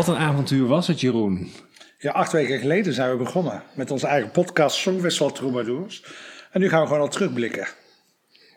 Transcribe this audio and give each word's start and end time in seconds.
Wat 0.00 0.08
een 0.08 0.22
avontuur 0.22 0.66
was 0.66 0.86
het, 0.86 1.00
Jeroen. 1.00 1.50
Ja, 1.98 2.10
acht 2.10 2.32
weken 2.32 2.58
geleden 2.58 2.92
zijn 2.92 3.10
we 3.10 3.16
begonnen 3.16 3.62
met 3.74 3.90
onze 3.90 4.06
eigen 4.06 4.30
podcast 4.30 4.76
Songwissel 4.76 5.32
Troubadours. 5.32 6.04
En 6.50 6.60
nu 6.60 6.68
gaan 6.68 6.80
we 6.80 6.86
gewoon 6.86 7.02
al 7.02 7.08
terugblikken. 7.08 7.68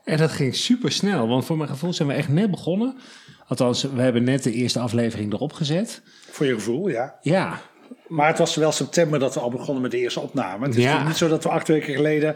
En 0.04 0.18
dat 0.18 0.32
ging 0.32 0.56
super 0.56 0.92
snel, 0.92 1.28
want 1.28 1.46
voor 1.46 1.57
mijn 1.57 1.70
gevoel 1.70 1.93
zijn 1.93 2.07
we 2.07 2.14
echt 2.14 2.29
net 2.29 2.52
begonnen. 2.52 2.98
Althans, 3.48 3.84
we 3.84 4.01
hebben 4.01 4.24
net 4.24 4.43
de 4.43 4.51
eerste 4.51 4.79
aflevering 4.79 5.34
erop 5.34 5.54
gezet. 5.54 6.01
Voor 6.29 6.46
je 6.46 6.54
gevoel, 6.54 6.87
ja. 6.87 7.15
Ja, 7.21 7.62
Maar 8.07 8.28
het 8.28 8.37
was 8.37 8.55
wel 8.55 8.71
september 8.71 9.19
dat 9.19 9.33
we 9.33 9.39
al 9.39 9.50
begonnen 9.50 9.82
met 9.82 9.92
de 9.92 9.97
eerste 9.97 10.19
opname. 10.19 10.65
Het 10.65 10.75
is 10.75 10.83
Ja. 10.83 11.07
niet 11.07 11.15
zo 11.18 11.28
dat 11.28 11.43
we 11.43 11.50
acht 11.50 11.68
weken 11.68 11.93
geleden 11.93 12.36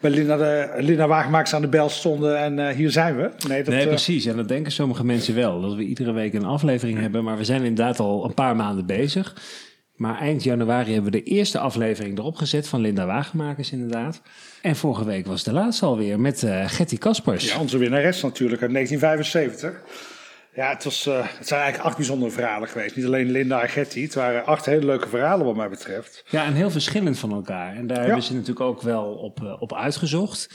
bij 0.00 0.10
Linda, 0.10 0.36
de, 0.36 0.70
Linda 0.78 1.06
Wagenmakers 1.06 1.54
aan 1.54 1.60
de 1.60 1.68
bel 1.68 1.88
stonden 1.88 2.38
en 2.38 2.68
eh, 2.68 2.74
hier 2.74 2.90
zijn 2.90 3.16
we. 3.16 3.30
Nee, 3.48 3.62
dat, 3.62 3.74
nee, 3.74 3.82
eh, 3.82 3.88
precies. 3.88 4.24
En 4.26 4.36
dat 4.36 4.48
denken 4.48 4.72
sommige 4.72 5.04
mensen 5.04 5.34
wel. 5.34 5.60
Dat 5.60 5.74
we 5.74 5.82
iedere 5.82 6.12
week 6.12 6.34
een 6.34 6.44
aflevering 6.44 6.98
hebben. 7.00 7.24
Maar 7.24 7.36
we 7.36 7.44
zijn 7.44 7.62
inderdaad 7.64 7.98
al 8.00 8.24
een 8.24 8.34
paar 8.34 8.56
maanden 8.56 8.86
bezig. 8.86 9.34
Maar 9.94 10.18
eind 10.18 10.42
januari 10.42 10.92
hebben 10.92 11.12
we 11.12 11.18
de 11.18 11.24
eerste 11.24 11.58
aflevering 11.58 12.18
erop 12.18 12.36
gezet 12.36 12.68
van 12.68 12.80
Linda 12.80 13.06
Wagenmakers 13.06 13.72
inderdaad. 13.72 14.22
En 14.62 14.76
vorige 14.76 15.04
week 15.04 15.26
was 15.26 15.42
de 15.44 15.52
laatste 15.52 15.84
alweer 15.86 16.20
met 16.20 16.42
eh 16.42 16.64
Getty 16.68 16.98
Kaspers. 16.98 17.52
ja, 17.52 17.60
onze 17.60 17.78
winnares 17.78 18.22
natuurlijk 18.22 18.62
uit 18.62 18.72
1975. 18.72 19.80
Ja, 20.56 20.68
het, 20.68 20.84
was, 20.84 21.06
eh, 21.06 21.26
het 21.38 21.46
zijn 21.46 21.60
eigenlijk 21.60 21.88
acht 21.88 21.96
bijzondere 21.96 22.30
verhalen 22.30 22.68
geweest. 22.68 22.96
Niet 22.96 23.04
alleen 23.04 23.30
Linda 23.30 23.62
en 23.62 23.68
Getty. 23.68 24.02
Het 24.02 24.14
waren 24.14 24.46
acht 24.46 24.66
hele 24.66 24.86
leuke 24.86 25.08
verhalen 25.08 25.46
wat 25.46 25.56
mij 25.56 25.68
betreft. 25.68 26.24
Ja, 26.28 26.44
en 26.44 26.52
heel 26.54 26.70
verschillend 26.70 27.18
van 27.18 27.32
elkaar. 27.32 27.76
En 27.76 27.86
daar 27.86 28.04
hebben 28.04 28.22
ze 28.22 28.32
natuurlijk 28.32 28.60
ook 28.60 28.82
wel 28.82 29.04
op, 29.14 29.42
eh, 29.42 29.62
op 29.62 29.74
uitgezocht. 29.74 30.50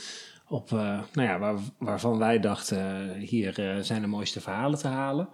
Op, 0.48 0.72
eh, 0.72 0.78
nou 1.12 1.28
ja, 1.28 1.38
waar, 1.38 1.54
waarvan 1.78 2.18
wij 2.18 2.40
dachten, 2.40 3.10
hier 3.18 3.78
zijn 3.80 4.00
de 4.00 4.06
mooiste 4.06 4.40
verhalen 4.40 4.78
te 4.78 4.88
halen. 4.88 5.28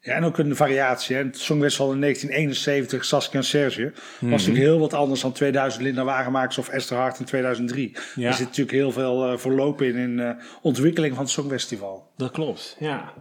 Ja, 0.00 0.14
en 0.14 0.24
ook 0.24 0.38
een 0.38 0.56
variatie. 0.56 1.16
Hè. 1.16 1.22
Het 1.22 1.38
Songwissel 1.38 1.92
in 1.92 1.98
1971, 1.98 3.04
Saskia 3.04 3.38
en 3.38 3.44
Serge. 3.44 3.90
was 3.92 4.02
Mhm. 4.20 4.30
natuurlijk 4.30 4.58
heel 4.58 4.78
wat 4.78 4.94
anders 4.94 5.20
dan 5.20 5.32
2000 5.32 5.82
Linda 5.82 6.04
Wagenmakers 6.04 6.58
of 6.58 6.68
Esther 6.68 6.96
Hart 6.96 7.18
in 7.18 7.24
2003. 7.24 7.96
Ja. 8.14 8.28
Er 8.28 8.34
zit 8.34 8.46
natuurlijk 8.46 8.76
heel 8.76 8.92
veel 8.92 9.38
verloop 9.38 9.82
in, 9.82 9.96
in 9.96 10.36
ontwikkeling 10.62 11.14
van 11.14 11.22
het 11.24 11.32
Songfestival. 11.32 12.12
Dat 12.16 12.30
klopt, 12.30 12.76
ja. 12.78 13.12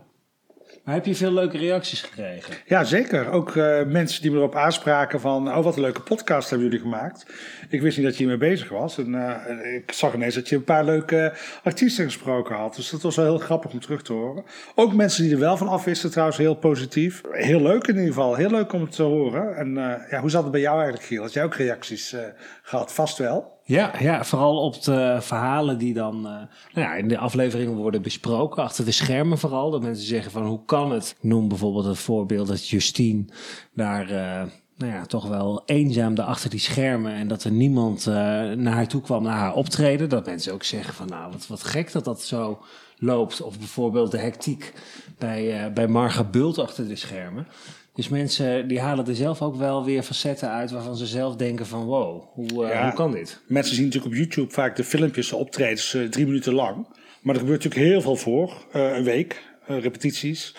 Maar 0.84 0.94
heb 0.94 1.06
je 1.06 1.16
veel 1.16 1.32
leuke 1.32 1.58
reacties 1.58 2.02
gekregen? 2.02 2.54
Ja, 2.66 2.84
zeker. 2.84 3.32
Ook 3.32 3.56
eh, 3.56 3.84
mensen 3.84 4.22
die 4.22 4.32
me 4.32 4.38
erop 4.38 4.56
aanspraken 4.56 5.20
van... 5.20 5.48
oh, 5.48 5.64
wat 5.64 5.76
een 5.76 5.82
leuke 5.82 6.02
podcast 6.02 6.50
hebben 6.50 6.68
jullie 6.68 6.84
gemaakt. 6.84 7.26
Ik 7.70 7.82
wist 7.82 7.98
niet 7.98 8.06
dat 8.06 8.18
je 8.18 8.24
hiermee 8.24 8.50
bezig 8.50 8.70
was. 8.70 8.98
En 8.98 9.16
eh, 9.16 9.74
ik 9.76 9.92
zag 9.92 10.14
ineens 10.14 10.36
dat 10.36 10.50
je 10.50 10.56
een 10.56 10.64
paar 10.64 10.84
leuke 10.84 11.34
artiesten 11.64 12.06
gesproken 12.06 12.56
had. 12.56 12.76
Dus 12.76 12.90
dat 12.90 13.02
was 13.02 13.16
wel 13.16 13.26
heel 13.26 13.38
grappig 13.38 13.72
om 13.72 13.80
terug 13.80 14.02
te 14.02 14.14
horen. 14.14 14.44
Ook 14.76 14.94
mensen 14.94 15.24
die 15.24 15.34
er 15.34 15.40
wel 15.40 15.58
van 15.58 15.68
afwisten 15.68 16.12
trouwens, 16.12 16.38
heel 16.38 16.56
positief. 16.56 17.22
Heel 17.32 17.62
leuk 17.62 17.88
in 17.88 17.96
ieder 17.96 18.08
geval. 18.08 18.36
Heel 18.36 18.50
leuk 18.50 18.74
om 18.74 18.82
het 18.82 18.92
te 18.92 19.04
horen. 19.04 19.56
En 19.56 19.78
eh, 19.78 20.12
ja, 20.12 20.20
hoe 20.20 20.30
zat 20.30 20.44
het 20.44 20.52
bij 20.52 20.62
jou 20.62 20.76
eigenlijk, 20.76 21.06
Giel? 21.06 21.22
Had 21.22 21.34
jij 21.34 21.44
ook 21.44 21.56
reacties 21.56 22.14
eh, 22.14 22.22
gehad? 22.62 22.94
Vast 22.94 23.18
wel. 23.18 23.60
Ja, 23.64 23.94
ja, 24.00 24.24
vooral 24.24 24.58
op 24.58 24.84
de 24.84 25.18
verhalen 25.22 25.78
die 25.78 25.94
dan 25.94 26.16
eh, 26.16 26.32
nou 26.74 26.88
ja, 26.88 26.94
in 26.94 27.08
de 27.08 27.18
afleveringen 27.18 27.76
worden 27.76 28.02
besproken. 28.02 28.64
Achter 28.64 28.86
de 28.86 28.92
schermen 28.92 29.38
vooral. 29.38 29.72
Dat 29.72 29.82
mensen 29.82 30.06
zeggen 30.08 30.32
van 30.32 30.46
hoe 30.46 30.66
kan 30.66 30.92
het? 30.92 31.16
Noem 31.20 31.48
bijvoorbeeld 31.48 31.86
het 31.86 31.98
voorbeeld 31.98 32.48
dat 32.48 32.68
Justine 32.68 33.26
daar... 33.74 34.10
eh, 34.10 34.48
nou 34.78 34.94
ja, 34.94 35.06
toch 35.06 35.28
wel 35.28 35.62
eenzaam 35.66 36.18
achter 36.18 36.50
die 36.50 36.60
schermen. 36.60 37.14
En 37.14 37.28
dat 37.28 37.44
er 37.44 37.52
niemand 37.52 38.08
eh, 38.08 38.14
naar 38.52 38.74
haar 38.74 38.88
toe 38.88 39.02
kwam, 39.02 39.24
naar 39.24 39.38
haar 39.38 39.54
optreden. 39.54 40.10
Dat 40.10 40.26
mensen 40.26 40.54
ook 40.54 40.64
zeggen 40.64 40.94
van 40.94 41.08
nou, 41.08 41.32
wat, 41.32 41.48
wat 41.48 41.64
gek 41.64 41.92
dat 41.92 42.06
dat 42.06 42.22
zo 42.22 42.60
loopt. 42.98 43.42
Of 43.42 43.58
bijvoorbeeld 43.58 44.12
de 44.12 44.18
hectiek 44.18 44.74
bij, 45.18 45.74
bij 45.74 45.88
Marga 45.88 46.24
Bult 46.24 46.58
achter 46.58 46.88
de 46.88 46.96
schermen. 46.96 47.48
Dus 47.94 48.10
mensen 48.10 48.68
die 48.68 48.80
halen 48.80 49.08
er 49.08 49.16
zelf 49.16 49.42
ook 49.42 49.56
wel 49.56 49.86
weer 49.86 50.04
facetten 50.04 50.50
uit 50.50 50.72
waarvan 50.72 50.96
ze 50.96 51.06
zelf 51.06 51.36
denken 51.36 51.66
van 51.66 51.84
wow, 51.84 52.24
hoe, 52.34 52.66
eh, 52.66 52.74
Ja. 52.74 52.84
hoe 52.84 52.94
kan 52.94 53.12
dit? 53.12 53.42
Mensen 53.48 53.76
zien 53.76 53.86
natuurlijk 53.86 54.14
op 54.14 54.20
YouTube 54.20 54.54
vaak 54.54 54.76
de 54.76 54.84
filmpjes, 54.84 55.30
de 55.30 55.36
optredens, 55.36 55.94
eh, 55.94 56.04
drie 56.04 56.26
minuten 56.26 56.54
lang. 56.54 56.88
Maar 57.22 57.36
er 57.36 57.42
gebeurt 57.42 57.64
natuurlijk 57.64 57.92
heel 57.92 58.02
veel 58.02 58.16
voor. 58.16 58.66
Eh, 58.72 58.98
een 58.98 59.04
week, 59.04 59.44
repetities, 59.68 60.56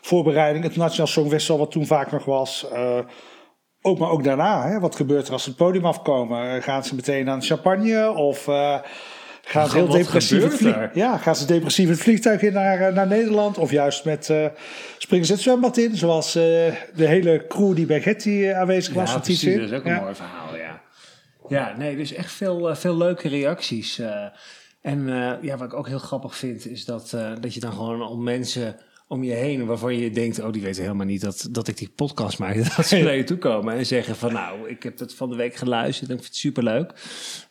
voorbereiding, 0.00 0.64
het 0.64 0.76
Nationaal 0.76 1.06
Songfestival 1.06 1.58
wat 1.58 1.70
toen 1.70 1.86
vaak 1.86 2.12
nog 2.12 2.24
was. 2.24 2.66
Ook, 3.86 3.98
maar 3.98 4.10
ook 4.10 4.24
daarna, 4.24 4.68
hè? 4.68 4.80
wat 4.80 4.96
gebeurt 4.96 5.26
er 5.26 5.32
als 5.32 5.42
ze 5.42 5.48
het 5.48 5.58
podium 5.58 5.84
afkomen? 5.84 6.62
Gaan 6.62 6.84
ze 6.84 6.94
meteen 6.94 7.28
aan 7.28 7.42
champagne 7.42 8.12
of... 8.12 8.48
Gaan 9.44 9.68
ze 9.70 9.78
Wat 9.80 9.86
heel 9.88 9.96
depressief 10.02 10.42
het, 10.42 10.54
gebeurt 10.54 10.74
vlieg- 10.76 10.94
ja, 10.94 11.16
gaan 11.18 11.36
ze 11.36 11.46
depressief 11.46 11.88
het 11.88 11.98
vliegtuig 11.98 12.42
in 12.42 12.52
naar, 12.52 12.80
eh, 12.80 12.94
naar 12.94 13.06
Nederland? 13.06 13.58
Of 13.58 13.70
juist 13.70 14.04
met 14.04 14.30
eh, 14.30 14.46
springen 14.98 15.26
ze 15.26 15.32
het 15.32 15.40
zwembad 15.42 15.76
in? 15.76 15.96
Zoals 15.96 16.26
eh, 16.34 16.42
de 16.94 17.06
hele 17.06 17.44
crew 17.48 17.74
die 17.76 17.86
bij 17.86 18.02
Getty 18.02 18.48
aanwezig 18.54 18.94
was. 18.94 19.12
Ja, 19.12 19.18
precies. 19.18 19.54
Dat 19.54 19.70
is 19.70 19.72
ook 19.72 19.84
Ja. 19.84 19.96
een 19.96 20.02
mooi 20.02 20.14
verhaal, 20.14 20.56
ja. 20.56 20.80
Ja, 21.48 21.74
nee, 21.76 21.96
dus 21.96 22.12
echt 22.12 22.32
veel, 22.32 22.74
veel 22.76 22.96
leuke 22.96 23.28
reacties. 23.28 24.00
en 24.82 25.06
ja, 25.42 25.56
wat 25.56 25.66
ik 25.66 25.74
ook 25.74 25.88
heel 25.88 25.98
grappig 25.98 26.36
vind, 26.36 26.66
is 26.66 26.84
dat, 26.84 27.16
dat 27.40 27.54
je 27.54 27.60
dan 27.60 27.72
gewoon 27.72 28.02
om 28.08 28.22
mensen 28.22 28.76
om 29.06 29.24
je 29.24 29.32
heen, 29.32 29.66
waarvan 29.66 29.98
je 29.98 30.10
denkt, 30.10 30.40
oh, 30.40 30.52
die 30.52 30.62
weten 30.62 30.82
helemaal 30.82 31.06
niet 31.06 31.20
dat, 31.20 31.48
dat 31.50 31.68
ik 31.68 31.76
die 31.76 31.92
podcast 31.94 32.38
maak, 32.38 32.56
dat 32.76 32.86
ze 32.86 32.98
naar 32.98 33.16
je 33.16 33.24
toe 33.24 33.38
komen 33.38 33.74
en 33.74 33.86
zeggen 33.86 34.16
van, 34.16 34.32
nou, 34.32 34.68
ik 34.68 34.82
heb 34.82 34.96
dat 34.96 35.14
van 35.14 35.30
de 35.30 35.36
week 35.36 35.54
geluisterd 35.54 36.10
en 36.10 36.16
ik 36.16 36.22
vind 36.22 36.32
het 36.32 36.42
superleuk. 36.42 36.92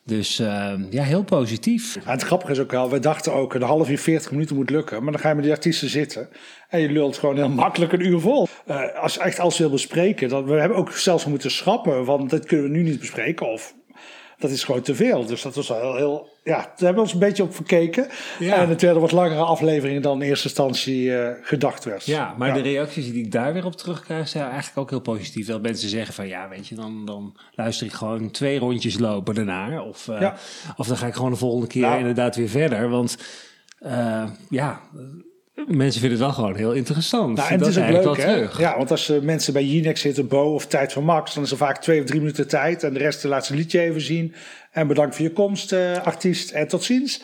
Dus 0.04 0.38
eh, 0.38 0.74
ja, 0.90 1.02
heel 1.02 1.24
positief. 1.24 1.94
Ja, 2.04 2.10
het 2.10 2.22
grappige 2.22 2.52
is 2.52 2.58
ook 2.58 2.70
wel, 2.70 2.90
we 2.90 2.98
dachten 2.98 3.32
ook 3.32 3.54
een 3.54 3.62
half 3.62 3.90
uur, 3.90 3.98
40 3.98 4.30
minuten 4.30 4.56
moet 4.56 4.70
lukken. 4.70 5.02
Maar 5.02 5.12
dan 5.12 5.20
ga 5.20 5.28
je 5.28 5.34
met 5.34 5.44
die 5.44 5.52
artiesten 5.52 5.88
zitten 5.88 6.28
en 6.68 6.80
je 6.80 6.90
lult 6.90 7.18
gewoon 7.18 7.36
heel 7.36 7.48
makkelijk 7.48 7.92
een 7.92 8.06
uur 8.06 8.20
vol. 8.20 8.48
Eh, 8.66 8.94
als 9.02 9.14
je 9.14 9.20
echt 9.20 9.38
alles 9.38 9.58
wil 9.58 9.70
bespreken, 9.70 10.28
dan, 10.28 10.44
we 10.44 10.52
hebben 10.52 10.78
ook 10.78 10.92
zelfs 10.92 11.26
moeten 11.26 11.50
schrappen, 11.50 12.04
want 12.04 12.30
dat 12.30 12.46
kunnen 12.46 12.66
we 12.66 12.76
nu 12.76 12.82
niet 12.82 13.00
bespreken. 13.00 13.46
Of 13.46 13.74
dat 14.38 14.50
is 14.50 14.64
gewoon 14.64 14.82
te 14.82 14.94
veel. 14.94 15.26
Dus 15.26 15.42
dat 15.42 15.54
was 15.54 15.68
wel 15.68 15.80
heel, 15.80 15.96
heel 15.96 16.33
ja, 16.44 16.56
daar 16.56 16.64
hebben 16.76 16.94
we 16.94 17.00
ons 17.00 17.12
een 17.12 17.18
beetje 17.18 17.42
op 17.42 17.54
verkeken. 17.54 18.06
Ja. 18.38 18.54
En 18.56 18.68
het 18.68 18.82
werden 18.82 19.00
wat 19.00 19.12
langere 19.12 19.40
afleveringen 19.40 20.02
dan 20.02 20.22
in 20.22 20.28
eerste 20.28 20.48
instantie 20.48 21.16
eh, 21.16 21.32
gedacht 21.42 21.84
werd. 21.84 22.04
Ja, 22.04 22.34
maar 22.38 22.48
Ja. 22.48 22.54
de 22.54 22.60
reacties 22.60 23.12
die 23.12 23.24
ik 23.24 23.32
daar 23.32 23.52
weer 23.52 23.64
op 23.64 23.76
terugkrijg 23.76 24.28
zijn 24.28 24.44
eigenlijk 24.44 24.78
ook 24.78 24.90
heel 24.90 25.00
positief. 25.00 25.46
Dat 25.46 25.62
mensen 25.62 25.88
zeggen 25.88 26.14
van 26.14 26.28
ja, 26.28 26.48
weet 26.48 26.66
je, 26.68 26.74
dan, 26.74 27.04
dan 27.06 27.36
luister 27.54 27.86
ik 27.86 27.92
gewoon 27.92 28.30
twee 28.30 28.58
rondjes 28.58 28.98
lopen 28.98 29.34
daarna. 29.34 29.82
Of, 29.82 30.08
eh, 30.08 30.20
Ja. 30.20 30.34
of 30.76 30.86
dan 30.86 30.96
ga 30.96 31.06
ik 31.06 31.14
gewoon 31.14 31.30
de 31.30 31.36
volgende 31.36 31.66
keer 31.66 31.82
Nou. 31.82 31.98
inderdaad 31.98 32.36
weer 32.36 32.48
verder. 32.48 32.88
Want 32.88 33.16
eh, 33.78 34.24
ja, 34.50 34.80
mensen 35.66 36.00
vinden 36.00 36.10
het 36.18 36.26
wel 36.26 36.32
gewoon 36.32 36.56
heel 36.56 36.72
interessant. 36.72 37.36
Nou, 37.36 37.50
en 37.50 37.58
dat 37.58 37.66
het 37.66 37.76
is 37.76 37.82
ook 37.82 38.04
leuk, 38.04 38.16
hè? 38.16 38.32
terug. 38.34 38.58
Ja, 38.58 38.76
want 38.76 38.90
als 38.90 39.12
mensen 39.22 39.52
bij 39.52 39.64
Jinex 39.64 40.00
zitten, 40.00 40.28
Bo 40.28 40.54
of 40.54 40.66
Tijd 40.66 40.92
van 40.92 41.04
Max, 41.04 41.34
dan 41.34 41.42
is 41.42 41.50
er 41.50 41.56
vaak 41.56 41.78
twee 41.80 42.00
of 42.00 42.06
drie 42.06 42.20
minuten 42.20 42.48
tijd. 42.48 42.82
En 42.82 42.92
de 42.92 42.98
rest 42.98 43.24
laat 43.24 43.46
ze 43.46 43.52
een 43.52 43.58
liedje 43.58 43.80
even 43.80 44.00
zien. 44.00 44.34
En 44.74 44.86
bedankt 44.86 45.16
voor 45.16 45.24
je 45.24 45.32
komst, 45.32 45.72
eh, 45.72 46.02
artiest, 46.02 46.50
en 46.50 46.68
tot 46.68 46.84
ziens. 46.84 47.22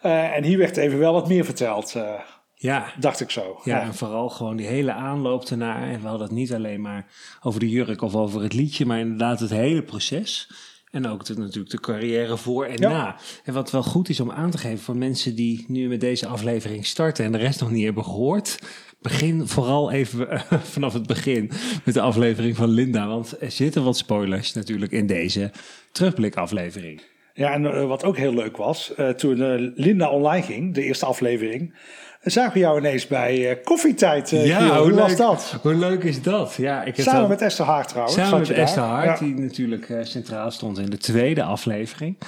Eh, 0.00 0.36
en 0.36 0.44
hier 0.44 0.58
werd 0.58 0.76
even 0.76 0.98
wel 0.98 1.12
wat 1.12 1.28
meer 1.28 1.44
verteld, 1.44 1.94
eh, 1.94 2.20
ja. 2.54 2.92
dacht 2.98 3.20
ik 3.20 3.30
zo. 3.30 3.60
Ja, 3.64 3.82
en 3.82 3.94
vooral 3.94 4.28
gewoon 4.28 4.56
die 4.56 4.66
hele 4.66 4.92
aanloop 4.92 5.44
ernaar. 5.44 5.88
En 5.88 6.00
we 6.00 6.06
hadden 6.06 6.26
het 6.26 6.36
niet 6.36 6.52
alleen 6.52 6.80
maar 6.80 7.06
over 7.42 7.60
de 7.60 7.68
jurk 7.68 8.02
of 8.02 8.14
over 8.14 8.42
het 8.42 8.52
liedje, 8.52 8.86
maar 8.86 8.98
inderdaad 8.98 9.40
het 9.40 9.50
hele 9.50 9.82
proces. 9.82 10.50
En 10.90 11.06
ook 11.06 11.24
de, 11.24 11.38
natuurlijk 11.38 11.70
de 11.70 11.80
carrière 11.80 12.36
voor 12.36 12.64
en 12.64 12.76
Ja. 12.80 12.88
na. 12.88 13.16
En 13.44 13.52
wat 13.54 13.70
wel 13.70 13.82
goed 13.82 14.08
is 14.08 14.20
om 14.20 14.30
aan 14.30 14.50
te 14.50 14.58
geven 14.58 14.78
voor 14.78 14.96
mensen 14.96 15.34
die 15.34 15.64
nu 15.68 15.88
met 15.88 16.00
deze 16.00 16.26
aflevering 16.26 16.86
starten 16.86 17.24
en 17.24 17.32
de 17.32 17.38
rest 17.38 17.60
nog 17.60 17.70
niet 17.70 17.84
hebben 17.84 18.04
gehoord. 18.04 18.58
Begin 19.02 19.48
vooral 19.48 19.90
even 19.90 20.30
eh, 20.30 20.40
vanaf 20.74 20.92
het 20.92 21.06
begin 21.06 21.50
met 21.84 21.94
de 21.94 22.00
aflevering 22.00 22.56
van 22.56 22.68
Linda. 22.68 23.06
Want 23.06 23.34
er 23.40 23.50
zitten 23.50 23.84
wat 23.84 23.96
spoilers 23.96 24.52
natuurlijk 24.52 24.92
in 24.92 25.06
deze 25.06 25.50
terugblikaflevering. 25.92 27.02
Ja, 27.34 27.52
en 27.52 27.66
eh, 27.66 27.84
wat 27.86 28.04
ook 28.04 28.16
heel 28.16 28.34
leuk 28.34 28.56
was, 28.56 28.94
eh, 28.94 29.08
toen 29.08 29.72
Linda 29.76 30.10
online 30.10 30.42
ging, 30.44 30.74
de 30.74 30.82
eerste 30.82 31.06
aflevering, 31.06 31.74
zagen 32.22 32.52
we 32.52 32.58
jou 32.58 32.78
ineens 32.78 33.06
bij 33.06 33.60
koffietijd. 33.64 34.28
Giel. 34.28 34.82
hoe 34.82 34.92
was 34.92 35.08
leuk, 35.08 35.18
dat? 35.18 35.58
Hoe 35.62 35.74
leuk 35.74 36.02
is 36.02 36.22
dat? 36.22 36.54
Ja, 36.54 36.82
ik 36.84 36.94
Samen 36.96 37.20
dat- 37.20 37.28
met 37.28 37.40
Esther 37.40 37.64
Haart 37.66 37.88
trouwens. 37.88 38.16
Samen 38.16 38.38
met. 38.38 38.50
Esther 38.50 38.82
Hart, 38.82 39.18
Ja. 39.18 39.24
die 39.24 39.34
natuurlijk 39.34 39.94
centraal 40.02 40.50
stond 40.50 40.78
in 40.78 40.90
de 40.90 40.98
tweede 40.98 41.42
aflevering. 41.42 42.18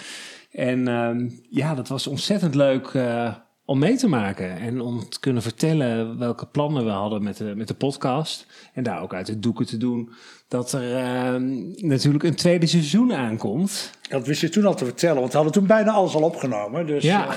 En 0.53 0.89
ehm, 0.89 1.29
ja, 1.51 1.75
dat 1.75 1.89
was 1.89 2.07
ontzettend 2.07 2.55
leuk 2.55 2.93
om 3.65 3.79
mee 3.79 3.97
te 3.97 4.09
maken. 4.09 4.59
En 4.59 4.81
om 4.81 5.09
te 5.09 5.21
kunnen 5.21 5.43
vertellen 5.43 6.19
welke 6.19 6.47
plannen 6.47 6.85
we 6.85 6.91
hadden 6.91 7.23
met 7.23 7.37
de, 7.37 7.53
met 7.57 7.69
de 7.69 7.75
podcast. 7.75 8.47
En 8.75 8.83
daar 8.83 9.03
ook 9.03 9.15
uit 9.15 9.27
de 9.27 9.39
doeken 9.39 9.67
te 9.67 9.77
doen 9.77 10.11
dat 10.49 10.73
er 10.73 10.97
ehm, 10.97 11.87
natuurlijk 11.87 12.25
een 12.25 12.35
tweede 12.35 12.67
seizoen 12.67 13.13
aankomt. 13.15 13.91
Dat 14.09 14.27
wist 14.27 14.41
je 14.41 14.49
toen 14.49 14.65
al 14.67 14.75
te 14.75 14.85
vertellen, 14.85 15.17
want 15.19 15.31
we 15.31 15.35
hadden 15.37 15.55
toen 15.55 15.67
bijna 15.67 15.93
alles 15.93 16.15
al 16.15 16.23
opgenomen. 16.23 16.87
Dus, 16.87 17.03
Ja. 17.03 17.27
eh, 17.29 17.35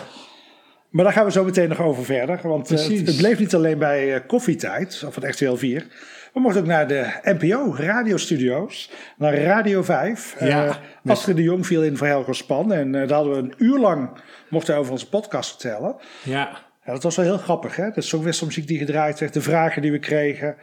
maar 0.89 1.03
daar 1.03 1.13
gaan 1.13 1.25
we 1.25 1.31
zo 1.31 1.43
meteen 1.43 1.69
nog 1.69 1.81
over 1.81 2.05
verder. 2.05 2.39
Want 2.43 2.71
eh, 2.71 2.77
het, 2.87 3.07
het 3.07 3.17
bleef 3.17 3.39
niet 3.39 3.55
alleen 3.55 3.77
bij 3.77 4.15
eh, 4.15 4.21
koffietijd, 4.27 5.03
of 5.07 5.17
RTL 5.17 5.55
4. 5.55 5.87
We 6.33 6.39
mochten 6.39 6.61
ook 6.61 6.67
naar 6.67 6.87
de 6.87 7.19
NPO, 7.23 7.75
radiostudio's, 7.75 8.89
naar 9.17 9.37
Radio 9.37 9.83
5. 9.83 10.35
Ja, 10.39 10.65
Eh, 10.67 10.75
Astrid 11.11 11.35
de 11.35 11.43
Jong 11.43 11.65
viel 11.65 11.83
in 11.83 11.97
voor 11.97 12.07
Helgo 12.07 12.33
Span. 12.33 12.73
En 12.73 12.95
eh, 12.95 13.07
daar 13.07 13.17
hadden 13.17 13.33
we 13.33 13.39
een 13.39 13.53
uur 13.57 13.79
lang, 13.79 14.09
mochten 14.49 14.75
over 14.75 14.91
onze 14.91 15.09
podcast 15.09 15.49
vertellen. 15.49 15.95
Ja, 16.23 16.65
Ja, 16.85 16.93
dat 16.93 17.03
was 17.03 17.15
wel 17.15 17.25
heel 17.25 17.37
grappig, 17.37 17.75
hè? 17.75 17.91
De 17.91 18.01
songwisselmuziek 18.01 18.67
die 18.67 18.77
gedraaid 18.77 19.19
werd, 19.19 19.33
de 19.33 19.41
vragen 19.41 19.81
die 19.81 19.91
we 19.91 19.99
kregen. 19.99 20.55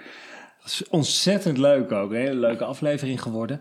Dat 0.63 0.67
is 0.73 0.89
ontzettend 0.89 1.59
leuk 1.59 1.93
ook. 1.93 2.11
Een 2.11 2.17
hele 2.17 2.35
leuke 2.35 2.65
aflevering 2.65 3.23
geworden. 3.23 3.61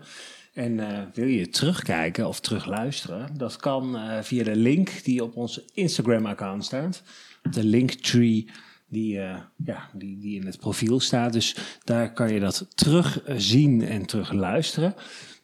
En 0.54 0.72
uh, 0.78 0.86
wil 1.14 1.26
je 1.26 1.48
terugkijken 1.48 2.26
of 2.28 2.40
terugluisteren? 2.40 3.28
Dat 3.36 3.56
kan 3.56 3.96
uh, 3.96 4.18
via 4.22 4.44
de 4.44 4.56
link 4.56 5.04
die 5.04 5.22
op 5.22 5.36
ons 5.36 5.64
Instagram-account 5.74 6.64
staat. 6.64 7.02
De 7.50 7.64
linktree 7.64 8.50
die, 8.94 9.16
uh, 9.16 9.36
ja, 9.64 9.88
die, 9.92 10.18
die 10.18 10.40
in 10.40 10.46
het 10.46 10.58
profiel 10.58 11.00
staat. 11.00 11.32
Dus 11.32 11.56
daar 11.84 12.12
kan 12.12 12.32
je 12.32 12.40
dat 12.40 12.66
terugzien 12.74 13.82
en 13.82 14.06
terugluisteren. 14.06 14.94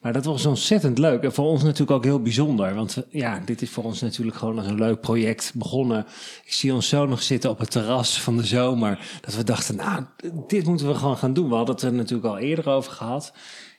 Maar 0.01 0.13
dat 0.13 0.25
was 0.25 0.45
ontzettend 0.45 0.97
leuk. 0.97 1.23
En 1.23 1.33
voor 1.33 1.45
ons 1.45 1.63
natuurlijk 1.63 1.91
ook 1.91 2.03
heel 2.03 2.21
bijzonder. 2.21 2.75
Want 2.75 3.03
ja, 3.09 3.41
dit 3.45 3.61
is 3.61 3.69
voor 3.69 3.83
ons 3.83 4.01
natuurlijk 4.01 4.37
gewoon 4.37 4.57
als 4.57 4.67
een 4.67 4.79
leuk 4.79 4.99
project 5.01 5.51
begonnen. 5.55 6.05
Ik 6.45 6.53
zie 6.53 6.73
ons 6.73 6.89
zo 6.89 7.05
nog 7.05 7.21
zitten 7.23 7.49
op 7.49 7.59
het 7.59 7.71
terras 7.71 8.21
van 8.21 8.37
de 8.37 8.45
zomer. 8.45 9.19
Dat 9.21 9.35
we 9.35 9.43
dachten, 9.43 9.75
nou, 9.75 10.03
dit 10.47 10.65
moeten 10.65 10.87
we 10.87 10.95
gewoon 10.95 11.17
gaan 11.17 11.33
doen. 11.33 11.49
We 11.49 11.55
hadden 11.55 11.75
het 11.75 11.83
er 11.83 11.93
natuurlijk 11.93 12.27
al 12.27 12.37
eerder 12.37 12.69
over 12.69 12.91
gehad. 12.91 13.33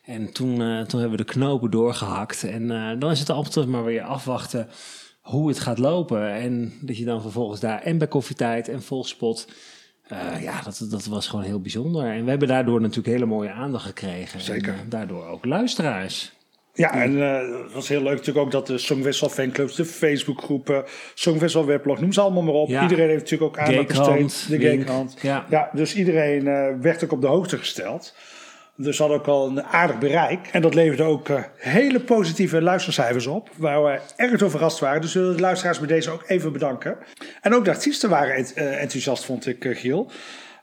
En 0.04 0.32
toen, 0.32 0.60
uh, 0.60 0.80
toen 0.80 1.00
hebben 1.00 1.19
we 1.19 1.24
de 1.24 1.32
knopen 1.32 1.70
doorgehakt. 1.70 2.44
En 2.44 2.69
dan 2.98 3.10
is 3.10 3.20
het 3.20 3.30
altijd 3.30 3.66
maar 3.66 3.84
weer 3.84 4.02
afwachten 4.02 4.69
hoe 5.22 5.48
het 5.48 5.58
gaat 5.58 5.78
lopen. 5.78 6.32
En 6.32 6.72
dat 6.80 6.96
je 6.96 7.04
dan 7.04 7.22
vervolgens 7.22 7.60
daar 7.60 7.82
en 7.82 7.98
bij 7.98 8.08
koffietijd 8.08 8.69
en 8.69 8.82
volspot... 8.82 9.48
Uh, 10.12 10.42
ja, 10.42 10.62
dat, 10.62 10.86
dat 10.90 11.04
was 11.04 11.28
gewoon 11.28 11.44
heel 11.44 11.60
bijzonder. 11.60 12.06
En 12.06 12.24
we 12.24 12.30
hebben 12.30 12.48
daardoor 12.48 12.80
natuurlijk 12.80 13.06
hele 13.06 13.26
mooie 13.26 13.50
aandacht 13.50 13.86
gekregen. 13.86 14.40
Zeker. 14.40 14.72
En, 14.72 14.88
daardoor 14.88 15.26
ook 15.26 15.44
luisteraars. 15.44 16.32
Ja, 16.74 16.94
en 16.94 17.12
uh, 17.12 17.62
het 17.62 17.72
was 17.72 17.88
heel 17.88 18.02
leuk 18.02 18.16
natuurlijk 18.16 18.46
ook 18.46 18.50
dat 18.50 18.66
de 18.66 18.78
Songwissel 18.78 19.28
fanclubs, 19.28 19.74
de 19.74 19.84
Facebookgroepen, 19.84 20.84
Songwissel 21.14 21.66
weblog, 21.66 22.00
noem 22.00 22.12
ze 22.12 22.20
allemaal 22.20 22.42
maar 22.42 22.54
op. 22.54 22.69
Ja. 22.69 22.82
Iedereen 22.82 23.08
heeft 23.08 23.30
natuurlijk 23.30 23.58
ook 23.58 23.66
aandacht 23.66 23.88
besteed. 23.88 24.48
De. 24.48 24.66
Gaykrant. 24.66 25.16
Ja. 25.22 25.46
ja, 25.50 25.70
dus 25.72 25.94
iedereen 25.94 26.44
werd 26.80 27.04
ook 27.04 27.12
op 27.12 27.20
de 27.20 27.26
hoogte 27.26 27.58
gesteld. 27.58 28.14
Dus 28.82 28.99
hadden 28.99 29.19
ook 29.19 29.26
al 29.26 29.49
een 29.49 29.62
aardig 29.62 29.99
bereik. 29.99 30.49
En 30.52 30.62
dat 30.62 30.75
leverde 30.75 31.02
ook 31.02 31.29
uh, 31.29 31.40
hele 31.56 32.00
positieve 32.00 32.62
luistercijfers 32.62 33.26
op. 33.26 33.50
Waar 33.56 33.84
we 33.84 34.00
erg 34.17 34.38
door 34.38 34.50
verrast 34.50 34.79
waren. 34.79 35.00
Dus 35.00 35.12
we 35.12 35.20
willen 35.20 35.37
de 35.37 35.43
luisteraars 35.43 35.79
bij 35.79 35.88
deze 35.88 36.11
ook 36.11 36.25
even 36.26 36.52
bedanken. 36.52 36.96
En 37.40 37.55
ook 37.55 37.64
de 37.64 37.70
artiesten 37.70 38.11
waren 38.11 38.34
ent 38.34 38.52
enthousiast, 38.55 39.25
vond 39.25 39.46
ik, 39.46 39.67
Giel. 39.70 40.11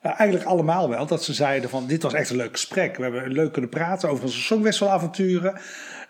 Uh, 0.06 0.12
eigenlijk 0.18 0.50
allemaal 0.50 0.90
wel. 0.90 1.06
Dat 1.06 1.24
ze 1.24 1.34
zeiden 1.34 1.70
van 1.70 1.88
dit 1.88 2.04
was 2.04 2.14
echt 2.14 2.30
een 2.30 2.36
leuk 2.36 2.52
gesprek. 2.52 2.98
We 2.98 3.04
hebben 3.04 3.32
leuk 3.32 3.52
kunnen 3.52 3.70
praten 3.70 4.10
over 4.10 4.24
onze 4.24 4.40
songwisselavonturen. 4.42 5.60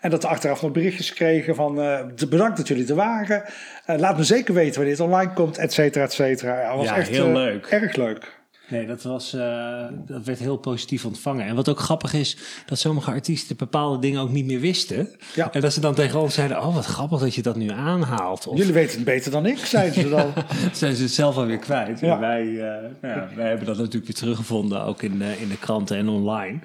En 0.00 0.10
dat 0.10 0.22
we 0.22 0.28
achteraf 0.28 0.62
nog 0.62 0.72
berichtjes 0.72 1.12
kregen 1.12 1.54
van 1.54 1.78
uh, 1.78 2.00
bedankt 2.28 2.56
dat 2.56 2.68
jullie 2.68 2.88
er 2.88 2.94
waren. 2.94 3.44
Uh, 3.86 3.98
laat 3.98 4.16
me 4.16 4.24
zeker 4.24 4.54
weten 4.54 4.74
wanneer 4.74 4.96
dit 4.96 5.04
online 5.04 5.32
komt, 5.32 5.58
et 5.58 5.72
cetera, 5.72 6.04
et 6.04 6.12
cetera. 6.12 6.60
Ja, 6.60 6.76
was 6.76 6.86
Ja, 6.86 6.96
echt 6.96 7.08
heel 7.08 7.32
leuk. 7.32 7.66
erg 7.66 7.96
leuk. 7.96 8.39
Nee, 8.70 8.86
dat, 8.86 9.02
was, 9.02 9.34
uh, 9.34 9.84
dat 10.06 10.24
werd 10.24 10.38
heel 10.38 10.56
positief 10.56 11.04
ontvangen. 11.04 11.46
En 11.46 11.54
wat 11.54 11.68
ook 11.68 11.78
grappig 11.78 12.12
is, 12.12 12.36
dat 12.66 12.78
sommige 12.78 13.10
artiesten 13.10 13.56
bepaalde 13.56 13.98
dingen 13.98 14.20
ook 14.20 14.30
niet 14.30 14.46
meer 14.46 14.60
wisten. 14.60 15.08
Ja. 15.34 15.52
En 15.52 15.60
dat 15.60 15.72
ze 15.72 15.80
dan 15.80 15.94
tegen 15.94 16.20
ons 16.20 16.34
zeiden, 16.34 16.62
oh 16.62 16.74
wat 16.74 16.84
grappig 16.84 17.20
dat 17.20 17.34
je 17.34 17.42
dat 17.42 17.56
nu 17.56 17.70
aanhaalt. 17.70 18.46
Of 18.46 18.56
Jullie 18.56 18.72
weten 18.72 18.96
het 18.96 19.04
beter 19.04 19.30
dan 19.30 19.46
ik, 19.46 19.58
zeiden 19.58 20.02
ze 20.02 20.08
dan. 20.08 20.32
zijn 20.72 20.94
ze 20.94 21.02
het 21.02 21.12
zelf 21.12 21.36
alweer 21.36 21.58
kwijt. 21.58 22.00
Ja. 22.00 22.14
En 22.14 22.20
wij, 22.20 22.44
uh, 22.44 22.60
ja, 23.02 23.28
wij 23.34 23.48
hebben 23.48 23.66
dat 23.66 23.76
natuurlijk 23.76 24.06
weer 24.06 24.14
teruggevonden, 24.14 24.84
ook 24.84 25.02
in 25.02 25.18
de, 25.18 25.34
in 25.40 25.48
de 25.48 25.58
kranten 25.58 25.96
en 25.96 26.08
online. 26.08 26.58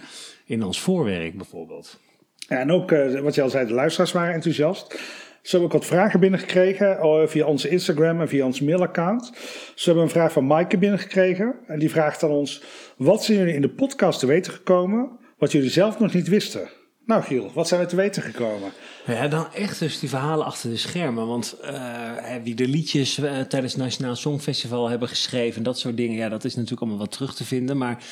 In 0.45 0.63
ons 0.63 0.79
voorwerk 0.79 1.37
bijvoorbeeld. 1.37 1.99
Ja, 2.37 2.59
en 2.59 2.71
ook, 2.71 2.89
wat 3.21 3.35
je 3.35 3.41
al 3.41 3.49
zei, 3.49 3.67
de 3.67 3.73
luisteraars 3.73 4.11
waren 4.11 4.33
enthousiast. 4.33 4.99
Ze 5.45 5.51
hebben 5.51 5.75
ook 5.75 5.81
wat 5.81 5.91
vragen 5.91 6.19
binnengekregen 6.19 6.97
uh, 6.97 7.27
via 7.27 7.45
onze 7.45 7.69
Instagram 7.69 8.21
en 8.21 8.27
via 8.27 8.45
ons 8.45 8.61
mailaccount. 8.61 9.31
Ze 9.75 9.85
hebben 9.85 10.03
een 10.03 10.09
vraag 10.09 10.31
van 10.31 10.45
Maaike 10.47 10.77
binnengekregen. 10.77 11.55
En 11.67 11.79
die 11.79 11.89
vraagt 11.89 12.23
aan 12.23 12.29
ons: 12.29 12.63
Wat 12.97 13.23
zijn 13.23 13.37
jullie 13.37 13.53
in 13.53 13.61
de 13.61 13.69
podcast 13.69 14.19
te 14.19 14.25
weten 14.25 14.53
gekomen 14.53 15.09
wat 15.37 15.51
jullie 15.51 15.69
zelf 15.69 15.99
nog 15.99 16.13
niet 16.13 16.27
wisten? 16.27 16.69
Nou, 17.05 17.23
Giel, 17.23 17.51
wat 17.53 17.67
zijn 17.67 17.81
we 17.81 17.87
te 17.87 17.95
weten 17.95 18.21
gekomen? 18.23 18.71
Ja, 19.05 19.27
dan 19.27 19.53
echt 19.53 19.79
dus 19.79 19.99
die 19.99 20.09
verhalen 20.09 20.45
achter 20.45 20.69
de 20.69 20.77
schermen. 20.77 21.27
Want 21.27 21.57
uh, 21.63 22.11
wie 22.43 22.55
de 22.55 22.67
liedjes 22.67 23.19
uh, 23.19 23.39
tijdens 23.39 23.73
het 23.73 23.81
Nationaal 23.81 24.15
Songfestival 24.15 24.89
hebben 24.89 25.07
geschreven, 25.07 25.63
dat 25.63 25.79
soort 25.79 25.97
dingen, 25.97 26.15
ja, 26.15 26.29
dat 26.29 26.43
is 26.43 26.55
natuurlijk 26.55 26.81
allemaal 26.81 26.99
wat 26.99 27.11
terug 27.11 27.35
te 27.35 27.45
vinden. 27.45 27.77
Maar 27.77 28.03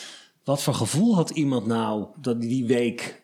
wat 0.43 0.63
voor 0.63 0.73
gevoel 0.73 1.15
had 1.15 1.29
iemand 1.29 1.65
nou 1.65 2.05
dat 2.21 2.41
die 2.41 2.65
week 2.65 3.21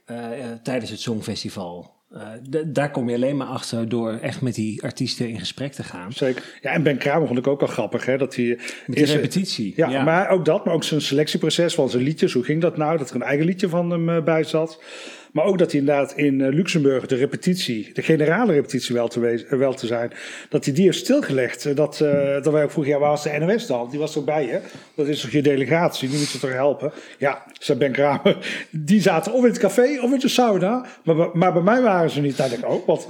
tijdens 0.63 0.89
het 0.91 0.99
Songfestival? 0.99 1.98
Uh, 2.13 2.21
daar 2.65 2.91
kom 2.91 3.09
je 3.09 3.15
alleen 3.15 3.37
maar 3.37 3.47
achter 3.47 3.89
door 3.89 4.13
echt 4.13 4.41
met 4.41 4.55
die 4.55 4.83
artiesten 4.83 5.29
in 5.29 5.39
gesprek 5.39 5.73
te 5.73 5.83
gaan. 5.83 6.13
Zeker. 6.13 6.57
Ja, 6.61 6.71
en 6.71 6.83
Ben 6.83 6.97
Kramer 6.97 7.27
vond 7.27 7.39
ik 7.39 7.47
ook 7.47 7.61
al 7.61 7.67
grappig, 7.67 8.05
hè? 8.05 8.17
Dat 8.17 8.35
hij. 8.35 8.59
Met 8.85 8.97
die 8.97 9.05
repetitie. 9.05 9.73
Ja, 9.75 9.89
ja, 9.89 10.03
maar 10.03 10.29
ook 10.29 10.45
dat, 10.45 10.65
maar 10.65 10.73
ook 10.73 10.83
zijn 10.83 11.01
selectieproces 11.01 11.73
van 11.73 11.89
zijn 11.89 12.03
liedjes. 12.03 12.33
Hoe 12.33 12.43
ging 12.43 12.61
dat 12.61 12.77
nou? 12.77 12.97
Dat 12.97 13.09
er 13.09 13.15
een 13.15 13.21
eigen 13.21 13.45
liedje 13.45 13.69
van 13.69 13.89
hem 13.89 14.09
uh, 14.09 14.23
bij 14.23 14.43
zat. 14.43 14.83
Maar 15.31 15.45
ook 15.45 15.57
dat 15.57 15.71
hij 15.71 15.79
inderdaad 15.79 16.13
in 16.15 16.39
uh, 16.39 16.47
Luxemburg 16.53 17.05
de 17.05 17.15
repetitie, 17.15 17.89
de 17.93 18.01
generale 18.01 18.53
repetitie 18.53 18.95
wel 18.95 19.07
te, 19.07 19.19
wezen, 19.19 19.57
wel 19.57 19.73
te 19.73 19.87
zijn, 19.87 20.11
dat 20.49 20.65
hij 20.65 20.73
die 20.73 20.85
heeft 20.85 20.97
stilgelegd. 20.97 21.75
Dat, 21.75 21.99
uh, 22.03 22.33
dat 22.43 22.53
wij 22.53 22.63
ook 22.63 22.71
vroegen, 22.71 22.93
ja, 22.93 22.99
waar 22.99 23.09
was 23.09 23.23
de 23.23 23.37
NOS 23.39 23.67
dan? 23.67 23.89
Die 23.89 23.99
was 23.99 24.15
er 24.15 24.23
bij 24.23 24.45
je. 24.45 24.59
Dat 24.95 25.07
is 25.07 25.21
toch 25.21 25.31
je 25.31 25.41
delegatie, 25.41 26.09
die 26.09 26.17
moet 26.17 26.31
je 26.31 26.39
toch 26.39 26.53
helpen? 26.53 26.91
Ja, 27.17 27.45
zei 27.59 27.77
Ben 27.79 27.91
Kramer, 27.91 28.37
die 28.71 29.01
zaten 29.01 29.33
of 29.33 29.43
in 29.43 29.49
het 29.49 29.59
café 29.59 29.99
of 30.01 30.11
in 30.11 30.19
de 30.19 30.27
sauna. 30.27 30.85
Maar, 31.03 31.29
maar 31.33 31.53
bij 31.53 31.61
mij 31.61 31.81
waren 31.81 32.09
ze 32.09 32.21
niet. 32.21 32.37
Denk 32.37 32.51
ik 32.51 32.65
ook, 32.65 32.85
wat, 32.85 33.07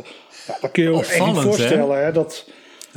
ja, 0.48 0.58
dat 0.62 0.72
kun 0.72 0.84
je 0.84 0.90
ook 0.90 1.02
echt 1.02 1.26
niet 1.26 1.38
voorstellen. 1.38 1.98
Hè? 1.98 2.04
Hè, 2.04 2.12
dat, 2.12 2.46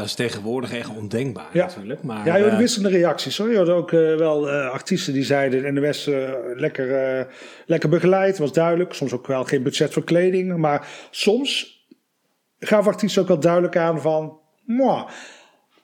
dat 0.03 0.11
is 0.11 0.27
tegenwoordig 0.27 0.73
echt 0.73 0.97
ondenkbaar 0.97 1.49
ja. 1.53 1.67
natuurlijk. 1.67 2.03
Maar, 2.03 2.27
ja, 2.27 2.37
je 2.37 2.43
hoorde 2.43 2.57
wisselende 2.57 2.99
reacties. 2.99 3.39
Hoor. 3.39 3.51
Je 3.51 3.57
hoorde 3.57 3.73
ook 3.73 3.93
uh, 3.93 4.17
wel 4.17 4.49
uh, 4.49 4.71
artiesten 4.71 5.13
die 5.13 5.25
zeiden... 5.25 5.75
de 5.75 5.81
NOS 5.81 6.07
uh, 6.07 6.31
lekker, 6.55 7.19
uh, 7.19 7.25
lekker 7.67 7.89
begeleid, 7.89 8.39
was 8.39 8.53
duidelijk. 8.53 8.93
Soms 8.93 9.13
ook 9.13 9.27
wel 9.27 9.45
geen 9.45 9.63
budget 9.63 9.93
voor 9.93 10.05
kleding. 10.05 10.57
Maar 10.57 10.89
soms 11.11 11.81
gaf 12.59 12.87
artiesten 12.87 13.23
ook 13.23 13.29
wel 13.29 13.41
duidelijk 13.41 13.77
aan 13.77 14.01
van... 14.01 14.41
Mwah, 14.65 15.09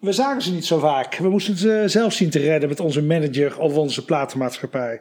we 0.00 0.12
zagen 0.12 0.42
ze 0.42 0.52
niet 0.52 0.66
zo 0.66 0.78
vaak. 0.78 1.14
We 1.16 1.28
moesten 1.28 1.56
ze 1.56 1.82
zelf 1.86 2.12
zien 2.12 2.30
te 2.30 2.38
redden 2.38 2.68
met 2.68 2.80
onze 2.80 3.02
manager 3.02 3.58
of 3.58 3.76
onze 3.76 4.04
platenmaatschappij. 4.04 4.98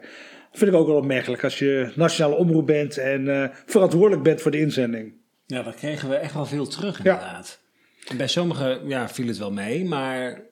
Dat 0.50 0.60
vind 0.60 0.72
ik 0.72 0.78
ook 0.78 0.88
wel 0.88 0.96
opmerkelijk 0.96 1.44
als 1.44 1.60
je 1.60 1.92
nationale 1.96 2.36
omroep 2.36 2.66
bent... 2.66 2.98
en 2.98 3.52
verantwoordelijk 3.66 4.24
bent 4.24 4.42
voor 4.42 4.52
de 4.52 4.60
inzending. 4.60 5.14
Ja, 5.46 5.64
daar 5.64 5.74
kregen 5.74 6.10
we 6.10 6.16
echt 6.16 6.34
wel 6.34 6.46
veel 6.46 6.68
terug 6.68 6.98
inderdaad. 6.98 7.60
Ja. 7.62 7.67
Bij 8.16 8.28
sommigen 8.28 8.88
ja, 8.88 9.10
viel 9.10 9.28
het 9.28 9.38
wel 9.38 9.52
mee, 9.52 9.86
maar. 9.86 10.46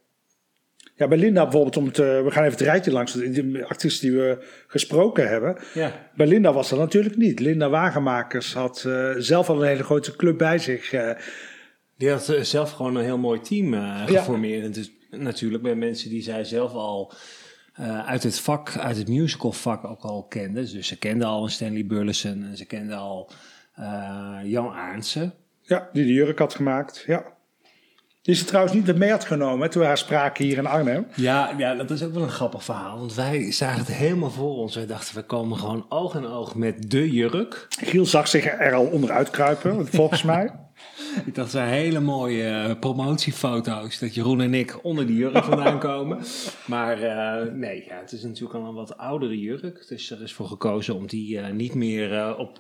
Ja, 0.98 1.08
bij 1.08 1.18
Linda 1.18 1.44
bijvoorbeeld, 1.44 1.78
om 1.78 1.92
te, 1.92 2.22
we 2.24 2.32
gaan 2.32 2.44
even 2.44 2.58
het 2.58 2.68
rijtje 2.68 2.92
langs, 2.92 3.14
de 3.14 3.66
artiesten 3.68 4.10
die 4.10 4.18
we 4.18 4.46
gesproken 4.68 5.28
hebben. 5.28 5.58
Ja. 5.74 6.10
Bij 6.16 6.28
Linda 6.28 6.54
was 6.54 6.70
dat 6.70 6.80
natuurlijk 6.80 7.16
niet. 7.16 7.40
Linda 7.40 7.70
Wagenmakers 7.70 8.54
had 8.54 8.84
uh, 8.88 9.14
zelf 9.18 9.50
al 9.50 9.62
een 9.62 9.68
hele 9.68 9.84
grote 9.84 10.16
club 10.16 10.38
bij 10.38 10.58
zich. 10.58 10.94
Uh. 10.94 11.12
Die 11.98 12.10
had 12.10 12.30
uh, 12.30 12.42
zelf 12.42 12.72
gewoon 12.72 12.96
een 12.96 13.04
heel 13.04 13.18
mooi 13.18 13.40
team 13.40 13.74
geformeerd. 14.06 14.64
Ja. 14.64 14.70
Dus 14.70 14.92
natuurlijk 15.10 15.64
bij 15.64 15.76
mensen 15.76 16.10
die 16.10 16.22
zij 16.22 16.44
zelf 16.44 16.74
al 16.74 17.14
uit 18.06 18.24
het 18.24 18.40
vak, 18.40 18.78
uit 18.78 18.98
het 18.98 19.08
musicalvak 19.08 19.86
ook 19.86 20.02
al 20.02 20.24
kende. 20.24 20.72
Dus 20.72 20.88
ze 20.88 20.98
kenden 20.98 21.28
al 21.28 21.44
een 21.44 21.50
Stanley 21.50 21.86
Burleson 21.86 22.44
en 22.44 22.58
ze 22.58 22.66
kenden 22.66 22.98
al 22.98 23.32
Jan 24.44 24.70
Aarnsen. 24.70 25.34
Ja, 25.62 25.90
die 25.94 26.06
de 26.06 26.14
jurk 26.14 26.40
had 26.40 26.56
gemaakt, 26.56 27.04
ja. 27.08 27.34
Die 28.26 28.36
ze 28.36 28.46
trouwens 28.46 28.74
niet 28.76 28.98
mee 28.98 29.12
had 29.12 29.26
genomen 29.26 29.70
toen 29.70 29.82
we 29.82 29.88
haar 29.88 29.98
spraken 29.98 30.46
hier 30.46 30.58
in 30.58 30.66
Arnhem. 30.66 31.08
Ja, 31.16 31.54
ja, 31.58 31.76
dat 31.76 31.90
is 31.90 32.04
ook 32.04 32.14
wel 32.14 32.24
een 32.24 32.30
grappig 32.30 32.64
verhaal. 32.64 32.98
Want 32.98 33.14
wij 33.14 33.52
zagen 33.52 33.80
het 33.80 33.94
helemaal 33.94 34.32
voor 34.32 34.56
ons. 34.56 34.76
Wij 34.76 34.86
dachten, 34.86 35.16
we 35.16 35.24
komen 35.24 35.58
gewoon 35.58 35.86
oog 35.90 36.16
in 36.16 36.26
oog 36.26 36.56
met 36.56 36.92
de 36.92 37.12
jurk. 37.12 37.68
Giel 37.70 38.06
zag 38.06 38.28
zich 38.28 38.46
er 38.46 38.74
al 38.74 38.86
onderuit 38.86 39.30
kruipen, 39.30 39.88
volgens 39.88 40.24
mij. 40.34 40.52
Ik 41.26 41.36
dacht, 41.36 41.52
zijn 41.52 41.70
hele 41.70 42.00
mooie 42.00 42.78
promotiefoto's. 42.80 44.00
Dat 44.00 44.16
Jeroen 44.16 44.42
en 44.42 44.54
ik 44.54 44.80
onder 44.84 45.08
die 45.08 45.18
jurk 45.18 45.44
vandaan 45.44 45.80
komen. 45.90 46.20
Maar 46.66 47.00
uh, 47.00 47.54
nee, 47.54 47.86
ja, 47.88 48.00
het 48.00 48.12
is 48.12 48.24
natuurlijk 48.24 48.54
al 48.54 48.66
een 48.66 48.74
wat 48.74 48.98
oudere 48.98 49.40
jurk. 49.40 49.88
Dus 49.88 50.12
er 50.12 50.22
is 50.22 50.34
voor 50.34 50.48
gekozen 50.48 50.96
om 50.96 51.08
die 51.08 51.38
uh, 51.38 51.50
niet 51.50 51.74
meer 51.74 52.12
uh, 52.12 52.34
op... 52.38 52.60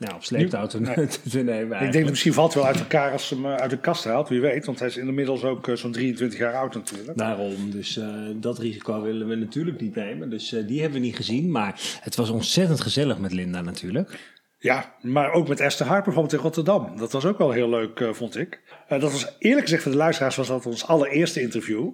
Nou, 0.00 0.14
op 0.14 0.24
sleeptouw 0.24 0.66
te, 0.66 0.80
nee. 0.96 1.06
te 1.06 1.42
nemen. 1.42 1.80
Ik 1.80 1.92
denk 1.92 2.02
dat 2.02 2.10
misschien 2.10 2.32
valt 2.32 2.54
wel 2.54 2.66
uit 2.66 2.78
elkaar 2.78 3.12
als 3.12 3.26
ze 3.26 3.34
hem 3.34 3.46
uit 3.46 3.70
de 3.70 3.78
kast 3.78 4.04
haalt, 4.04 4.28
wie 4.28 4.40
weet. 4.40 4.64
Want 4.64 4.78
hij 4.78 4.88
is 4.88 4.96
inmiddels 4.96 5.44
ook 5.44 5.68
uh, 5.68 5.76
zo'n 5.76 5.92
23 5.92 6.38
jaar 6.38 6.54
oud 6.54 6.74
natuurlijk. 6.74 7.18
Daarom, 7.18 7.70
dus 7.70 7.96
uh, 7.96 8.06
dat 8.34 8.58
risico 8.58 9.02
willen 9.02 9.28
we 9.28 9.34
natuurlijk 9.34 9.80
niet 9.80 9.94
nemen. 9.94 10.30
Dus 10.30 10.52
uh, 10.52 10.66
die 10.66 10.80
hebben 10.80 11.00
we 11.00 11.06
niet 11.06 11.16
gezien. 11.16 11.50
Maar 11.50 11.80
het 12.00 12.16
was 12.16 12.30
ontzettend 12.30 12.80
gezellig 12.80 13.18
met 13.18 13.32
Linda 13.32 13.60
natuurlijk. 13.60 14.18
Ja, 14.58 14.94
maar 15.00 15.32
ook 15.32 15.48
met 15.48 15.60
Esther 15.60 15.86
Hart 15.86 16.04
bijvoorbeeld 16.04 16.34
in 16.34 16.40
Rotterdam. 16.40 16.96
Dat 16.96 17.12
was 17.12 17.24
ook 17.24 17.38
wel 17.38 17.50
heel 17.50 17.68
leuk, 17.68 18.08
vond 18.12 18.36
ik. 18.36 18.60
dat 18.88 19.02
was 19.02 19.36
eerlijk 19.38 19.62
gezegd 19.62 19.82
voor 19.82 19.92
de 19.92 19.98
luisteraars 19.98 20.36
was 20.36 20.48
dat 20.48 20.66
ons 20.66 20.86
allereerste 20.86 21.40
interview. 21.40 21.90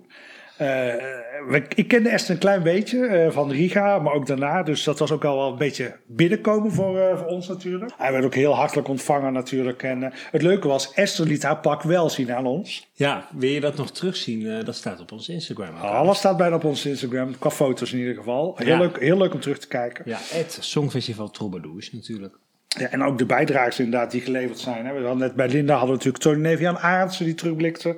We, 0.56 1.64
ik 1.74 1.88
kende 1.88 2.08
Esther 2.08 2.34
een 2.34 2.40
klein 2.40 2.62
beetje 2.62 3.28
van 3.30 3.50
Riga, 3.50 3.98
maar 3.98 4.12
ook 4.12 4.26
daarna. 4.26 4.62
Dus 4.62 4.84
dat 4.84 4.98
was 4.98 5.10
ook 5.10 5.24
al 5.24 5.36
wel 5.36 5.50
een 5.50 5.58
beetje 5.58 5.96
binnenkomen 6.06 6.72
voor, 6.72 7.18
voor 7.18 7.26
ons 7.26 7.48
natuurlijk. 7.48 7.92
Hij 7.96 8.12
werd 8.12 8.24
ook 8.24 8.34
heel 8.34 8.54
hartelijk 8.54 8.88
ontvangen 8.88 9.32
natuurlijk. 9.32 9.82
En 9.82 10.12
het 10.30 10.42
leuke 10.42 10.68
was, 10.68 10.92
Esther 10.92 11.26
liet 11.26 11.42
haar 11.42 11.58
pak 11.58 11.82
wel 11.82 12.10
zien 12.10 12.34
aan 12.34 12.46
ons. 12.46 12.88
Ja, 12.92 13.28
wil 13.32 13.50
je 13.50 13.60
dat 13.60 13.76
nog 13.76 13.90
terugzien? 13.90 14.64
dat 14.64 14.74
staat 14.74 15.00
op 15.00 15.12
ons 15.12 15.28
Instagram. 15.28 15.76
Alles 15.76 16.18
staat 16.18 16.36
bijna 16.36 16.56
op 16.56 16.64
ons 16.64 16.86
Instagram, 16.86 17.38
qua 17.38 17.50
foto's 17.50 17.92
in 17.92 17.98
ieder 17.98 18.14
geval. 18.14 18.54
Heel, 18.56 18.78
leuk, 18.78 19.00
heel 19.00 19.18
leuk 19.18 19.34
om 19.34 19.40
terug 19.40 19.58
te 19.58 19.68
kijken. 19.68 20.04
Ja, 20.06 20.18
het 20.20 20.58
Songfestival 20.60 21.30
Troubadours 21.30 21.92
natuurlijk. 21.92 22.38
Ja, 22.68 22.88
en 22.88 23.02
ook 23.02 23.18
de 23.18 23.26
bijdragers 23.26 23.78
inderdaad 23.78 24.10
die 24.10 24.20
geleverd 24.20 24.58
zijn. 24.58 24.86
Hè. 24.86 24.92
We 24.92 25.00
hadden 25.00 25.18
net 25.18 25.34
bij 25.34 25.48
Linda 25.48 25.72
hadden 25.72 25.90
we 25.90 26.04
natuurlijk 26.04 26.22
Tony 26.22 26.48
Nevian 26.48 26.78
Aartsen 26.78 27.24
die 27.24 27.34
terugblikte. 27.34 27.96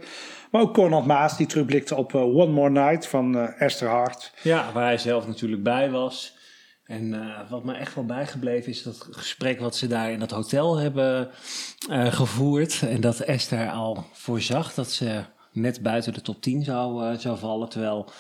Maar 0.51 0.63
ook 0.63 0.75
Conrad 0.75 1.07
Maas 1.07 1.37
die 1.37 1.47
terugblikte 1.47 1.95
op 1.95 2.13
uh, 2.13 2.23
One 2.23 2.53
More 2.53 2.71
Night 2.71 3.07
van 3.07 3.37
uh, 3.37 3.61
Esther 3.61 3.89
Hart. 3.89 4.33
Ja, 4.43 4.73
waar 4.73 4.85
hij 4.85 4.99
zelf 4.99 5.27
natuurlijk 5.27 5.63
bij 5.63 5.91
was. 5.91 6.37
En 6.85 7.13
uh, 7.13 7.51
wat 7.51 7.65
me 7.65 7.75
echt 7.75 7.95
wel 7.95 8.05
bijgebleven 8.05 8.71
is 8.71 8.83
dat 8.83 9.09
gesprek 9.11 9.61
wat 9.61 9.77
ze 9.77 9.87
daar 9.87 10.11
in 10.11 10.19
dat 10.19 10.31
hotel 10.31 10.77
hebben 10.77 11.31
gevoerd. 11.91 12.83
En 12.83 13.01
dat 13.01 13.21
Esther 13.21 13.71
al 13.71 14.05
voorzag 14.13 14.75
dat 14.75 14.91
ze 14.91 15.23
net 15.53 15.83
buiten 15.83 16.13
de 16.13 16.21
top 16.21 16.43
10 16.43 16.63
zou, 16.63 17.17
zou 17.17 17.39
vallen. 17.39 17.69
Terwijl 17.69 18.11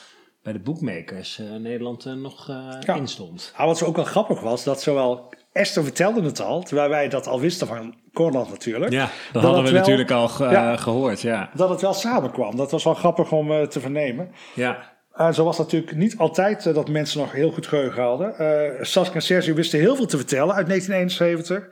bij 0.43 0.53
de 0.53 0.59
bookmakers 0.59 1.41
Nederland 1.59 2.05
nog 2.05 2.47
ja. 2.47 2.95
in 2.95 3.09
stond. 3.09 3.53
Ja, 3.59 3.67
wat 3.67 3.79
zo 3.79 3.85
ook 3.85 3.97
wel 3.97 4.05
grappig 4.05 4.41
was, 4.41 4.65
dat 4.65 4.83
zowel 4.83 5.33
Esther 5.59 5.83
vertelde 5.83 6.23
het 6.23 6.41
al, 6.41 6.63
terwijl 6.63 6.89
wij 6.89 7.09
dat 7.09 7.27
al 7.27 7.41
wisten 7.41 7.67
van 7.67 7.95
Corland 8.13 8.51
natuurlijk. 8.51 8.93
Ja, 8.93 9.09
dat, 9.33 9.43
hadden 9.43 9.65
we 9.65 9.71
natuurlijk 9.71 10.11
al 10.11 10.29
gehoord, 10.29 11.21
ja. 11.21 11.51
Dat 11.55 11.69
het 11.69 11.81
wel 11.81 11.95
samenkwam. 11.95 12.57
Dat 12.57 12.71
was 12.71 12.85
wel 12.85 12.95
grappig 12.95 13.33
om 13.33 13.51
uh, 13.51 13.63
te 13.63 13.81
vernemen. 13.81 14.31
Ja. 14.55 14.97
Uh, 15.17 15.33
zo 15.33 15.45
was 15.45 15.59
natuurlijk 15.59 15.97
niet 15.97 16.19
altijd 16.19 16.67
uh, 16.67 16.75
dat 16.75 16.89
mensen 16.89 17.21
nog 17.21 17.33
heel 17.33 17.51
goed 17.51 17.67
geheugen 17.67 18.03
hadden. 18.03 18.35
Uh, 18.41 18.85
Saskia 18.85 19.15
en 19.15 19.23
Sergio 19.23 19.55
wisten 19.55 19.79
heel 19.79 19.97
veel 19.97 20.07
te 20.07 20.17
vertellen 20.17 20.55
uit 20.55 20.67
1971. 20.67 21.69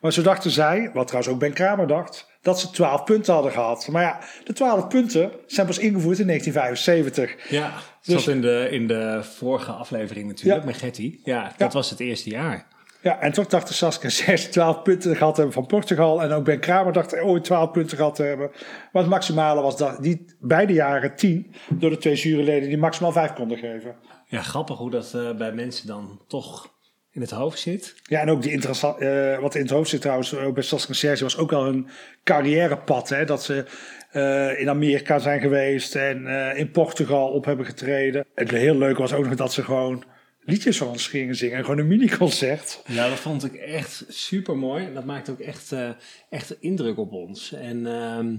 Maar 0.00 0.12
zo 0.12 0.22
dachten 0.22 0.50
zij, 0.50 0.90
wat 0.92 1.06
trouwens 1.06 1.34
ook 1.34 1.40
Ben 1.40 1.52
Kramer 1.52 1.86
dacht, 1.86 2.30
dat 2.42 2.60
ze 2.60 2.70
12 2.70 3.04
punten 3.04 3.34
hadden 3.34 3.52
gehad. 3.52 3.88
Maar 3.88 4.02
ja, 4.02 4.18
de 4.44 4.52
12 4.52 4.88
punten 4.88 5.30
zijn 5.46 5.66
pas 5.66 5.78
ingevoerd 5.78 6.18
in 6.18 6.26
1975. 6.26 7.50
Ja, 7.50 7.62
dat 7.62 7.80
dus, 8.02 8.24
zat 8.24 8.34
in 8.34 8.40
de, 8.40 8.68
in 8.70 8.86
de 8.86 9.20
vorige 9.22 9.72
aflevering 9.72 10.28
natuurlijk 10.28 10.60
ja. 10.60 10.66
met 10.66 10.76
Getty. 10.76 11.18
Ja, 11.24 11.52
dat 11.56 11.72
was 11.72 11.90
het 11.90 12.00
eerste 12.00 12.30
jaar. 12.30 12.66
Ja, 13.04 13.20
en 13.20 13.32
toch 13.32 13.46
dachten 13.46 13.74
Saskia 13.74 14.08
6, 14.26 14.44
12 14.44 14.82
punten 14.82 15.16
gehad 15.16 15.36
hebben 15.36 15.54
van 15.54 15.66
Portugal. 15.66 16.22
En 16.22 16.32
ook 16.32 16.44
Ben 16.44 16.60
Kramer 16.60 16.92
dacht 16.92 17.20
ooit 17.20 17.44
12 17.44 17.70
punten 17.70 17.96
gehad 17.96 18.14
te 18.14 18.22
hebben. 18.22 18.50
Maar 18.92 19.02
het 19.02 19.10
maximale 19.10 19.62
was 19.62 19.76
dat 19.76 20.02
die 20.02 20.24
beide 20.40 20.72
jaren 20.72 21.16
10 21.16 21.54
door 21.68 21.90
de 21.90 21.96
twee 21.96 22.14
juryleden 22.14 22.68
die 22.68 22.78
maximaal 22.78 23.12
5 23.12 23.32
konden 23.32 23.58
geven. 23.58 23.96
Ja, 24.26 24.42
grappig 24.42 24.78
hoe 24.78 24.90
dat 24.90 25.12
uh, 25.16 25.36
bij 25.36 25.52
mensen 25.52 25.86
dan 25.86 26.20
toch 26.28 26.72
in 27.10 27.20
het 27.20 27.30
hoofd 27.30 27.58
zit. 27.58 27.94
Ja, 28.02 28.20
en 28.20 28.30
ook 28.30 28.42
die 28.42 28.52
interessant, 28.52 29.00
uh, 29.00 29.38
wat 29.38 29.54
in 29.54 29.62
het 29.62 29.70
hoofd 29.70 29.90
zit 29.90 30.00
trouwens, 30.00 30.36
ook 30.36 30.54
bij 30.54 30.62
Saskia 30.62 30.94
Serge 30.94 31.22
was 31.22 31.38
ook 31.38 31.52
al 31.52 31.66
een 31.66 31.88
carrièrepad. 32.22 33.08
Hè, 33.08 33.24
dat 33.24 33.42
ze 33.42 33.64
uh, 34.12 34.60
in 34.60 34.68
Amerika 34.68 35.18
zijn 35.18 35.40
geweest 35.40 35.94
en 35.94 36.26
in 36.56 36.70
Portugal 36.70 37.28
op 37.28 37.44
hebben 37.44 37.66
getreden. 37.66 38.26
Het 38.34 38.50
heel 38.50 38.76
leuk 38.76 38.98
was 38.98 39.12
ook 39.12 39.24
nog 39.24 39.34
dat 39.34 39.52
ze 39.52 39.62
gewoon 39.62 40.04
liedjes 40.44 40.76
van 40.76 40.88
ons 40.88 41.06
gingen 41.06 41.36
zingen. 41.36 41.60
Gewoon 41.60 41.78
een 41.78 41.86
mini-concert. 41.86 42.82
Ja, 42.86 43.08
dat 43.08 43.18
vond 43.18 43.44
ik 43.44 43.54
echt 43.54 44.04
super 44.08 44.56
mooi. 44.56 44.92
Dat 44.92 45.04
maakte 45.04 45.30
ook 45.30 45.40
echt, 45.40 45.72
uh, 45.72 45.90
echt 46.30 46.60
indruk 46.60 46.98
op 46.98 47.12
ons. 47.12 47.52
En 47.52 47.78
uh, 47.78 48.38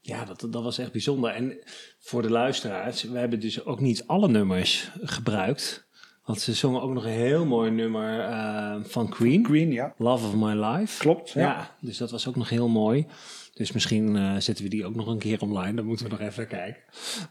ja, 0.00 0.24
dat, 0.24 0.46
dat 0.50 0.62
was 0.62 0.78
echt 0.78 0.92
bijzonder. 0.92 1.30
En 1.30 1.58
voor 1.98 2.22
de 2.22 2.30
luisteraars, 2.30 3.02
we 3.02 3.18
hebben 3.18 3.40
dus 3.40 3.64
ook 3.64 3.80
niet 3.80 4.06
alle 4.06 4.28
nummers 4.28 4.90
gebruikt. 5.02 5.86
Want 6.24 6.40
ze 6.40 6.54
zongen 6.54 6.82
ook 6.82 6.92
nog 6.92 7.04
een 7.04 7.10
heel 7.10 7.46
mooi 7.46 7.70
nummer 7.70 8.18
uh, 8.18 8.76
van 8.82 9.08
Queen. 9.08 9.42
Queen, 9.42 9.72
ja. 9.72 9.94
Love 9.98 10.26
of 10.26 10.34
My 10.34 10.64
Life. 10.64 10.98
Klopt, 10.98 11.30
ja. 11.30 11.40
ja 11.40 11.76
dus 11.80 11.96
dat 11.96 12.10
was 12.10 12.28
ook 12.28 12.36
nog 12.36 12.48
heel 12.48 12.68
mooi. 12.68 13.06
Dus 13.54 13.72
misschien 13.72 14.16
uh, 14.16 14.36
zetten 14.38 14.64
we 14.64 14.70
die 14.70 14.84
ook 14.86 14.94
nog 14.94 15.06
een 15.06 15.18
keer 15.18 15.40
online. 15.40 15.74
Dan 15.74 15.84
moeten 15.84 16.04
we 16.06 16.10
nog 16.12 16.20
even 16.20 16.46
kijken. 16.46 16.82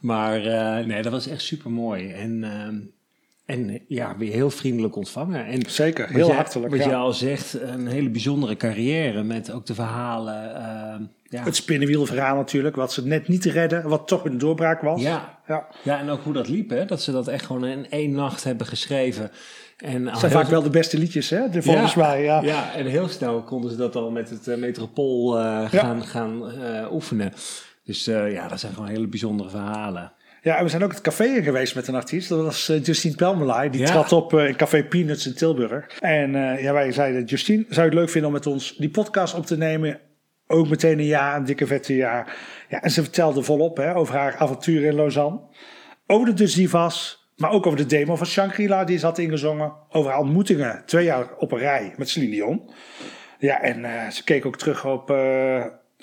Maar 0.02 0.40
nee, 0.86 1.02
dat 1.02 1.12
was 1.12 1.28
echt 1.28 1.42
super 1.42 1.72
mooi. 1.72 2.12
En 2.12 2.44
ehm, 2.44 2.80
en 3.46 3.82
ja, 3.88 4.18
weer 4.18 4.32
heel 4.32 4.50
vriendelijk 4.50 4.96
ontvangen. 4.96 5.46
En 5.46 5.70
Zeker, 5.70 6.10
heel 6.10 6.34
hartelijk. 6.34 6.76
Wat 6.76 6.84
je 6.84 6.96
al 6.96 7.14
zegt, 7.14 7.54
een 7.62 7.88
hele 7.88 8.10
bijzondere 8.10 8.56
carrière 8.56 9.24
met 9.24 9.52
ook 9.52 9.66
de 9.66 9.74
verhalen. 9.74 10.50
Uh, 10.50 11.08
ja. 11.24 11.44
Het 11.44 11.56
spinnenwielverhaal 11.56 12.36
natuurlijk, 12.36 12.76
wat 12.76 12.94
ze 12.94 13.08
net 13.08 13.28
niet 13.28 13.46
redden, 13.46 13.90
wat 13.90 14.08
toch 14.08 14.26
een 14.26 14.38
doorbraak 14.38 14.82
was. 14.82 15.02
Ja, 15.02 15.40
ja. 15.48 15.68
ja 15.84 16.00
en 16.00 16.10
ook 16.10 16.24
hoe 16.24 16.34
dat 16.34 16.48
liep, 16.48 16.70
hè? 16.70 16.86
dat 16.86 17.02
ze 17.02 17.12
dat 17.12 17.28
echt 17.28 17.46
gewoon 17.46 17.66
in 17.66 17.90
één 17.90 18.12
nacht 18.12 18.44
hebben 18.44 18.68
geschreven. 18.68 19.32
En 19.78 20.08
het 20.08 20.20
zijn 20.20 20.32
vaak 20.32 20.48
wel 20.48 20.64
de 20.64 20.70
beste 20.70 20.98
liedjes, 20.98 21.30
hè? 21.30 21.50
De, 21.50 21.62
volgens 21.62 21.94
ja, 21.94 22.08
mij. 22.08 22.24
Ja. 22.24 22.42
ja, 22.42 22.74
en 22.74 22.86
heel 22.86 23.08
snel 23.08 23.42
konden 23.42 23.72
ze 23.72 23.78
dat 23.78 23.96
al 23.96 24.12
met 24.12 24.30
het 24.30 24.48
uh, 24.48 24.58
Metropool 24.58 25.40
uh, 25.40 25.70
gaan, 25.70 26.04
gaan 26.04 26.52
oefenen. 26.92 27.34
Dus 27.84 28.06
ja, 28.06 28.48
dat 28.48 28.60
zijn 28.60 28.74
gewoon 28.74 28.90
hele 28.90 29.08
bijzondere 29.08 29.50
verhalen. 29.50 30.12
Ja, 30.44 30.58
en 30.58 30.64
we 30.64 30.70
zijn 30.70 30.84
ook 30.84 30.92
het 30.92 31.02
café 31.02 31.44
geweest 31.44 31.76
met 31.76 31.88
een 31.88 31.96
artiest. 31.96 32.30
Dat 32.30 32.44
was 32.44 32.70
uh, 32.70 32.84
Justine 32.84 33.16
Pelmelay. 33.16 33.70
Die 33.70 33.86
trad 33.86 34.12
op 34.12 34.34
uh, 34.34 34.48
in 34.48 34.56
Café 34.56 34.84
Peanuts 34.84 35.28
in 35.28 35.34
Tilburg. 35.34 36.00
En 36.00 36.34
uh, 36.34 36.64
ja, 36.64 36.74
wij 36.74 36.92
zeiden, 36.92 37.24
Justine, 37.24 37.66
zou 37.70 37.82
je 37.82 37.92
het 37.92 37.94
leuk 37.94 38.10
vinden 38.10 38.30
om 38.30 38.36
met 38.36 38.48
ons 38.48 38.76
die 38.78 38.90
podcast 38.90 39.34
op 39.34 39.46
te 39.46 39.58
nemen? 39.58 40.00
Ook 40.48 40.70
meteen 40.70 41.00
een 41.00 41.06
jaar, 41.06 41.36
een 41.36 41.46
dikke 41.46 41.68
vette 41.68 41.96
jaar. 41.96 42.38
Ja, 42.70 42.82
en 42.82 42.92
ze 42.92 43.02
vertelde 43.02 43.44
volop 43.44 43.78
hè, 43.78 43.96
over 43.96 44.16
haar 44.16 44.36
avonturen 44.38 44.90
in 44.90 44.96
Lausanne. 44.96 45.42
Over 46.08 46.28
de 46.28 46.34
Dus 46.34 46.54
Divas, 46.54 47.28
maar 47.36 47.52
ook 47.52 47.66
over 47.66 47.78
de 47.80 47.86
demo 47.86 48.16
van 48.16 48.28
Shangri-La 48.28 48.84
die 48.84 48.98
ze 48.98 49.06
had 49.06 49.18
ingezongen. 49.18 49.74
Over 49.90 50.12
haar 50.12 50.20
ontmoetingen, 50.20 50.84
twee 50.86 51.06
jaar 51.06 51.28
op 51.38 51.52
een 51.52 51.60
rij 51.60 51.94
met 51.98 52.10
Celine 52.10 52.32
Dion. 52.32 52.72
Ja, 53.38 53.62
en 53.62 54.12
ze 54.12 54.24
keek 54.24 54.46
ook 54.46 54.58
terug 54.58 54.86
op... 54.86 55.10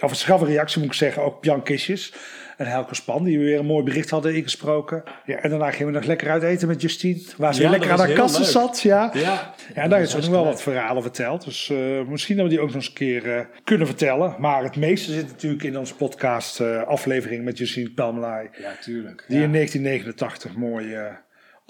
of 0.00 0.11
een 0.11 0.16
schaffe 0.16 0.44
reactie 0.44 0.80
moet 0.80 0.90
ik 0.90 0.97
zeggen, 0.97 1.23
ook 1.23 1.44
Jan 1.44 1.62
Kistjes 1.62 2.14
en 2.60 2.66
Helke 2.66 2.94
Span, 2.94 3.24
die 3.24 3.38
we 3.38 3.44
weer 3.44 3.58
een 3.58 3.66
mooi 3.66 3.84
bericht 3.84 4.10
hadden 4.10 4.34
ingesproken. 4.34 5.02
Ja, 5.26 5.36
en 5.36 5.50
daarna 5.50 5.70
gingen 5.70 5.92
we 5.92 5.98
nog 5.98 6.08
lekker 6.08 6.30
uit 6.30 6.42
eten 6.42 6.68
met 6.68 6.80
Justine, 6.80 7.22
waar 7.36 7.54
ze 7.54 7.68
lekker 7.68 7.90
aan 7.90 7.98
haar 7.98 8.12
kassen 8.12 8.44
zat. 8.44 8.80
Ja, 8.80 9.10
ja, 9.14 9.54
ja 9.74 9.88
daar 9.88 10.00
is 10.00 10.14
ook 10.14 10.20
nog 10.20 10.30
wel 10.30 10.44
wat 10.44 10.62
verhalen 10.62 11.02
verteld. 11.02 11.44
Dus 11.44 11.68
uh, 11.68 12.02
misschien 12.06 12.36
dat 12.36 12.44
we 12.44 12.50
die 12.50 12.60
ook 12.60 12.66
nog 12.66 12.74
eens 12.74 12.88
een 12.88 12.92
keer 12.92 13.26
uh, 13.26 13.40
kunnen 13.64 13.86
vertellen. 13.86 14.34
Maar 14.38 14.62
het 14.62 14.76
meeste 14.76 15.12
zit 15.12 15.28
natuurlijk 15.28 15.62
in 15.62 15.78
onze 15.78 15.94
podcast 15.94 16.60
uh, 16.60 16.82
aflevering 16.82 17.44
met 17.44 17.58
Justine 17.58 17.90
Pelmelay. 17.90 18.50
Ja, 18.58 18.72
tuurlijk. 18.80 19.24
Die 19.28 19.42
in 19.42 19.52
1989 19.52 20.56
mooi 20.56 20.96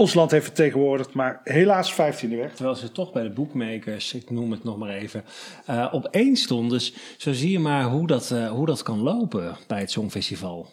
ons 0.00 0.14
land 0.14 0.30
heeft 0.30 0.44
vertegenwoordigd, 0.44 1.14
maar 1.14 1.40
helaas 1.44 1.92
15e 1.92 2.37
weg. 2.37 2.54
Terwijl 2.54 2.76
ze 2.76 2.92
toch 2.92 3.12
bij 3.12 3.23
de 3.23 3.30
boekmakers, 3.30 4.14
ik 4.14 4.30
noem 4.30 4.50
het 4.50 4.64
nog 4.64 4.78
maar 4.78 4.90
even, 4.90 5.25
uh, 5.70 5.88
op 5.92 6.06
één 6.11 6.37
stond. 6.37 6.70
Dus 6.70 6.94
zo 7.16 7.32
zie 7.32 7.50
je 7.50 7.59
maar 7.59 7.85
hoe 7.85 8.06
dat, 8.06 8.30
uh, 8.30 8.50
hoe 8.50 8.66
dat 8.66 8.82
kan 8.82 8.99
lopen 8.99 9.56
bij 9.66 9.80
het 9.80 9.90
Songfestival. 9.90 10.68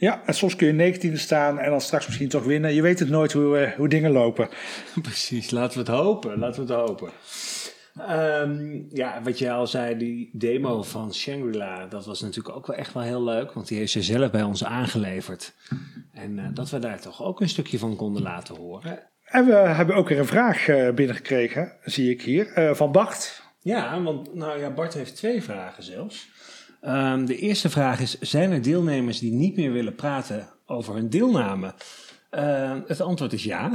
Ja, 0.00 0.22
en 0.26 0.34
soms 0.34 0.56
kun 0.56 0.66
je 0.66 0.72
19 0.72 1.18
staan 1.18 1.58
en 1.58 1.70
dan 1.70 1.80
straks 1.80 2.06
misschien 2.06 2.28
toch 2.28 2.44
winnen. 2.44 2.74
Je 2.74 2.82
weet 2.82 2.98
het 2.98 3.08
nooit 3.08 3.32
hoe, 3.32 3.60
uh, 3.60 3.72
hoe 3.72 3.88
dingen 3.88 4.10
lopen. 4.10 4.48
Precies, 5.02 5.50
laten 5.50 5.72
we 5.72 5.90
het 5.90 6.00
hopen. 6.00 6.38
Laten 6.38 6.66
we 6.66 6.72
het 6.72 6.82
hopen. 6.88 7.10
Um, 8.10 8.86
ja, 8.92 9.22
wat 9.22 9.38
je 9.38 9.50
al 9.50 9.66
zei, 9.66 9.96
die 9.96 10.30
demo 10.32 10.82
van 10.82 11.14
Shangri-La, 11.14 11.86
dat 11.86 12.06
was 12.06 12.20
natuurlijk 12.20 12.56
ook 12.56 12.66
wel 12.66 12.76
echt 12.76 12.92
wel 12.92 13.02
heel 13.02 13.24
leuk. 13.24 13.52
Want 13.52 13.68
die 13.68 13.78
heeft 13.78 13.92
ze 13.92 14.02
zelf 14.02 14.30
bij 14.30 14.42
ons 14.42 14.64
aangeleverd. 14.64 15.54
En 16.12 16.38
uh, 16.38 16.44
dat 16.54 16.70
we 16.70 16.78
daar 16.78 17.00
toch 17.00 17.22
ook 17.22 17.40
een 17.40 17.48
stukje 17.48 17.78
van 17.78 17.96
konden 17.96 18.22
laten 18.22 18.56
horen. 18.56 18.98
En 19.24 19.46
we 19.46 19.52
hebben 19.52 19.96
ook 19.96 20.08
weer 20.08 20.18
een 20.18 20.26
vraag 20.26 20.68
uh, 20.68 20.90
binnengekregen, 20.90 21.72
zie 21.84 22.10
ik 22.10 22.22
hier, 22.22 22.70
van 22.74 22.92
Bart. 22.92 23.42
Ja, 23.62 24.02
want 24.02 24.34
nou 24.34 24.60
ja, 24.60 24.70
Bart 24.70 24.94
heeft 24.94 25.16
twee 25.16 25.42
vragen 25.42 25.82
zelfs. 25.82 26.29
Um, 26.82 27.26
de 27.26 27.36
eerste 27.36 27.70
vraag 27.70 28.00
is: 28.00 28.18
zijn 28.18 28.52
er 28.52 28.62
deelnemers 28.62 29.18
die 29.18 29.32
niet 29.32 29.56
meer 29.56 29.72
willen 29.72 29.94
praten 29.94 30.48
over 30.66 30.94
hun 30.94 31.08
deelname? 31.08 31.74
Uh, 32.30 32.72
het 32.86 33.00
antwoord 33.00 33.32
is 33.32 33.44
ja. 33.44 33.70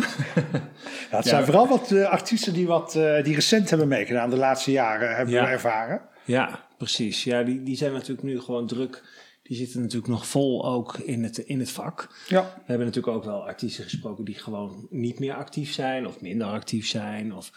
ja 1.12 1.18
het 1.18 1.26
zijn 1.26 1.46
vooral 1.46 1.68
wat 1.68 1.92
uh, 1.92 2.10
artiesten 2.10 2.54
die, 2.54 2.68
wat, 2.68 2.96
uh, 2.96 3.24
die 3.24 3.36
recent 3.36 3.70
hebben 3.70 3.88
meegedaan, 3.88 4.30
de 4.30 4.36
laatste 4.36 4.72
jaren 4.72 5.16
hebben 5.16 5.34
we 5.34 5.40
ervaren. 5.40 6.02
Ja, 6.24 6.66
precies. 6.78 7.24
Ja, 7.24 7.44
die, 7.44 7.64
die 7.64 7.76
zijn 7.76 7.94
natuurlijk 7.94 8.24
nu 8.24 8.40
gewoon 8.40 8.68
druk. 8.68 9.04
Die 9.48 9.58
zitten 9.58 9.82
natuurlijk 9.82 10.08
nog 10.08 10.28
vol 10.28 10.66
ook 10.66 10.98
in 10.98 11.24
het, 11.24 11.38
in 11.38 11.60
het 11.60 11.72
vak. 11.72 12.16
Ja. 12.28 12.42
We 12.42 12.64
hebben 12.66 12.86
natuurlijk 12.88 13.16
ook 13.16 13.24
wel 13.24 13.48
artiesten 13.48 13.84
gesproken 13.84 14.26
die 14.26 14.36
gewoon 14.36 14.88
niet 14.90 15.20
meer 15.20 15.34
actief 15.34 15.74
zijn 15.74 16.08
of 16.08 16.22
minder 16.22 16.48
actief 16.48 16.88
zijn. 16.88 17.34
Of, 17.34 17.52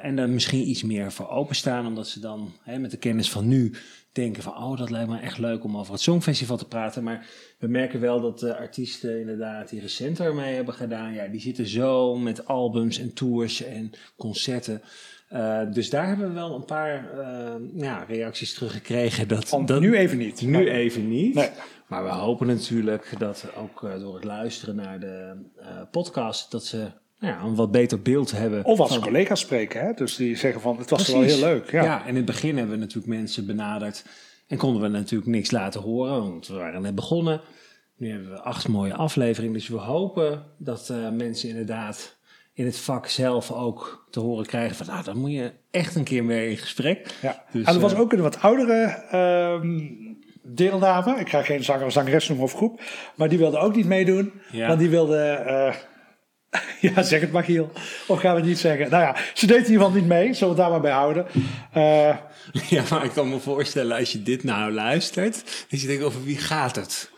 en 0.00 0.18
er 0.18 0.28
misschien 0.28 0.68
iets 0.68 0.82
meer 0.82 1.12
voor 1.12 1.28
openstaan, 1.28 1.86
omdat 1.86 2.08
ze 2.08 2.20
dan 2.20 2.52
hè, 2.62 2.78
met 2.78 2.90
de 2.90 2.96
kennis 2.96 3.30
van 3.30 3.48
nu 3.48 3.74
denken 4.12 4.42
van, 4.42 4.56
oh, 4.56 4.78
dat 4.78 4.90
lijkt 4.90 5.08
me 5.08 5.18
echt 5.18 5.38
leuk 5.38 5.64
om 5.64 5.76
over 5.76 5.92
het 5.92 6.02
Songfestival 6.02 6.56
te 6.56 6.68
praten. 6.68 7.04
Maar 7.04 7.26
we 7.58 7.66
merken 7.66 8.00
wel 8.00 8.20
dat 8.20 8.38
de 8.38 8.56
artiesten 8.56 9.20
inderdaad 9.20 9.68
die 9.68 9.80
recent 9.80 10.20
ermee 10.20 10.54
hebben 10.54 10.74
gedaan, 10.74 11.12
ja, 11.12 11.26
die 11.26 11.40
zitten 11.40 11.66
zo 11.66 12.16
met 12.16 12.46
albums 12.46 12.98
en 12.98 13.12
tours 13.12 13.62
en 13.62 13.90
concerten. 14.16 14.82
Uh, 15.32 15.60
dus 15.72 15.90
daar 15.90 16.06
hebben 16.06 16.28
we 16.28 16.34
wel 16.34 16.54
een 16.54 16.64
paar 16.64 17.10
uh, 17.18 17.82
ja, 17.82 18.04
reacties 18.08 18.54
teruggekregen. 18.54 19.28
Dat, 19.28 19.80
nu 19.80 19.96
even 19.96 20.18
niet. 20.18 20.42
Nu 20.42 20.70
even 20.70 21.08
niet. 21.08 21.34
Nee. 21.34 21.50
Maar 21.86 22.04
we 22.04 22.10
hopen 22.10 22.46
natuurlijk 22.46 23.14
dat 23.18 23.44
ook 23.56 23.84
eh, 23.84 24.00
door 24.00 24.14
het 24.14 24.24
luisteren 24.24 24.76
naar 24.76 25.00
de 25.00 25.32
eh, 25.56 25.66
podcast, 25.90 26.50
dat 26.50 26.64
ze 26.64 26.76
nou 27.18 27.34
ja, 27.34 27.40
een 27.40 27.54
wat 27.54 27.70
beter 27.70 28.02
beeld 28.02 28.30
hebben. 28.30 28.64
Of 28.64 28.80
als 28.80 28.92
van- 28.92 29.02
collega's 29.02 29.40
spreken, 29.40 29.80
hè? 29.80 29.92
dus 29.92 30.16
die 30.16 30.36
zeggen 30.36 30.60
van 30.60 30.78
het 30.78 30.90
was 30.90 31.08
wel 31.08 31.22
heel 31.22 31.38
leuk. 31.38 31.70
Ja. 31.70 31.84
Ja. 31.84 32.02
en 32.02 32.08
in 32.08 32.16
het 32.16 32.24
begin 32.24 32.56
hebben 32.56 32.74
we 32.74 32.80
natuurlijk 32.80 33.06
mensen 33.06 33.46
benaderd 33.46 34.04
en 34.46 34.56
konden 34.56 34.82
we 34.82 34.88
natuurlijk 34.88 35.30
niks 35.30 35.50
laten 35.50 35.80
horen, 35.80 36.22
want 36.22 36.46
we 36.46 36.54
waren 36.54 36.82
net 36.82 36.94
begonnen. 36.94 37.40
Nu 37.96 38.10
hebben 38.10 38.30
we 38.30 38.40
acht 38.40 38.68
mooie 38.68 38.94
afleveringen, 38.94 39.54
dus 39.54 39.68
we 39.68 39.76
hopen 39.76 40.42
dat 40.58 40.88
eh, 40.88 41.10
mensen 41.10 41.48
inderdaad 41.48 42.16
in 42.60 42.66
het 42.66 42.78
vak 42.78 43.06
zelf 43.06 43.52
ook 43.52 44.06
te 44.10 44.20
horen 44.20 44.46
krijgen 44.46 44.76
van, 44.76 44.86
nou, 44.86 45.04
dan 45.04 45.16
moet 45.16 45.32
je 45.32 45.52
echt 45.70 45.94
een 45.94 46.04
keer 46.04 46.24
mee 46.24 46.50
in 46.50 46.56
gesprek. 46.56 47.06
Ja. 47.22 47.44
Dus, 47.52 47.64
en 47.66 47.74
er 47.74 47.80
was 47.80 47.92
eh, 47.92 48.00
ook 48.00 48.12
een 48.12 48.20
wat 48.20 48.40
oudere 48.40 49.04
ehm, 49.10 49.78
deelname. 50.42 51.20
Ik 51.20 51.28
ga 51.28 51.42
geen 51.42 51.64
zanger 51.64 51.86
of 51.86 51.92
zangeres 51.92 52.28
noemen 52.28 52.46
of 52.46 52.54
groep. 52.54 52.80
Maar 53.16 53.28
die 53.28 53.38
wilde 53.38 53.58
ook 53.58 53.74
niet 53.74 53.86
meedoen. 53.86 54.32
Ja. 54.50 54.66
Want 54.66 54.78
die 54.78 54.88
wilde... 54.88 55.16
eh, 55.22 55.74
ja, 56.94 57.02
zeg 57.02 57.20
het 57.20 57.32
maar 57.32 57.44
Giel. 57.44 57.70
Of 58.06 58.20
gaan 58.20 58.34
we 58.34 58.40
het 58.40 58.48
niet 58.48 58.58
zeggen? 58.58 58.90
Nou 58.90 59.02
ja, 59.02 59.16
ze 59.34 59.46
deed 59.46 59.56
in 59.56 59.70
ieder 59.72 59.84
geval 59.84 59.98
niet 59.98 60.08
mee. 60.08 60.34
Zullen 60.34 60.54
we 60.56 60.62
het 60.62 60.70
daar 60.70 60.70
maar 60.70 60.80
bij 60.80 60.92
houden. 60.92 61.26
Eh, 61.72 62.16
Ja, 62.76 62.82
maar 62.90 63.04
ik 63.04 63.10
kan 63.12 63.28
me 63.28 63.38
voorstellen 63.38 63.96
als 63.96 64.12
je 64.12 64.22
dit 64.22 64.44
nou 64.44 64.72
luistert, 64.72 65.66
dat 65.70 65.80
je 65.80 65.86
denkt 65.86 66.02
over 66.02 66.24
wie 66.24 66.38
gaat 66.38 66.76
het? 66.76 67.10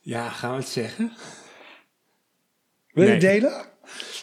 Ja, 0.00 0.28
gaan 0.28 0.50
we 0.50 0.56
het 0.56 0.68
zeggen? 0.68 1.12
wil 2.92 3.04
je 3.04 3.10
Nee. 3.10 3.18
delen? 3.18 3.64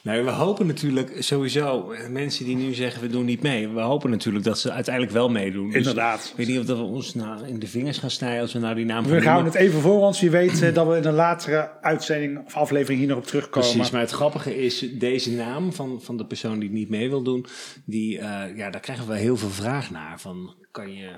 Nou, 0.03 0.24
we 0.24 0.31
hopen 0.31 0.67
natuurlijk 0.67 1.15
sowieso, 1.19 1.91
eh, 1.91 2.07
mensen 2.10 2.45
die 2.45 2.55
nu 2.55 2.74
zeggen 2.74 3.01
we 3.01 3.07
doen 3.07 3.25
niet 3.25 3.41
mee, 3.41 3.67
we 3.69 3.79
hopen 3.81 4.10
natuurlijk 4.10 4.45
dat 4.45 4.60
ze 4.60 4.72
uiteindelijk 4.72 5.13
wel 5.13 5.29
meedoen. 5.29 5.65
Dus 5.67 5.75
Inderdaad. 5.75 6.25
ik 6.31 6.38
weet 6.38 6.48
niet 6.48 6.60
of 6.60 6.65
dat 6.65 6.77
we 6.77 6.83
ons 6.83 7.13
nou 7.13 7.48
in 7.48 7.60
de 7.60 7.67
vingers 7.67 7.98
gaan 7.98 8.10
snijden 8.10 8.41
als 8.41 8.53
we 8.53 8.60
nou 8.60 8.75
die 8.75 8.86
naam 8.86 9.03
We 9.05 9.22
gaan 9.22 9.33
noemen. 9.33 9.51
het 9.51 9.62
even 9.62 9.81
voor 9.81 10.00
ons. 10.01 10.19
Je 10.19 10.29
weet 10.29 10.62
eh, 10.62 10.74
dat 10.74 10.88
we 10.88 10.98
in 10.98 11.05
een 11.05 11.13
latere 11.13 11.69
uitzending 11.81 12.45
of 12.45 12.55
aflevering 12.55 13.00
hier 13.00 13.10
nog 13.10 13.17
op 13.17 13.25
terugkomen. 13.25 13.69
Precies, 13.69 13.91
maar 13.91 14.01
het 14.01 14.12
grappige 14.12 14.63
is, 14.63 14.86
deze 14.93 15.31
naam 15.31 15.74
van, 15.74 16.00
van 16.01 16.17
de 16.17 16.25
persoon 16.25 16.60
die 16.60 16.69
niet 16.72 16.89
mee 16.89 17.10
wil 17.10 17.22
doen, 17.24 17.45
die, 17.86 18.19
eh, 18.19 18.57
ja, 18.57 18.69
daar 18.69 18.81
krijgen 18.81 19.07
we 19.07 19.17
heel 19.17 19.38
veel 19.38 19.50
vraag 19.50 19.91
naar. 19.91 20.19
Van, 20.19 20.55
kan 20.72 20.93
je, 20.93 21.10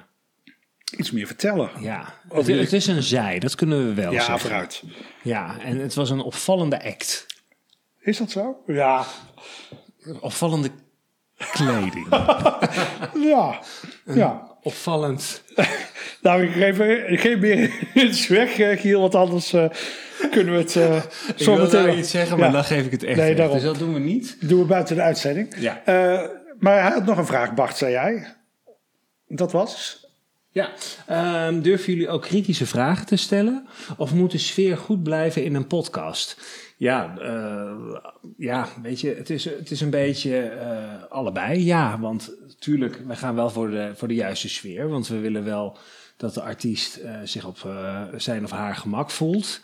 Iets 0.97 1.11
meer 1.11 1.27
vertellen. 1.27 1.69
ja, 1.81 2.13
het, 2.29 2.47
het 2.47 2.73
is 2.73 2.87
een 2.87 3.03
zij, 3.03 3.39
dat 3.39 3.55
kunnen 3.55 3.87
we 3.87 3.93
wel 3.93 4.11
Ja, 4.11 4.19
zeggen. 4.19 4.39
vooruit. 4.39 4.83
Ja, 5.23 5.59
en 5.59 5.77
het 5.77 5.93
was 5.93 6.09
een 6.09 6.21
opvallende 6.21 6.83
act. 6.83 7.25
Is 8.05 8.17
dat 8.17 8.31
zo? 8.31 8.63
Ja. 8.67 9.05
Opvallende 10.19 10.69
kleding. 11.38 12.07
Ja. 13.19 13.59
Ja. 14.05 14.57
Opvallend. 14.62 15.43
Nou, 16.21 16.43
ik 16.43 16.51
geef, 16.51 16.79
ik 17.09 17.19
geef 17.19 17.39
meer 17.39 17.71
iets 18.05 18.27
weg, 18.27 18.59
eh, 18.59 18.79
Giel, 18.79 19.01
want 19.01 19.15
anders 19.15 19.53
eh, 19.53 19.69
kunnen 20.31 20.53
we 20.53 20.59
het 20.59 20.75
uh, 20.75 20.95
Ik 20.95 21.03
zo 21.35 21.55
wil 21.55 21.63
meteen... 21.63 21.85
nou 21.85 21.97
iets 21.97 22.09
zeggen, 22.12 22.38
maar 22.38 22.47
Ja, 22.47 22.53
dan 22.53 22.63
geef 22.63 22.85
ik 22.85 22.91
het 22.91 23.03
echt 23.03 23.17
Nee. 23.17 23.35
Dus 23.35 23.62
dat 23.62 23.77
doen 23.77 23.93
we 23.93 24.00
niet. 24.00 24.38
doen 24.39 24.59
we 24.59 24.65
buiten 24.65 24.95
de 24.95 25.01
uitzending. 25.01 25.55
Ja. 25.57 25.81
Eh, 25.85 26.29
maar 26.59 26.81
hij 26.81 26.91
had 26.91 27.05
nog 27.05 27.17
een 27.17 27.25
vraag, 27.25 27.53
Bart, 27.53 27.77
zei 27.77 27.91
jij. 27.91 28.35
Dat 29.27 29.51
was? 29.51 30.05
Ja, 30.50 30.69
ehm, 31.07 31.62
durven 31.62 31.93
jullie 31.93 32.09
ook 32.09 32.21
kritische 32.21 32.65
vragen 32.65 33.05
te 33.05 33.15
stellen? 33.15 33.67
Of 33.97 34.13
moet 34.13 34.31
de 34.31 34.38
sfeer 34.38 34.77
goed 34.77 35.03
blijven 35.03 35.43
in 35.43 35.55
een 35.55 35.67
podcast? 35.67 36.38
Ja, 36.77 37.17
eh, 37.17 37.96
ja 38.38 38.67
weet 38.82 39.01
je, 39.01 39.13
het 39.13 39.29
is, 39.29 39.46
het 39.46 39.72
is 39.72 39.82
een 39.82 39.89
beetje 39.89 40.39
eh, 40.41 41.03
allebei. 41.10 41.65
Ja, 41.65 42.00
want 42.00 42.32
natuurlijk, 42.48 43.01
we 43.08 43.15
gaan 43.15 43.36
wel 43.36 43.50
voor 43.50 43.70
de, 43.70 43.91
voor 43.96 44.08
de 44.08 44.13
juiste 44.13 44.50
sfeer. 44.50 44.89
Want 44.89 45.08
we 45.08 45.20
willen 45.20 45.44
wel 45.44 45.77
dat 46.17 46.34
de 46.34 46.41
artiest 46.41 46.96
eh, 46.96 47.15
zich 47.24 47.46
op 47.46 47.67
zijn 48.15 48.44
of 48.44 48.51
haar 48.51 48.75
gemak 48.75 49.12
voelt. 49.12 49.62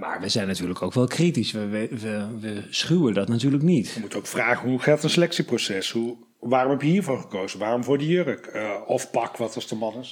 Maar 0.00 0.18
we 0.20 0.28
zijn 0.28 0.46
natuurlijk 0.46 0.82
ook 0.82 0.92
wel 0.92 1.06
kritisch. 1.06 1.52
We, 1.52 1.66
we, 1.66 1.88
we, 1.90 2.26
we 2.40 2.62
schuwen 2.70 3.14
dat 3.14 3.28
natuurlijk 3.28 3.62
niet. 3.62 3.90
Je 3.90 4.00
moet 4.00 4.14
ook 4.14 4.26
vragen, 4.26 4.68
hoe 4.68 4.80
gaat 4.80 5.04
een 5.04 5.10
selectieproces? 5.10 5.90
Hoe, 5.90 6.16
waarom 6.40 6.70
heb 6.70 6.82
je 6.82 6.88
hiervoor 6.88 7.20
gekozen? 7.20 7.58
Waarom 7.58 7.84
voor 7.84 7.98
die 7.98 8.08
jurk? 8.08 8.58
Of 8.86 9.10
pak, 9.10 9.36
wat 9.36 9.54
als 9.54 9.68
de 9.68 9.76
man? 9.76 10.04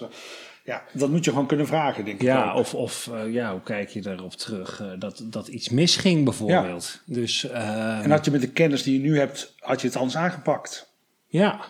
Ja, 0.65 0.83
dat 0.93 1.11
moet 1.11 1.25
je 1.25 1.31
gewoon 1.31 1.47
kunnen 1.47 1.67
vragen, 1.67 2.05
denk 2.05 2.17
ik. 2.21 2.27
Ja, 2.27 2.51
ook. 2.51 2.59
of, 2.59 2.75
of 2.75 3.11
eh, 3.13 3.33
ja, 3.33 3.53
hoe 3.53 3.63
kijk 3.63 3.89
je 3.89 4.03
daarop 4.03 4.33
terug? 4.33 4.81
eh, 4.81 4.87
dat, 4.99 5.23
dat 5.25 5.49
iets 5.49 5.69
misging 5.69 6.25
bijvoorbeeld. 6.25 7.03
Dus 7.07 7.49
eh, 7.49 8.05
En 8.05 8.11
had 8.11 8.25
je 8.25 8.31
met 8.31 8.41
de 8.41 8.51
kennis 8.51 8.83
die 8.83 9.01
je 9.01 9.09
nu 9.09 9.19
hebt, 9.19 9.55
had 9.59 9.81
je 9.81 9.87
het 9.87 9.97
anders 9.97 10.17
aangepakt? 10.17 10.93
ja. 11.27 11.61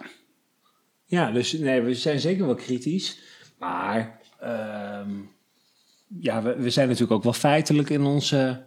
Ja, 1.06 1.30
dus 1.30 1.52
nee, 1.52 1.80
we 1.80 1.94
zijn 1.94 2.20
zeker 2.20 2.46
wel 2.46 2.54
kritisch. 2.54 3.18
Maar 3.58 4.20
ehm, 4.40 5.10
ja, 6.20 6.42
we, 6.42 6.56
we 6.56 6.70
zijn 6.70 6.86
natuurlijk 6.86 7.12
ook 7.12 7.22
wel 7.22 7.32
feitelijk 7.32 7.90
in 7.90 8.02
onze 8.02 8.64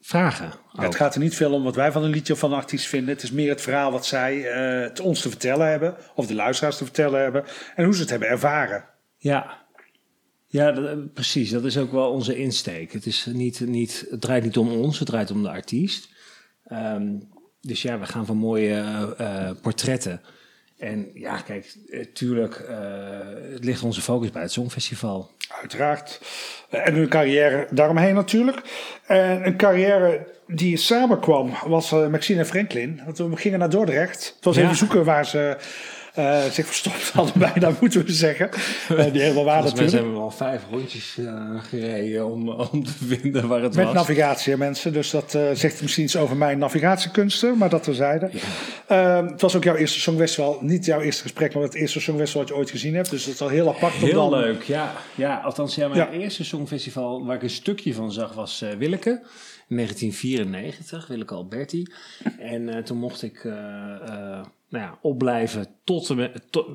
vragen. 0.00 0.52
Ja, 0.72 0.82
het 0.82 0.94
gaat 0.94 1.14
er 1.14 1.20
niet 1.20 1.34
veel 1.34 1.52
om 1.52 1.62
wat 1.62 1.74
wij 1.74 1.92
van 1.92 2.04
een 2.04 2.10
liedje 2.10 2.32
of 2.32 2.38
van 2.38 2.52
een 2.52 2.58
artiest 2.58 2.86
vinden. 2.86 3.14
Het 3.14 3.22
is 3.22 3.30
meer 3.30 3.48
het 3.48 3.60
verhaal 3.60 3.92
wat 3.92 4.06
zij 4.06 4.50
eh, 4.50 4.80
het 4.88 5.00
ons 5.00 5.20
te 5.20 5.28
vertellen 5.28 5.70
hebben. 5.70 5.96
Of 6.14 6.26
de 6.26 6.34
luisteraars 6.34 6.76
te 6.76 6.84
vertellen 6.84 7.20
hebben. 7.20 7.44
En 7.74 7.84
hoe 7.84 7.94
ze 7.94 8.00
het 8.00 8.10
hebben 8.10 8.28
ervaren. 8.28 8.84
Ja, 9.26 9.64
ja 10.46 10.72
dat- 10.72 11.12
precies. 11.12 11.50
Dat 11.50 11.64
is 11.64 11.78
ook 11.78 11.92
wel 11.92 12.10
onze 12.10 12.36
insteek. 12.36 12.92
Het, 12.92 13.06
is 13.06 13.26
niet, 13.32 13.60
niet, 13.60 14.06
het 14.10 14.20
draait 14.20 14.44
niet 14.44 14.56
om 14.56 14.70
ons, 14.70 14.98
het 14.98 15.08
draait 15.08 15.30
om 15.30 15.42
de 15.42 15.48
artiest. 15.50 16.08
Ehm, 16.64 17.06
dus 17.60 17.82
ja, 17.82 17.98
we 17.98 18.06
gaan 18.06 18.26
van 18.26 18.36
mooie 18.36 18.74
eh, 18.74 19.48
eh, 19.48 19.56
portretten. 19.62 20.20
En 20.78 21.10
ja, 21.14 21.36
kijk, 21.40 21.76
eh, 21.88 22.04
tuurlijk, 22.12 22.64
het 23.52 23.64
ligt 23.64 23.82
onze 23.82 24.00
focus 24.00 24.30
bij 24.30 24.42
het 24.42 24.52
Songfestival. 24.52 25.30
Uiteraard. 25.60 26.20
En 26.70 26.94
hun 26.94 27.08
carrière 27.08 27.66
daaromheen 27.70 28.14
natuurlijk. 28.14 28.60
En 29.06 29.46
een 29.46 29.56
carrière 29.56 30.26
die 30.46 30.76
samenkwam 30.76 31.50
was 31.66 31.90
Maxine 31.90 32.44
Franklin. 32.44 33.00
Want 33.04 33.18
we 33.18 33.36
gingen 33.36 33.58
naar 33.58 33.70
Dordrecht. 33.70 34.32
Het 34.36 34.44
was 34.44 34.56
Ja. 34.56 34.62
even 34.62 34.76
zoeken 34.76 35.04
waar 35.04 35.26
ze 35.26 35.56
eh, 36.16 36.44
zich 36.44 36.66
verstopt 36.66 37.10
hadden 37.10 37.38
bijna, 37.38 37.72
moeten 37.80 38.04
we 38.04 38.12
zeggen. 38.12 38.50
Eh, 38.88 39.12
die 39.12 39.20
helemaal 39.22 39.44
waar 39.44 39.62
natuurlijk. 39.62 39.90
zijn 39.90 40.12
we 40.12 40.18
al 40.18 40.30
vijf 40.30 40.62
rondjes 40.70 41.18
eh, 41.18 41.50
gereden 41.62 42.26
om, 42.30 42.48
om 42.48 42.84
te 42.84 42.92
vinden 42.92 43.48
waar 43.48 43.62
het 43.62 43.74
Met 43.74 43.84
was. 43.84 43.94
navigatie, 43.94 44.52
hè, 44.52 44.58
mensen. 44.58 44.92
Dus 44.92 45.10
dat 45.10 45.38
zegt 45.52 45.82
misschien 45.82 46.04
iets 46.04 46.16
over 46.16 46.36
mijn 46.36 46.58
navigatiekunsten, 46.58 47.58
maar 47.58 47.68
dat 47.68 47.82
terzijde. 47.82 48.30
Ehm, 48.86 49.26
het 49.26 49.40
was 49.40 49.56
ook 49.56 49.64
jouw 49.64 49.74
eerste 49.74 50.00
Songfestival. 50.00 50.58
Niet 50.60 50.84
jouw 50.84 51.00
eerste 51.00 51.22
gesprek, 51.22 51.54
maar 51.54 51.62
het 51.62 51.74
eerste 51.74 52.00
Songfestival 52.00 52.42
wat 52.42 52.50
je 52.50 52.56
ooit 52.58 52.70
gezien 52.70 52.94
hebt. 52.94 53.10
Dus 53.10 53.24
dat 53.24 53.34
is 53.34 53.40
al 53.40 53.48
heel 53.48 53.68
apart. 53.68 53.92
Heel 53.94 54.30
dan- 54.30 54.40
leuk, 54.40 54.62
ja. 54.62 54.92
ja 55.14 55.36
althans, 55.44 55.74
ja, 55.74 55.88
mijn 55.88 56.00
Ja. 56.12 56.18
eerste 56.18 56.44
songfestival 56.44 57.24
waar 57.24 57.36
ik 57.36 57.42
een 57.42 57.50
stukje 57.50 57.94
van 57.94 58.12
zag 58.12 58.32
was 58.34 58.64
Willeke. 58.78 59.10
In 59.68 59.76
1994, 59.76 61.06
Willeke 61.06 61.34
Alberti. 61.34 61.86
En 62.38 62.84
toen 62.84 62.96
mocht 62.98 63.22
ik 63.22 63.44
nou 64.68 64.84
ja, 64.84 64.98
opblijven 65.02 65.66
tot, 65.84 66.14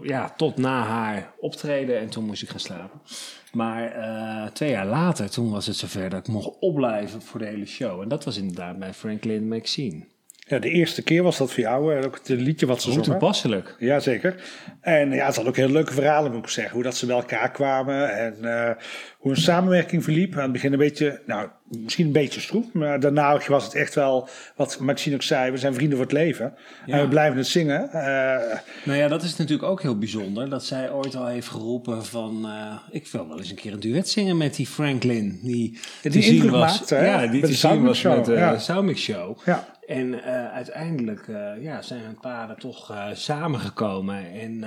ja, 0.01 0.29
tot 0.29 0.57
na 0.57 0.83
haar 0.83 1.33
optreden. 1.39 1.99
En 1.99 2.09
toen 2.09 2.25
moest 2.25 2.41
ik 2.41 2.49
gaan 2.49 2.59
slapen. 2.59 3.01
Maar 3.51 3.91
eh, 3.91 4.51
twee 4.51 4.69
jaar 4.69 4.85
later, 4.85 5.29
toen 5.29 5.51
was 5.51 5.67
het 5.67 5.75
zover 5.75 6.09
dat 6.09 6.19
ik 6.19 6.33
mocht 6.33 6.59
opblijven 6.59 7.21
voor 7.21 7.39
de 7.39 7.45
hele 7.45 7.65
show. 7.65 8.01
En 8.01 8.07
dat 8.07 8.23
was 8.23 8.37
inderdaad 8.37 8.79
bij 8.79 8.93
Franklin 8.93 9.47
Maxine. 9.47 10.05
Ja, 10.51 10.59
de 10.59 10.69
eerste 10.69 11.01
keer 11.03 11.23
was 11.23 11.37
dat 11.37 11.51
voor 11.53 11.63
jou. 11.63 12.03
Ook 12.05 12.19
het 12.23 12.29
liedje 12.39 12.65
wat 12.65 12.81
ze 12.81 12.89
Hoe 12.91 13.03
zongen. 13.03 13.19
toepasselijk. 13.19 13.75
Jazeker. 13.79 14.35
En 14.81 15.11
ja, 15.11 15.25
het 15.25 15.35
had 15.35 15.45
ook 15.45 15.55
heel 15.55 15.69
leuke 15.69 15.93
verhalen, 15.93 16.31
moet 16.31 16.43
ik 16.43 16.49
zeggen. 16.49 16.73
Hoe 16.73 16.83
dat 16.83 16.95
ze 16.95 17.05
bij 17.05 17.15
elkaar 17.15 17.51
kwamen 17.51 18.17
en 18.17 18.35
eh, 18.41 18.75
hoe 19.17 19.31
een 19.31 19.37
samenwerking 19.37 20.03
verliep. 20.03 20.35
Aan 20.35 20.41
het 20.41 20.51
begin 20.51 20.71
een 20.71 20.77
beetje, 20.79 21.21
nou, 21.25 21.47
misschien 21.69 22.05
een 22.05 22.11
beetje 22.11 22.39
stroef. 22.39 22.65
Maar 22.73 22.99
daarna 22.99 23.39
was 23.47 23.63
het 23.63 23.75
echt 23.75 23.95
wel, 23.95 24.29
wat 24.55 24.79
Maxine 24.79 25.15
ook 25.15 25.21
zei, 25.21 25.51
we 25.51 25.57
zijn 25.57 25.73
vrienden 25.73 25.97
voor 25.97 26.05
het 26.05 26.15
leven. 26.15 26.53
Ja. 26.85 26.93
En 26.95 27.01
we 27.01 27.07
blijven 27.07 27.37
het 27.37 27.47
zingen. 27.47 27.89
Eh, 27.91 28.57
Nou 28.83 28.97
ja, 28.97 29.07
dat 29.07 29.23
is 29.23 29.35
natuurlijk 29.37 29.69
ook 29.69 29.81
heel 29.81 29.97
bijzonder. 29.97 30.49
Dat 30.49 30.65
zij 30.65 30.91
ooit 30.91 31.15
al 31.15 31.27
heeft 31.27 31.47
geroepen 31.47 32.05
van... 32.05 32.45
eh, 32.45 32.75
ik 32.91 33.07
wil 33.07 33.27
wel 33.27 33.37
eens 33.37 33.49
een 33.49 33.55
keer 33.55 33.73
een 33.73 33.79
duet 33.79 34.09
zingen 34.09 34.37
met 34.37 34.55
die 34.55 34.67
Franklin. 34.67 35.39
Die, 35.43 35.79
die 36.01 36.11
te 36.11 36.21
zien 36.21 36.33
indruk 36.33 36.51
was, 36.51 36.79
maakte, 36.79 36.95
hè? 36.95 37.05
Ja, 37.05 37.27
die 37.27 37.41
Met 37.41 37.49
te 37.49 37.55
zien 37.55 37.83
was 37.83 38.01
met 38.01 38.25
de 38.25 38.33
ja. 38.33 38.57
Soundmix 38.57 39.01
Show. 39.01 39.37
ja. 39.45 39.79
En 39.91 40.23
eh, 40.23 40.53
uiteindelijk 40.53 41.27
eh, 41.27 41.63
ja, 41.63 41.81
zijn 41.81 42.01
hun 42.01 42.19
paden 42.19 42.57
toch 42.59 42.91
eh, 42.91 43.05
samengekomen. 43.13 44.31
En 44.31 44.63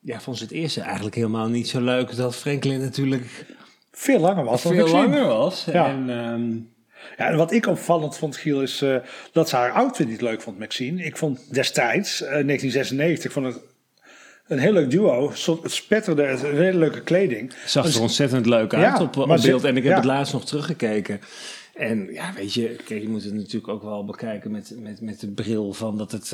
ja, 0.00 0.20
vond 0.20 0.36
ze 0.38 0.42
het 0.44 0.52
eerste 0.52 0.80
eigenlijk 0.80 1.14
helemaal 1.14 1.48
niet 1.48 1.68
zo 1.68 1.80
leuk... 1.80 2.16
dat 2.16 2.36
Franklin 2.36 2.80
natuurlijk 2.80 3.44
Veel 3.92 4.20
langer 4.20 4.44
was 4.44 4.60
veel 4.62 4.88
langer 4.88 5.26
was. 5.26 5.64
Ja. 5.64 5.86
En, 5.88 6.10
ehm, 6.10 6.50
Ja, 7.16 7.28
en 7.30 7.36
wat 7.36 7.52
ik 7.52 7.66
opvallend 7.66 8.18
vond, 8.18 8.36
Giel, 8.36 8.62
is 8.62 8.84
dat 9.32 9.48
ze 9.48 9.56
haar 9.56 9.72
outfit 9.72 10.08
niet 10.08 10.20
leuk 10.20 10.42
vond, 10.42 10.58
Maxine. 10.58 11.02
Ik 11.04 11.16
vond 11.16 11.54
destijds, 11.54 12.22
eh, 12.22 12.28
1996, 12.28 13.32
vond 13.32 13.46
het 13.46 13.58
een 14.46 14.58
heel 14.58 14.72
leuk 14.72 14.90
duo. 14.90 15.30
Het 15.62 15.72
spetterde, 15.72 16.22
het- 16.22 16.42
een 16.42 16.56
hele 16.56 16.78
leuke 16.78 17.00
kleding. 17.02 17.52
zag 17.66 17.84
Dus- 17.84 17.94
er 17.94 18.00
ontzettend 18.00 18.46
leuk 18.46 18.74
uit 18.74 18.82
Ja, 18.98 19.02
op, 19.04 19.16
op 19.16 19.38
ze- 19.38 19.46
beeld. 19.46 19.64
En 19.64 19.76
ik 19.76 19.82
heb 19.82 19.92
ja. 19.92 19.96
het 19.98 20.04
laatst 20.06 20.32
nog 20.32 20.44
teruggekeken. 20.44 21.20
En 21.74 22.08
ja, 22.12 22.32
weet 22.34 22.54
je, 22.54 22.76
kijk, 22.84 23.02
je 23.02 23.08
moet 23.08 23.24
het 23.24 23.34
natuurlijk 23.34 23.68
ook 23.68 23.82
wel 23.82 24.04
bekijken 24.04 24.50
met, 24.50 24.74
met, 24.78 25.00
met 25.00 25.20
de 25.20 25.28
bril 25.30 25.72
van 25.72 25.98
dat 25.98 26.12
het... 26.12 26.32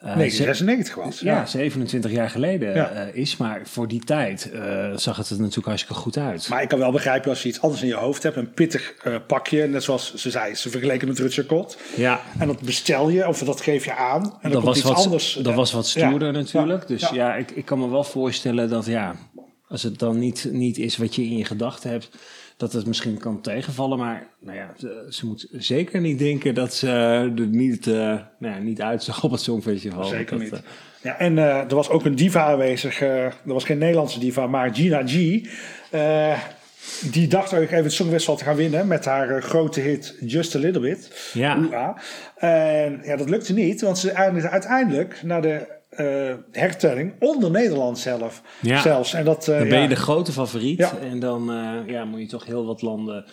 1996 0.00 0.94
was. 0.94 1.20
ja, 1.20 1.46
27 1.46 2.10
jaar 2.10 2.30
geleden 2.30 2.74
Ja. 2.74 2.88
eh, 2.90 3.14
is. 3.14 3.36
Maar 3.36 3.60
voor 3.64 3.88
die 3.88 4.00
tijd 4.04 4.50
zag 4.96 5.16
het 5.16 5.30
er 5.30 5.36
natuurlijk 5.38 5.66
hartstikke 5.66 6.00
goed 6.00 6.16
uit. 6.16 6.48
Maar 6.48 6.62
ik 6.62 6.68
kan 6.68 6.78
wel 6.78 6.92
begrijpen 6.92 7.30
als 7.30 7.42
je 7.42 7.48
iets 7.48 7.60
anders 7.60 7.82
in 7.82 7.88
je 7.88 7.94
hoofd 7.94 8.22
hebt. 8.22 8.36
Een 8.36 8.52
pittig 8.52 8.94
pakje. 9.26 9.66
Net 9.66 9.82
zoals 9.82 10.14
ze 10.14 10.30
zei, 10.30 10.54
ze 10.54 10.70
vergeleken 10.70 11.08
met 11.08 11.18
Rutger 11.18 11.44
Kot. 11.44 11.78
ja, 11.96 12.20
En 12.38 12.46
dat 12.46 12.60
bestel 12.60 13.08
je 13.08 13.28
of 13.28 13.38
dat 13.38 13.60
geef 13.60 13.84
je 13.84 13.94
aan. 13.94 14.22
En 14.22 14.30
dan 14.40 14.50
dat 14.50 14.62
was, 14.62 14.76
iets 14.76 14.86
wat, 14.86 14.96
anders. 14.96 15.38
dat 15.42 15.54
was 15.54 15.72
wat 15.72 15.86
stoerder 15.88 16.32
ja. 16.32 16.38
natuurlijk. 16.38 16.86
Dus 16.86 17.00
Ja. 17.00 17.14
ja, 17.14 17.34
ik, 17.34 17.50
ik 17.50 17.64
kan 17.64 17.78
me 17.78 17.88
wel 17.88 18.04
voorstellen 18.04 18.68
dat 18.68 18.86
ja, 18.86 19.16
als 19.68 19.82
het 19.82 19.98
dan 19.98 20.18
niet, 20.18 20.48
niet 20.52 20.78
is 20.78 20.96
wat 20.96 21.14
je 21.14 21.22
in 21.22 21.36
je 21.36 21.44
gedachten 21.44 21.90
hebt, 21.90 22.08
dat 22.56 22.72
het 22.72 22.86
misschien 22.86 23.18
kan 23.18 23.40
tegenvallen. 23.40 23.98
Maar 23.98 24.26
nou 24.40 24.56
ja, 24.56 24.72
ze, 24.78 25.06
ze 25.08 25.26
moet 25.26 25.48
zeker 25.52 26.00
niet 26.00 26.18
denken 26.18 26.54
dat 26.54 26.74
ze 26.74 26.88
er 26.88 27.46
niet, 27.46 27.86
eh 27.86 27.94
nou 28.38 28.54
ja, 28.54 28.58
niet 28.58 28.82
uitzag 28.82 29.24
op 29.24 29.30
het 29.30 29.40
Songfestival. 29.40 30.04
Zeker 30.04 30.30
Dat, 30.38 30.38
niet. 30.40 30.52
eh, 30.52 30.58
Ja, 31.02 31.18
en 31.18 31.38
eh, 31.38 31.44
er 31.58 31.74
was 31.74 31.88
ook 31.88 32.04
een 32.04 32.14
diva 32.16 32.40
aanwezig. 32.44 33.00
er 33.00 33.34
was 33.44 33.64
geen 33.64 33.78
Nederlandse 33.78 34.18
diva, 34.18 34.46
maar 34.46 34.74
Gina 34.74 35.02
G. 35.06 35.12
Die 37.12 37.28
dacht 37.28 37.54
ook 37.54 37.60
even 37.62 37.82
het 37.84 37.92
Songfestival 37.92 38.36
te 38.36 38.44
gaan 38.44 38.56
winnen 38.56 38.86
met 38.86 39.04
haar 39.04 39.42
grote 39.42 39.80
hit 39.80 40.16
Just 40.20 40.54
a 40.54 40.58
Little 40.58 40.80
Bit. 40.80 41.30
Ja. 41.34 41.96
En 42.36 43.00
ja, 43.04 43.16
dat 43.16 43.30
lukte 43.30 43.52
niet, 43.52 43.80
want 43.80 43.98
ze 43.98 44.10
eindigde 44.10 44.48
uiteindelijk 44.48 45.22
naar 45.22 45.42
de 45.42 45.66
eh, 45.96 46.34
hertelling 46.52 47.14
onder 47.20 47.50
Nederland 47.50 47.98
zelf. 47.98 48.42
Ja. 48.60 48.80
zelfs. 48.80 49.14
En 49.14 49.24
dat, 49.24 49.48
eh, 49.48 49.58
dan 49.58 49.68
ben 49.68 49.76
je 49.76 49.82
ja, 49.82 49.88
de 49.88 49.96
grote 49.96 50.32
favoriet. 50.32 50.78
Ja. 50.78 50.96
En 50.96 51.18
dan 51.18 51.50
eh, 51.50 51.92
ja, 51.92 52.04
moet 52.04 52.20
je 52.20 52.26
toch 52.26 52.46
heel 52.46 52.66
wat 52.66 52.82
landen. 52.82 53.24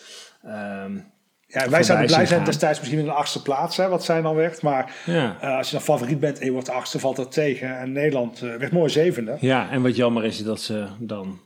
ehm, 0.43 0.99
ja, 1.47 1.69
wij 1.69 1.83
zouden 1.83 2.07
blij 2.07 2.25
zijn 2.25 2.43
destijds 2.43 2.79
misschien 2.79 2.99
in 2.99 3.05
de 3.05 3.11
achtste 3.11 3.41
plaats, 3.41 3.77
hè, 3.77 3.87
wat 3.87 4.03
zij 4.03 4.21
dan 4.21 4.35
werd. 4.35 4.61
Maar 4.61 4.93
als 5.41 5.67
je 5.69 5.75
dan 5.75 5.85
favoriet 5.85 6.19
bent 6.19 6.39
en 6.39 6.45
je 6.45 6.51
wordt 6.51 6.65
de 6.65 6.73
achtste, 6.73 6.99
valt 6.99 7.15
dat 7.15 7.31
tegen. 7.31 7.77
En 7.77 7.91
Nederland 7.91 8.39
werd 8.39 8.71
mooi 8.71 8.89
zevende. 8.89 9.37
Ja, 9.39 9.69
en 9.69 9.81
wat 9.81 9.95
jammer 9.95 10.25
is 10.25 10.43
dat 10.43 10.61
ze 10.61 10.85
dan 10.99 11.39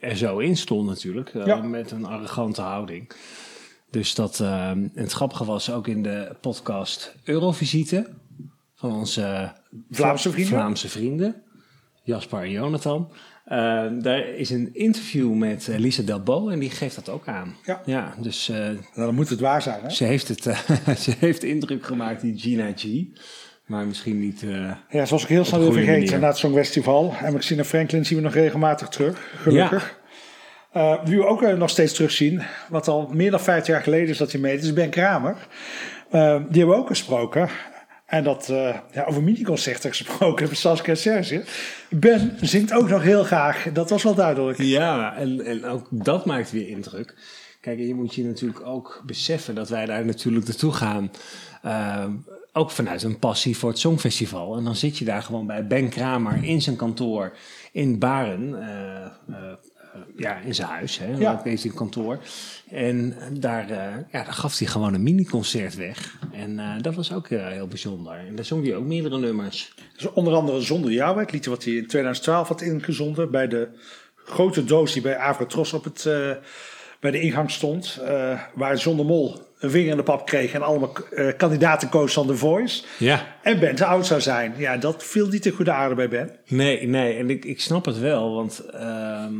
er 0.00 0.16
zo 0.16 0.38
in 0.38 0.56
stond 0.56 0.88
natuurlijk. 0.88 1.32
Met 1.62 1.90
een 1.90 2.06
arrogante 2.06 2.62
houding. 2.62 3.12
Dus 3.92 4.14
dat, 4.14 4.40
eh, 4.40 4.70
en 4.70 4.92
het 4.94 5.12
grappige 5.12 5.44
was 5.44 5.70
ook 5.70 5.86
in 5.86 6.02
de 6.02 6.36
podcast 6.40 7.14
Eurovisite 7.24 8.06
van 8.82 8.94
onze 8.94 9.22
eh, 9.22 9.48
Vlaamse 9.90 10.30
vrienden. 10.30 10.52
Vlaamse 10.52 10.88
vrienden, 10.88 11.42
Jasper 12.02 12.42
en 12.42 12.50
Jonathan. 12.50 13.12
Eh, 13.44 13.86
daar 13.98 14.28
is 14.28 14.50
een 14.50 14.70
interview 14.72 15.34
met 15.34 15.68
eh, 15.68 15.78
Lisa 15.78 16.02
Delbo 16.02 16.48
en 16.48 16.58
die 16.58 16.70
geeft 16.70 16.94
dat 16.94 17.08
ook 17.08 17.28
aan. 17.28 17.56
Ja. 17.64 17.82
ja 17.84 18.14
dus 18.18 18.48
eh, 18.48 18.56
Nou, 18.56 18.76
dan 18.94 19.14
moet 19.14 19.28
het 19.28 19.40
waar 19.40 19.62
zijn, 19.62 19.82
hè? 19.82 19.90
ze, 19.90 20.04
heeft 20.04 20.28
het, 20.28 20.42
ze 21.04 21.14
heeft 21.18 21.44
indruk 21.44 21.86
gemaakt, 21.86 22.20
die 22.20 22.38
Gina 22.38 22.72
G. 22.76 22.84
Maar 23.66 23.86
misschien 23.86 24.18
niet... 24.18 24.44
Ja, 24.88 25.04
zoals 25.04 25.22
ik 25.22 25.28
heel 25.28 25.44
snel 25.44 25.60
goede 25.60 25.84
vergeten 25.84 26.20
na 26.20 26.26
het 26.26 26.36
Songfestival. 26.36 27.14
En 27.20 27.32
Christina 27.32 27.64
Franklin 27.64 28.04
zien 28.04 28.18
we 28.18 28.24
nog 28.24 28.34
regelmatig 28.34 28.88
terug, 28.88 29.32
gelukkig. 29.36 30.00
Eh, 30.72 31.04
wie 31.04 31.16
we 31.16 31.26
ook 31.26 31.56
nog 31.56 31.70
steeds 31.70 31.92
terugzien, 31.92 32.42
wat 32.68 32.88
al 32.88 33.10
meer 33.12 33.30
dan 33.30 33.40
50 33.40 33.74
jaar 33.74 33.82
geleden 33.82 34.08
is 34.08 34.18
dat 34.18 34.32
hij 34.32 34.40
meedeed, 34.40 34.64
is 34.64 34.72
Ben 34.72 34.90
Kramer. 34.90 35.36
Die 36.10 36.20
hebben 36.20 36.68
we 36.68 36.74
ook 36.74 36.86
gesproken. 36.86 37.48
En 38.12 38.24
dat, 38.24 38.48
eh, 38.48 38.76
ja, 38.92 39.04
over 39.04 39.22
miniconcerten 39.22 39.90
gesproken 39.90 40.56
Saskia 40.56 40.94
Serge. 40.94 41.44
Ben 41.90 42.36
zingt 42.40 42.72
ook 42.72 42.88
nog 42.88 43.02
heel 43.02 43.24
graag, 43.24 43.72
dat 43.72 43.90
was 43.90 44.02
wel 44.02 44.14
duidelijk. 44.14 44.58
Ja, 44.62 45.16
en, 45.16 45.44
en 45.44 45.64
ook 45.64 45.86
dat 45.90 46.26
maakt 46.26 46.50
weer 46.50 46.68
indruk. 46.68 47.14
Kijk, 47.60 47.78
je 47.78 47.94
moet 47.94 48.14
je 48.14 48.24
natuurlijk 48.24 48.66
ook 48.66 49.02
beseffen 49.06 49.54
dat 49.54 49.68
wij 49.68 49.86
daar 49.86 50.04
natuurlijk 50.04 50.46
naartoe 50.46 50.72
gaan. 50.72 51.10
eh, 51.62 52.04
ook 52.52 52.70
vanuit 52.70 53.02
een 53.02 53.18
passie 53.18 53.56
voor 53.56 53.68
het 53.68 53.78
Songfestival. 53.78 54.56
En 54.56 54.64
dan 54.64 54.76
zit 54.76 54.98
je 54.98 55.04
daar 55.04 55.22
gewoon 55.22 55.46
bij 55.46 55.66
Ben 55.66 55.88
Kramer 55.88 56.44
in 56.44 56.62
zijn 56.62 56.76
kantoor 56.76 57.36
in 57.72 57.98
Baren. 57.98 58.62
eh, 58.62 59.52
ja, 60.16 60.36
in 60.36 60.54
zijn 60.54 60.68
huis, 60.68 60.98
hè, 60.98 61.16
Ja. 61.16 61.40
deze 61.44 61.68
kantoor. 61.68 62.18
En 62.70 63.14
daar, 63.32 63.70
eh, 63.70 63.76
ja, 64.12 64.24
daar 64.24 64.32
gaf 64.32 64.58
hij 64.58 64.66
gewoon 64.66 64.94
een 64.94 65.02
miniconcert 65.02 65.74
weg. 65.74 66.16
En 66.32 66.58
eh, 66.58 66.70
dat 66.80 66.94
was 66.94 67.12
ook 67.12 67.28
eh, 67.28 67.46
heel 67.46 67.66
bijzonder. 67.66 68.12
En 68.12 68.34
daar 68.36 68.44
zong 68.44 68.66
hij 68.66 68.76
ook 68.76 68.84
meerdere 68.84 69.18
nummers. 69.18 69.74
Dus 69.96 70.12
onder 70.12 70.34
andere 70.34 70.60
Zonder 70.60 70.90
Jou, 70.92 71.18
het 71.20 71.32
liedje 71.32 71.50
wat 71.50 71.64
hij 71.64 71.72
in 71.72 71.86
2012 71.86 72.48
had 72.48 72.60
ingezonden 72.60 73.30
bij 73.30 73.48
de 73.48 73.68
grote 74.16 74.64
doos 74.64 74.92
die 74.92 75.02
bij 75.02 75.16
Avrotros 75.16 75.72
op 75.72 75.84
het, 75.84 76.08
bij 77.00 77.10
de 77.10 77.20
ingang 77.20 77.50
stond. 77.50 78.00
waar 78.54 78.78
Zonder 78.78 79.06
Mol 79.06 79.50
een 79.58 79.70
vinger 79.70 79.90
in 79.90 79.96
de 79.96 80.02
pap 80.02 80.26
kreeg 80.26 80.52
en 80.52 80.62
allemaal 80.62 80.92
kandidaten 81.36 81.88
koos 81.88 82.12
van 82.12 82.26
The 82.26 82.36
Voice. 82.36 82.84
Ja. 82.98 83.26
En 83.42 83.60
Ben 83.60 83.74
te 83.74 83.84
oud 83.84 84.06
zou 84.06 84.20
zijn. 84.20 84.54
Ja, 84.56 84.76
dat 84.76 85.04
viel 85.04 85.28
niet 85.28 85.42
te 85.42 85.50
goede 85.50 85.72
aarde 85.72 85.94
bij 85.94 86.08
Ben. 86.08 86.30
Nee, 86.46 86.86
nee, 86.86 87.16
en 87.16 87.30
ik, 87.30 87.44
ik 87.44 87.60
snap 87.60 87.84
het 87.84 87.98
wel, 87.98 88.34
want 88.34 88.58
ehm, 88.58 89.34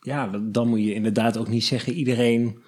ja, 0.00 0.30
dan- 0.42 0.68
moet 0.68 0.80
je 0.80 0.94
inderdaad 0.94 1.36
ook 1.36 1.48
niet 1.48 1.64
zeggen 1.64 1.92
iedereen 1.92 2.58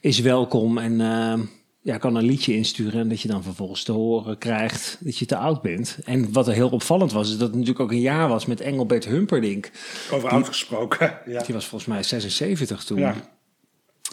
is 0.00 0.18
welkom 0.18 0.78
en 0.78 1.00
ehm, 1.00 1.40
ja, 1.82 1.96
kan 1.98 2.14
een 2.16 2.24
liedje 2.24 2.54
insturen 2.54 3.00
en 3.00 3.08
dat 3.08 3.20
je 3.20 3.28
dan 3.28 3.42
vervolgens 3.42 3.82
te 3.82 3.92
horen 3.92 4.38
krijgt 4.38 4.98
dat 5.00 5.18
je 5.18 5.26
te 5.26 5.36
oud 5.36 5.62
bent. 5.62 5.98
En 6.04 6.32
wat 6.32 6.48
er 6.48 6.54
heel 6.54 6.68
opvallend 6.68 7.12
was, 7.12 7.26
is 7.26 7.32
dat 7.38 7.48
het 7.48 7.52
natuurlijk 7.56 7.80
ook 7.80 7.90
een 7.90 8.00
jaar 8.00 8.28
was 8.28 8.46
met 8.46 8.60
Engelbert 8.60 9.04
Humperdinck. 9.04 9.70
Over 10.10 10.28
oud 10.28 10.46
gesproken. 10.48 11.18
Ja. 11.26 11.42
Die 11.42 11.54
was 11.54 11.66
volgens 11.66 11.90
mij 11.90 12.02
76 12.02 12.84
toen. 12.84 12.98
Ja. 12.98 13.14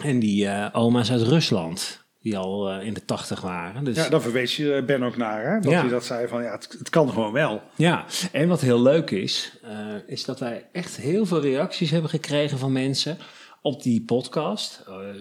En 0.02 0.18
die 0.18 0.46
eh, 0.46 0.68
oma's 0.72 1.10
uit 1.10 1.22
Rusland, 1.22 2.04
die 2.22 2.38
al 2.38 2.70
eh, 2.70 2.86
in 2.86 2.94
de 2.94 3.04
80 3.04 3.40
waren. 3.40 3.84
Dus 3.84 3.96
ja, 3.96 4.08
daar 4.08 4.20
verwees 4.20 4.56
je 4.56 4.82
Ben 4.86 5.02
ook 5.02 5.16
naar. 5.16 5.52
Hè? 5.52 5.60
Dat 5.60 5.70
Ja. 5.72 5.80
hij 5.80 5.88
dat 5.88 6.04
zei 6.04 6.28
van 6.28 6.42
ja, 6.42 6.50
het, 6.52 6.76
het 6.78 6.90
kan 6.90 7.08
gewoon 7.08 7.32
wel. 7.32 7.62
Ja, 7.76 8.04
en 8.32 8.48
wat 8.48 8.60
heel 8.60 8.82
leuk 8.82 9.10
is, 9.10 9.52
eh, 9.62 9.78
is 10.06 10.24
dat 10.24 10.40
wij 10.40 10.66
echt 10.72 10.96
heel 10.96 11.26
veel 11.26 11.40
reacties 11.40 11.90
hebben 11.90 12.10
gekregen 12.10 12.58
van 12.58 12.72
mensen 12.72 13.18
op 13.62 13.82
die 13.82 14.02
podcast. 14.02 14.84
Eh, 14.86 14.94
eh, 14.94 15.16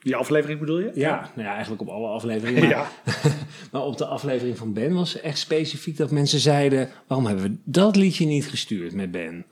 Die 0.00 0.16
aflevering 0.16 0.60
bedoel 0.60 0.78
je? 0.78 0.90
ja, 0.94 1.30
nou 1.34 1.48
ja, 1.48 1.52
eigenlijk 1.54 1.82
op 1.82 1.88
alle 1.88 2.08
afleveringen. 2.08 2.60
Maar, 2.62 2.70
Ja. 2.70 2.88
maar 3.72 3.82
op 3.82 3.98
de 3.98 4.06
aflevering 4.06 4.58
van 4.58 4.72
Ben 4.72 4.94
was 4.94 5.20
echt 5.20 5.38
specifiek 5.38 5.96
dat 5.96 6.10
mensen 6.10 6.38
zeiden: 6.40 6.88
waarom 7.06 7.26
hebben 7.26 7.44
we 7.44 7.56
dat 7.64 7.96
liedje 7.96 8.26
niet 8.26 8.46
gestuurd 8.48 8.92
met 8.94 9.10
Ben? 9.10 9.46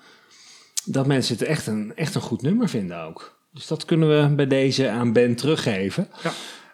Dat 0.84 1.06
mensen 1.06 1.34
het 1.38 1.46
echt 1.46 1.66
een, 1.66 1.92
echt 1.96 2.14
een 2.14 2.20
goed 2.20 2.42
nummer 2.42 2.68
vinden 2.68 3.02
ook. 3.02 3.38
Dus 3.52 3.66
dat 3.66 3.84
kunnen 3.84 4.08
we 4.28 4.34
bij 4.34 4.46
deze 4.46 4.88
aan 4.88 5.12
Ben 5.12 5.34
teruggeven. 5.36 6.08
Ja. 6.22 6.30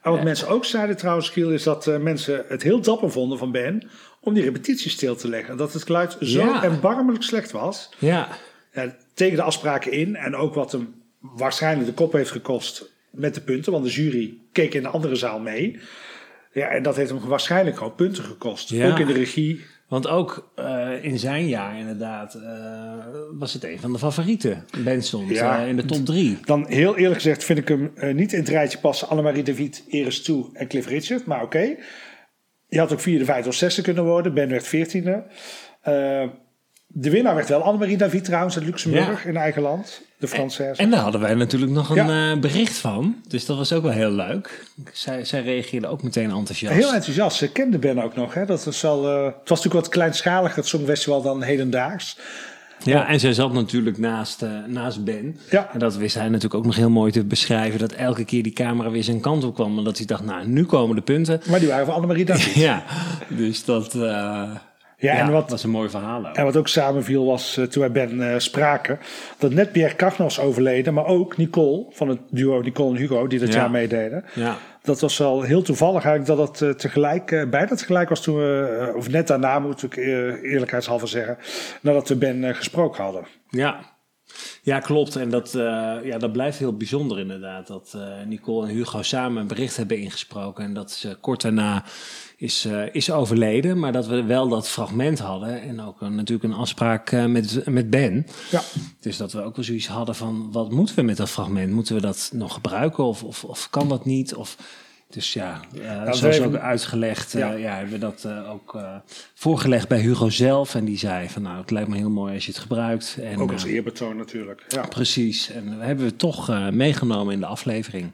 En 0.09 0.15
wat 0.17 0.25
mensen 0.25 0.49
ook 0.49 0.65
zeiden 0.65 0.97
trouwens, 0.97 1.29
Giel, 1.29 1.51
is 1.51 1.63
dat 1.63 1.87
eh, 1.87 1.99
mensen 1.99 2.45
het 2.49 2.63
heel 2.63 2.81
dapper 2.81 3.11
vonden 3.11 3.39
van 3.39 3.53
Ben 3.53 3.89
om 4.21 4.35
die 4.35 4.43
repetitie 4.43 4.91
stil 4.91 5.17
te 5.17 5.29
leggen. 5.29 5.57
Dat 5.57 5.73
het 5.73 5.83
geluid 5.83 6.17
zo 6.21 6.39
Ja. 6.45 6.63
erbarmelijk 6.65 7.23
slecht 7.23 7.51
was. 7.51 7.91
Ja, 7.99 8.29
Ja, 8.73 8.97
tegen 9.15 9.37
de 9.37 9.43
afspraken 9.43 9.93
in 9.93 10.17
en 10.17 10.37
ook 10.37 10.55
wat 10.55 10.73
hem 10.73 10.95
waarschijnlijk 11.21 11.89
de 11.89 11.95
kop 11.95 12.13
heeft 12.13 12.31
gekost 12.31 12.91
met 13.11 13.35
de 13.35 13.41
punten, 13.41 13.73
want 13.73 13.85
de 13.85 13.91
jury 13.91 14.39
keek 14.53 14.75
in 14.75 14.83
de 14.83 14.89
andere 14.89 15.15
zaal 15.15 15.39
mee. 15.39 15.81
Ja, 16.53 16.69
en 16.69 16.83
dat 16.83 16.97
heeft 16.97 17.11
hem 17.11 17.21
waarschijnlijk 17.21 17.77
gewoon 17.77 17.95
punten 17.95 18.25
gekost. 18.25 18.69
Ja. 18.69 18.91
Ook 18.91 18.99
in 18.99 19.07
de 19.07 19.13
regie. 19.13 19.65
Want 19.89 20.07
ook 20.09 20.51
eh, 20.55 20.89
in 21.05 21.19
zijn 21.19 21.49
jaar 21.49 21.79
inderdaad 21.79 22.35
eh, 22.35 22.43
was 23.39 23.53
het 23.53 23.65
een 23.65 23.81
van 23.81 23.93
de 23.93 23.99
favorieten. 23.99 24.65
Ben 24.85 25.03
stond 25.03 25.29
Ja. 25.31 25.61
eh, 25.63 25.69
in 25.69 25.77
de 25.77 25.85
top 25.85 26.05
drie. 26.07 26.39
Dan 26.45 26.67
heel 26.67 26.97
eerlijk 26.97 27.15
gezegd 27.21 27.45
vind 27.45 27.59
ik 27.59 27.69
hem 27.69 27.93
niet 28.17 28.33
in 28.33 28.39
het 28.39 28.49
rijtje 28.49 28.79
passen. 28.79 29.09
Annemarie 29.09 29.43
David, 29.43 29.85
Iris 29.87 30.23
Toe 30.23 30.51
en 30.53 30.69
Cliff 30.69 30.89
Richard. 30.89 31.27
Maar 31.27 31.43
oké. 31.43 31.77
Je 32.69 32.79
had 32.79 32.93
ook 32.93 33.01
vierde, 33.01 33.25
vijfde 33.25 33.49
of 33.49 33.55
zesde 33.55 33.83
kunnen 33.83 34.05
worden. 34.05 34.35
Ben 34.35 34.49
werd 34.49 34.67
veertiende. 34.67 35.25
De 36.91 37.11
winnaar 37.11 37.35
werd 37.35 37.49
wel 37.49 37.63
Annemarie 37.63 37.97
David 37.97 38.25
trouwens 38.25 38.57
uit 38.57 38.65
Luxemburg 38.65 39.25
in 39.27 39.37
eigen 39.37 39.63
land. 39.63 40.03
De 40.19 40.29
Française. 40.29 40.77
En 40.81 40.91
daar 40.91 41.01
hadden 41.01 41.21
wij 41.21 41.35
natuurlijk 41.35 41.73
nog 41.73 41.91
een 41.91 42.07
Ja. 42.07 42.33
eh, 42.33 42.39
bericht 42.39 42.77
van. 42.77 43.17
Dus 43.29 43.47
dat 43.47 43.57
was 43.57 43.73
ook 43.73 43.83
wel 43.83 43.93
heel 43.93 44.11
leuk. 44.11 44.65
Zij, 44.93 45.25
zij 45.25 45.43
reageerde 45.43 45.87
ook 45.87 46.03
meteen 46.03 46.31
enthousiast. 46.31 46.75
Heel 46.75 46.93
enthousiast. 46.95 47.37
Ze 47.37 47.53
kende 47.53 47.79
Ben 47.79 47.99
ook 48.03 48.15
nog. 48.15 48.35
Hè? 48.35 48.45
Dat 48.47 48.65
was 48.65 48.85
al, 48.85 49.09
eh, 49.09 49.25
het 49.25 49.33
was 49.49 49.59
natuurlijk 49.59 49.75
wat 49.75 49.89
kleinschaliger, 49.89 50.57
het 50.57 50.67
Songfestival, 50.67 51.23
dan 51.23 51.43
hedendaags. 51.43 52.19
Ja, 52.83 53.09
en 53.09 53.21
zij 53.21 53.33
zat 53.33 53.53
natuurlijk 53.53 53.99
naast, 53.99 54.43
eh, 54.43 54.51
naast 54.67 55.05
Ben. 55.05 55.39
Ja. 55.51 55.71
En 55.73 55.79
dat 55.79 55.97
wist 55.97 56.15
hij 56.15 56.25
natuurlijk 56.27 56.55
ook 56.55 56.65
nog 56.67 56.77
heel 56.77 56.91
mooi 56.91 57.13
te 57.13 57.25
beschrijven. 57.25 57.79
Dat 57.79 57.93
elke 57.93 58.25
keer 58.25 58.43
die 58.43 58.53
camera 58.53 58.91
weer 58.91 59.05
zijn 59.05 59.21
kant 59.21 59.45
op 59.45 59.55
kwam. 59.55 59.79
En 59.79 59.85
dat 59.85 59.97
hij 59.97 60.07
dacht, 60.07 60.25
nou, 60.25 60.47
nu 60.47 60.65
komen 60.65 60.97
de 60.97 61.03
punten. 61.03 61.41
Maar 61.49 61.59
die 61.59 61.69
waren 61.69 61.87
van 61.87 61.95
Annemarie 61.95 62.25
David. 62.25 62.55
Ja, 62.69 62.83
dus 63.29 63.65
dat 63.65 63.95
ja, 65.01 65.15
en 65.15 65.33
wat- 65.33 65.51
was 65.51 65.65
een 65.65 65.71
mooi 65.71 65.89
verhaal 65.91 66.27
ook. 66.29 66.37
En 66.37 66.45
wat 66.45 66.57
ook 66.57 66.69
samenviel 66.69 67.25
was 67.27 67.57
eh, 67.57 67.65
toen 67.65 67.83
wij 67.83 67.93
Ben 67.93 68.33
eh, 68.33 68.39
spraken, 68.39 68.99
dat 69.39 69.53
net 69.53 69.73
Pierre 69.73 69.97
Cagna 69.97 70.25
was 70.25 70.41
overleden, 70.41 70.95
maar 70.95 71.07
ook 71.07 71.37
Nicole 71.37 71.87
van 71.91 72.09
het 72.09 72.19
duo 72.31 72.61
Nicole 72.61 72.91
en 72.91 72.97
Hugo 73.01 73.27
die 73.27 73.39
dat 73.39 73.53
Ja. 73.53 73.55
jaar 73.61 73.71
meededen. 73.71 74.25
Ja. 74.35 74.57
Dat 74.83 75.01
was 75.01 75.19
wel 75.19 75.43
heel 75.43 75.63
toevallig 75.63 76.05
eigenlijk 76.05 76.39
dat 76.39 76.49
het 76.49 76.63
eh, 76.63 76.75
tegelijk, 76.75 77.27
bijna 77.51 77.75
tegelijk 77.75 78.09
was 78.09 78.23
toen 78.23 78.37
we, 78.37 78.93
of 78.97 79.09
net 79.11 79.27
daarna 79.27 79.59
moet 79.59 79.83
ik 79.83 79.97
eerlijkheidshalve 79.97 81.07
zeggen, 81.07 81.39
nadat 81.81 82.09
we 82.09 82.17
Ben 82.17 82.55
gesproken 82.55 83.03
hadden. 83.05 83.27
Ja. 83.49 83.97
Ja, 84.63 84.81
klopt. 84.81 85.17
En 85.17 85.31
dat, 85.31 85.55
uh, 85.55 85.63
ja, 86.03 86.19
dat 86.19 86.33
blijft 86.33 86.59
heel 86.59 86.77
bijzonder 86.77 87.19
inderdaad. 87.19 87.67
Dat 87.67 87.93
uh, 87.97 88.03
Nicole 88.27 88.67
en 88.67 88.75
Hugo 88.75 89.03
samen 89.03 89.41
een 89.41 89.49
bericht 89.49 89.77
hebben 89.77 89.99
ingesproken. 89.99 90.65
En 90.65 90.75
dat 90.75 90.91
ze 90.91 91.17
kort 91.21 91.41
daarna 91.41 91.85
is, 92.37 92.67
uh, 92.67 92.95
is 92.95 93.11
overleden. 93.11 93.79
Maar 93.79 93.93
dat 93.93 94.07
we 94.07 94.23
wel 94.23 94.49
dat 94.49 94.69
fragment 94.69 95.19
hadden. 95.19 95.63
En 95.63 95.81
ook 95.81 96.01
natuurlijk 96.01 96.53
een 96.53 96.59
afspraak 96.59 97.13
met, 97.13 97.67
met 97.67 97.91
Ben. 97.91 98.27
Ja. 98.51 98.63
Dus 99.01 99.17
dat 99.17 99.33
we 99.33 99.43
ook 99.43 99.57
wel 99.57 99.65
zoiets 99.65 99.89
hadden 99.89 100.15
van... 100.15 100.53
wat 100.53 100.71
moeten 100.71 100.97
we 100.97 101.03
met 101.03 101.17
dat 101.17 101.31
fragment? 101.31 101.73
Moeten 101.73 101.95
we 101.95 102.01
dat 102.01 102.31
nog 102.33 102.55
gebruiken? 102.55 103.05
Of, 103.05 103.23
of, 103.23 103.45
of 103.45 103.71
kan 103.71 103.89
dat 103.89 104.05
niet? 104.05 104.35
Of... 104.35 104.57
Dus 105.11 105.33
ja, 105.33 105.61
uh, 105.75 106.03
nou, 106.03 106.43
ook 106.43 106.57
uitgelegd, 106.57 107.35
uh, 107.35 107.41
ja. 107.41 107.53
ja. 107.53 107.75
hebben 107.75 107.93
we 107.93 107.99
dat 107.99 108.25
uh, 108.27 108.51
ook 108.51 108.79
voorgelegd 109.35 109.89
bij 109.89 109.99
Hugo 109.99 110.29
zelf. 110.29 110.75
En 110.75 110.85
die 110.85 110.99
zei 110.99 111.29
van 111.29 111.43
nou, 111.43 111.59
het 111.61 111.71
lijkt 111.71 111.89
me 111.89 111.97
heel 111.97 112.11
mooi 112.11 112.35
als 112.35 112.45
je 112.45 112.51
het 112.51 112.61
gebruikt. 112.61 113.19
En, 113.23 113.39
ook 113.39 113.53
als 113.53 113.65
eerbetoon 113.65 114.17
natuurlijk. 114.17 114.65
Ja. 114.69 114.87
Precies, 114.87 115.51
en 115.51 115.71
dat 115.71 115.81
hebben 115.81 116.05
we 116.05 116.17
toch 116.17 116.71
meegenomen 116.71 117.35
in 117.35 117.41
de 117.41 117.47
aflevering. 117.47 118.11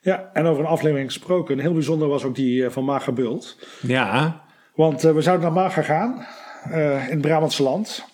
Ja, 0.00 0.30
en 0.32 0.46
over 0.46 0.62
een 0.62 0.70
aflevering 0.70 1.12
gesproken. 1.12 1.58
Heel 1.58 1.72
bijzonder 1.72 2.08
was 2.08 2.24
ook 2.24 2.34
die 2.34 2.70
van 2.70 2.84
Maga 2.84 3.12
Bult. 3.12 3.56
Ja. 3.80 4.42
Want 4.74 5.02
we 5.02 5.22
zouden 5.22 5.46
naar 5.46 5.62
Maga 5.62 5.82
gaan, 5.82 6.26
in 6.72 7.10
het 7.10 7.20
Brabantse 7.20 7.62
land. 7.62 8.04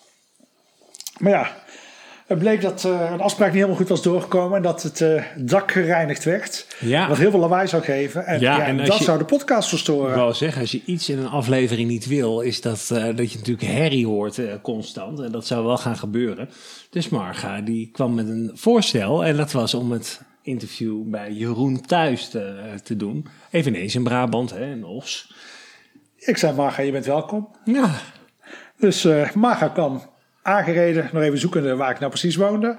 Maar 1.17 1.31
ja, 1.31 1.60
het 2.31 2.39
bleek 2.39 2.61
dat 2.61 2.83
uh, 2.83 3.11
een 3.11 3.21
afspraak 3.21 3.47
niet 3.47 3.55
helemaal 3.55 3.77
goed 3.77 3.87
was 3.87 4.01
doorgekomen. 4.01 4.57
En 4.57 4.63
dat 4.63 4.83
het 4.83 4.99
uh, 4.99 5.23
dak 5.37 5.71
gereinigd 5.71 6.23
werd. 6.23 6.67
Ja. 6.79 7.07
Wat 7.07 7.17
heel 7.17 7.31
veel 7.31 7.39
lawaai 7.39 7.67
zou 7.67 7.83
geven. 7.83 8.25
En, 8.25 8.39
ja, 8.39 8.57
ja, 8.57 8.65
en 8.65 8.77
dat 8.77 8.97
je, 8.97 9.03
zou 9.03 9.17
de 9.17 9.25
podcast 9.25 9.69
verstoren. 9.69 10.09
Ik 10.09 10.15
wou 10.15 10.33
zeggen, 10.33 10.61
als 10.61 10.71
je 10.71 10.81
iets 10.85 11.09
in 11.09 11.17
een 11.17 11.27
aflevering 11.27 11.89
niet 11.89 12.07
wil... 12.07 12.39
is 12.39 12.61
dat, 12.61 12.89
uh, 12.93 13.03
dat 13.15 13.31
je 13.31 13.37
natuurlijk 13.37 13.67
herrie 13.67 14.05
hoort 14.05 14.41
constant. 14.61 15.19
En 15.19 15.31
dat 15.31 15.47
zou 15.47 15.65
wel 15.65 15.77
gaan 15.77 15.97
gebeuren. 15.97 16.49
Dus 16.89 17.09
Marga 17.09 17.61
die 17.61 17.89
kwam 17.91 18.13
met 18.13 18.27
een 18.27 18.51
voorstel. 18.53 19.25
En 19.25 19.37
dat 19.37 19.51
was 19.51 19.73
om 19.73 19.91
het 19.91 20.21
interview 20.41 21.03
bij 21.05 21.31
Jeroen 21.31 21.81
thuis 21.81 22.29
te, 22.29 22.73
te 22.83 22.95
doen. 22.95 23.27
Eveneens 23.51 23.95
in 23.95 24.03
Brabant, 24.03 24.49
hè, 24.49 24.71
in 24.71 24.85
Os. 24.85 25.33
Ik 26.17 26.37
zei 26.37 26.55
Marga, 26.55 26.81
je 26.81 26.91
bent 26.91 27.05
welkom. 27.05 27.47
Ja. 27.65 27.91
Dus 28.77 29.07
Marga 29.33 29.67
kwam 29.67 30.01
aangereden, 30.41 31.09
nog 31.13 31.21
even 31.21 31.39
zoekende 31.39 31.75
waar 31.75 31.91
ik 31.91 31.99
nou 31.99 32.11
precies 32.11 32.35
woonde. 32.35 32.75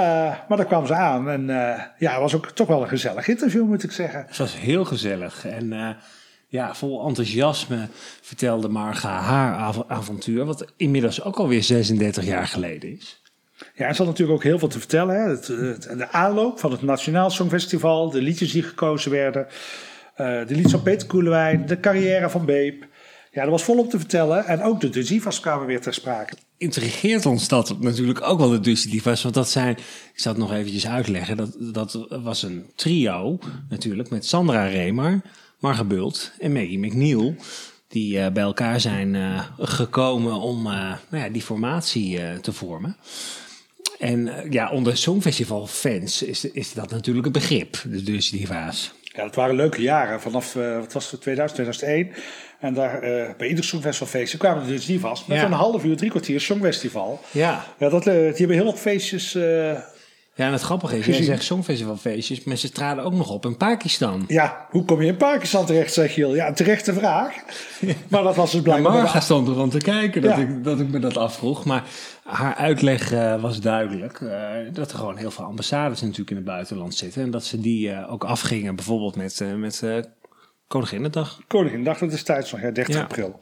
Uh, 0.00 0.34
maar 0.48 0.56
daar 0.56 0.66
kwam 0.66 0.86
ze 0.86 0.94
aan 0.94 1.28
en 1.30 1.40
uh, 1.40 1.80
ja, 1.98 2.10
het 2.12 2.20
was 2.20 2.34
ook 2.34 2.50
toch 2.50 2.68
wel 2.68 2.82
een 2.82 2.88
gezellig 2.88 3.28
interview, 3.28 3.64
moet 3.64 3.82
ik 3.82 3.92
zeggen. 3.92 4.24
Het 4.26 4.36
was 4.36 4.58
heel 4.58 4.84
gezellig 4.84 5.46
en 5.46 5.72
uh, 5.72 5.88
ja, 6.48 6.74
vol 6.74 7.06
enthousiasme 7.06 7.88
vertelde 8.22 8.68
Marga 8.68 9.18
haar 9.20 9.56
av 9.56 9.84
avontuur, 9.88 10.44
wat 10.44 10.72
inmiddels 10.76 11.22
ook 11.22 11.36
alweer 11.36 11.62
36 11.62 12.24
jaar 12.24 12.46
geleden 12.46 12.96
is. 12.96 13.22
Ja, 13.74 13.86
en 13.86 13.94
ze 13.94 14.02
had 14.02 14.10
natuurlijk 14.10 14.38
ook 14.38 14.44
heel 14.44 14.58
veel 14.58 14.68
te 14.68 14.78
vertellen. 14.78 15.14
Hè. 15.14 15.28
Het, 15.30 15.46
het, 15.46 15.98
de 15.98 16.10
aanloop 16.10 16.58
van 16.58 16.70
het 16.70 16.82
Nationaal 16.82 17.30
Songfestival, 17.30 18.10
de 18.10 18.22
liedjes 18.22 18.52
die 18.52 18.62
gekozen 18.62 19.10
werden, 19.10 19.46
de 20.16 20.44
liedjes 20.48 20.70
van 20.70 20.82
Peter 20.82 21.06
Koelewijn, 21.06 21.66
de 21.66 21.80
carrière 21.80 22.30
van 22.30 22.44
Beep. 22.44 22.86
Ja, 23.36 23.42
er 23.42 23.50
was 23.50 23.62
volop 23.62 23.90
te 23.90 23.98
vertellen. 23.98 24.44
En 24.44 24.62
ook 24.62 24.80
de 24.80 24.88
Duzivas 24.88 25.40
kwamen 25.40 25.66
weer 25.66 25.80
ter 25.80 25.94
sprake. 25.94 26.34
Intrigeert 26.56 27.26
ons 27.26 27.48
dat 27.48 27.80
natuurlijk 27.80 28.22
ook 28.22 28.38
wel 28.38 28.48
de 28.48 28.60
Duzivas. 28.60 29.22
Want 29.22 29.34
dat 29.34 29.50
zijn, 29.50 29.76
ik 30.12 30.20
zal 30.20 30.32
het 30.32 30.40
nog 30.40 30.52
eventjes 30.52 30.86
uitleggen. 30.86 31.36
Dat, 31.36 31.56
dat 31.72 32.06
was 32.22 32.42
een 32.42 32.66
trio 32.74 33.38
natuurlijk 33.68 34.10
met 34.10 34.26
Sandra 34.26 34.66
Remer, 34.66 35.20
Marga 35.58 35.84
Bult 35.84 36.32
en 36.38 36.52
Maggie 36.52 36.78
McNeil. 36.78 37.34
Die 37.88 38.18
uh, 38.18 38.28
bij 38.28 38.42
elkaar 38.42 38.80
zijn 38.80 39.14
uh, 39.14 39.44
gekomen 39.58 40.34
om 40.34 40.66
uh, 40.66 40.72
nou 41.08 41.24
ja, 41.24 41.28
die 41.28 41.42
formatie 41.42 42.40
te 42.40 42.52
vormen. 42.52 42.96
En 43.98 44.46
ja, 44.50 44.70
onder 44.70 44.96
Songfestival-fans 44.96 46.22
is, 46.22 46.44
is 46.44 46.72
dat 46.72 46.90
natuurlijk 46.90 47.26
een 47.26 47.32
begrip, 47.32 47.82
de 47.88 48.02
Duzivas. 48.02 48.92
Ja, 49.02 49.22
dat 49.22 49.34
waren 49.34 49.56
leuke 49.56 49.82
jaren. 49.82 50.20
Vanaf, 50.20 50.52
wat 50.52 50.92
was 50.92 51.10
het, 51.10 51.20
2000, 51.20 51.54
2001 51.54 52.22
en 52.60 52.74
daar, 52.74 52.94
uh, 52.94 53.24
bij 53.36 53.48
ieder 53.48 53.64
Songfestivalfeestje 53.64 54.38
kwamen 54.38 54.62
er 54.62 54.68
dus 54.68 54.86
die 54.86 55.00
vast. 55.00 55.28
Met 55.28 55.38
ja. 55.38 55.44
een 55.44 55.52
half 55.52 55.84
uur, 55.84 55.96
drie 55.96 56.10
kwartier 56.10 56.40
Songfestival. 56.40 57.20
Ja. 57.30 57.64
ja 57.78 57.88
dat, 57.88 58.06
uh, 58.06 58.14
die 58.14 58.22
hebben 58.22 58.56
heel 58.56 58.64
wat 58.64 58.78
feestjes... 58.78 59.34
Uh, 59.34 59.72
ja, 60.36 60.46
en 60.46 60.52
het 60.52 60.62
grappige 60.62 60.98
is, 60.98 61.04
gezien. 61.04 61.24
jij 61.24 61.34
zegt 61.34 61.44
Songfestivalfeestjes, 61.44 62.44
maar 62.44 62.56
ze 62.56 62.70
traden 62.70 63.04
ook 63.04 63.12
nog 63.12 63.30
op 63.30 63.44
in 63.44 63.56
Pakistan. 63.56 64.24
Ja, 64.28 64.66
hoe 64.70 64.84
kom 64.84 65.02
je 65.02 65.06
in 65.06 65.16
Pakistan 65.16 65.66
terecht, 65.66 65.92
zeg 65.92 66.12
Gil? 66.12 66.34
Ja, 66.34 66.52
terechte 66.52 66.92
vraag. 66.92 67.34
Maar 68.08 68.22
dat 68.22 68.36
was 68.36 68.52
dus 68.52 68.62
blijkbaar... 68.62 68.92
Ja, 68.92 68.98
Marga 69.02 69.20
stond 69.20 69.48
ervan 69.48 69.70
te 69.70 69.78
kijken 69.78 70.22
dat, 70.22 70.36
ja. 70.36 70.42
ik, 70.42 70.64
dat 70.64 70.80
ik 70.80 70.88
me 70.88 70.98
dat 70.98 71.16
afvroeg. 71.16 71.64
Maar 71.64 71.84
haar 72.24 72.54
uitleg 72.54 73.12
uh, 73.12 73.40
was 73.40 73.60
duidelijk. 73.60 74.20
Uh, 74.20 74.30
dat 74.72 74.92
er 74.92 74.98
gewoon 74.98 75.16
heel 75.16 75.30
veel 75.30 75.44
ambassades 75.44 76.00
natuurlijk 76.00 76.30
in 76.30 76.36
het 76.36 76.44
buitenland 76.44 76.94
zitten. 76.94 77.22
En 77.22 77.30
dat 77.30 77.44
ze 77.44 77.60
die 77.60 77.88
uh, 77.88 78.12
ook 78.12 78.24
afgingen, 78.24 78.76
bijvoorbeeld 78.76 79.16
met, 79.16 79.44
met 79.56 79.82
Koninginnedag. 80.68 81.40
Koninginnedag, 81.46 81.98
dat 81.98 82.12
is 82.12 82.24
nog, 82.26 82.60
ja, 82.60 82.70
30 82.70 82.94
ja. 82.94 83.02
april. 83.02 83.38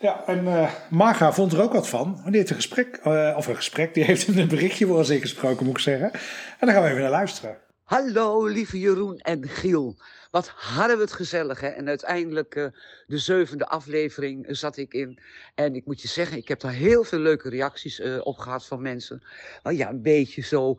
Ja, 0.00 0.26
en 0.26 0.44
uh, 0.44 0.72
Marga 0.90 1.32
vond 1.32 1.52
er 1.52 1.62
ook 1.62 1.72
wat 1.72 1.88
van. 1.88 2.20
Die 2.24 2.36
heeft 2.36 2.50
een 2.50 2.56
gesprek, 2.56 3.00
uh, 3.04 3.34
of 3.36 3.46
een 3.46 3.56
gesprek, 3.56 3.94
die 3.94 4.04
heeft 4.04 4.28
een 4.28 4.48
berichtje 4.48 4.86
voor 4.86 4.96
ons 4.96 5.08
ingesproken, 5.08 5.66
moet 5.66 5.74
ik 5.74 5.82
zeggen. 5.82 6.12
En 6.12 6.66
daar 6.66 6.72
gaan 6.72 6.82
we 6.82 6.88
even 6.88 7.00
naar 7.00 7.10
luisteren. 7.10 7.56
Hallo, 7.84 8.46
lieve 8.46 8.78
Jeroen 8.78 9.18
en 9.18 9.48
Giel. 9.48 9.96
Wat 10.30 10.48
hadden 10.48 10.96
we 10.96 11.02
het 11.02 11.12
gezellig, 11.12 11.60
hè? 11.60 11.68
En 11.68 11.88
uiteindelijk, 11.88 12.54
uh, 12.54 12.66
de 13.06 13.18
zevende 13.18 13.66
aflevering 13.66 14.46
zat 14.48 14.76
ik 14.76 14.94
in. 14.94 15.18
En 15.54 15.74
ik 15.74 15.86
moet 15.86 16.02
je 16.02 16.08
zeggen, 16.08 16.36
ik 16.36 16.48
heb 16.48 16.60
daar 16.60 16.72
heel 16.72 17.04
veel 17.04 17.18
leuke 17.18 17.48
reacties 17.48 18.00
op 18.20 18.38
gehad 18.38 18.66
van 18.66 18.82
mensen. 18.82 19.22
Nou 19.62 19.76
ja, 19.76 19.88
een 19.88 20.02
beetje 20.02 20.42
zo 20.42 20.78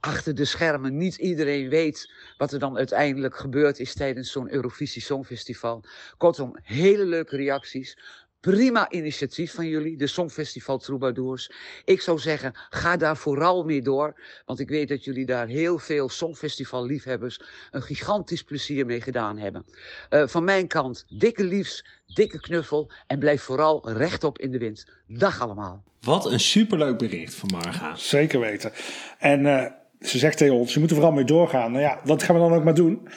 achter 0.00 0.34
de 0.34 0.44
schermen. 0.44 0.96
Niet 0.96 1.16
iedereen 1.16 1.68
weet 1.68 2.12
wat 2.36 2.52
er 2.52 2.58
dan 2.58 2.76
uiteindelijk 2.76 3.36
gebeurd 3.36 3.78
is 3.78 3.94
tijdens 3.94 4.30
zo'n 4.30 4.52
Eurovisie 4.52 5.02
Songfestival. 5.02 5.84
Kortom, 6.16 6.56
hele 6.62 7.04
leuke 7.04 7.36
reacties. 7.36 7.98
Prima 8.40 8.90
initiatief 8.90 9.54
van 9.54 9.66
jullie, 9.66 9.96
de 9.96 10.06
Songfestival 10.06 10.78
Troubadours. 10.78 11.50
Ik 11.84 12.00
zou 12.00 12.18
zeggen, 12.18 12.52
ga 12.70 12.96
daar 12.96 13.16
vooral 13.16 13.64
mee 13.64 13.82
door. 13.82 14.20
Want 14.44 14.60
ik 14.60 14.68
weet 14.68 14.88
dat 14.88 15.04
jullie 15.04 15.26
daar 15.26 15.46
heel 15.46 15.78
veel 15.78 16.08
Songfestival-liefhebbers 16.08 17.40
een 17.70 17.82
gigantisch 17.82 18.42
plezier 18.42 18.86
mee 18.86 19.00
gedaan 19.00 19.38
hebben. 19.38 19.64
Uh, 20.10 20.26
van 20.26 20.44
mijn 20.44 20.66
kant, 20.66 21.04
dikke 21.08 21.44
liefs, 21.44 21.84
dikke 22.06 22.40
knuffel 22.40 22.90
en 23.06 23.18
blijf 23.18 23.42
vooral 23.42 23.90
rechtop 23.92 24.38
in 24.38 24.50
de 24.50 24.58
wind. 24.58 24.86
Dag 25.06 25.40
allemaal. 25.40 25.84
Wat 26.00 26.26
een 26.26 26.40
superleuk 26.40 26.98
bericht 26.98 27.34
van 27.34 27.48
Marga. 27.52 27.96
Zeker 27.96 28.40
weten. 28.40 28.72
En 29.18 29.40
uh, 29.40 29.66
ze 30.00 30.18
zegt 30.18 30.38
tegen 30.38 30.54
ons, 30.54 30.74
je 30.74 30.80
moet 30.80 30.88
er 30.88 30.96
vooral 30.96 31.14
mee 31.14 31.24
doorgaan. 31.24 31.72
Nou 31.72 31.82
ja, 31.82 32.00
wat 32.04 32.22
gaan 32.22 32.34
we 32.34 32.40
dan 32.40 32.52
ook 32.52 32.64
maar 32.64 32.74
doen? 32.74 33.08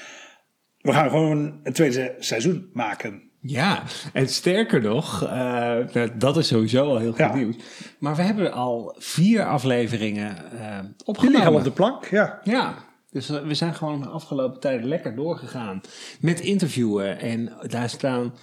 We 0.81 0.93
gaan 0.93 1.09
gewoon 1.09 1.59
een 1.63 1.73
tweede 1.73 2.15
seizoen 2.19 2.69
maken. 2.73 3.29
Ja, 3.41 3.83
en 4.13 4.27
sterker 4.27 4.81
nog, 4.81 5.23
uh, 5.23 5.77
dat 6.17 6.37
is 6.37 6.47
sowieso 6.47 6.85
al 6.85 6.97
heel 6.97 7.09
goed 7.09 7.17
ja. 7.17 7.35
nieuws. 7.35 7.55
Maar 7.99 8.15
we 8.15 8.21
hebben 8.21 8.51
al 8.51 8.95
vier 8.97 9.45
afleveringen 9.45 10.35
uh, 10.53 10.79
opgenomen. 11.05 11.21
Die 11.21 11.29
liggen 11.29 11.53
op 11.53 11.63
de 11.63 11.71
plank, 11.71 12.05
ja. 12.05 12.39
Ja, 12.43 12.75
dus 13.11 13.29
we 13.29 13.53
zijn 13.53 13.75
gewoon 13.75 14.01
de 14.01 14.07
afgelopen 14.07 14.59
tijden 14.59 14.87
lekker 14.87 15.15
doorgegaan 15.15 15.81
met 16.19 16.39
interviewen. 16.39 17.19
En 17.19 17.53
daar 17.67 17.89
staan 17.89 18.33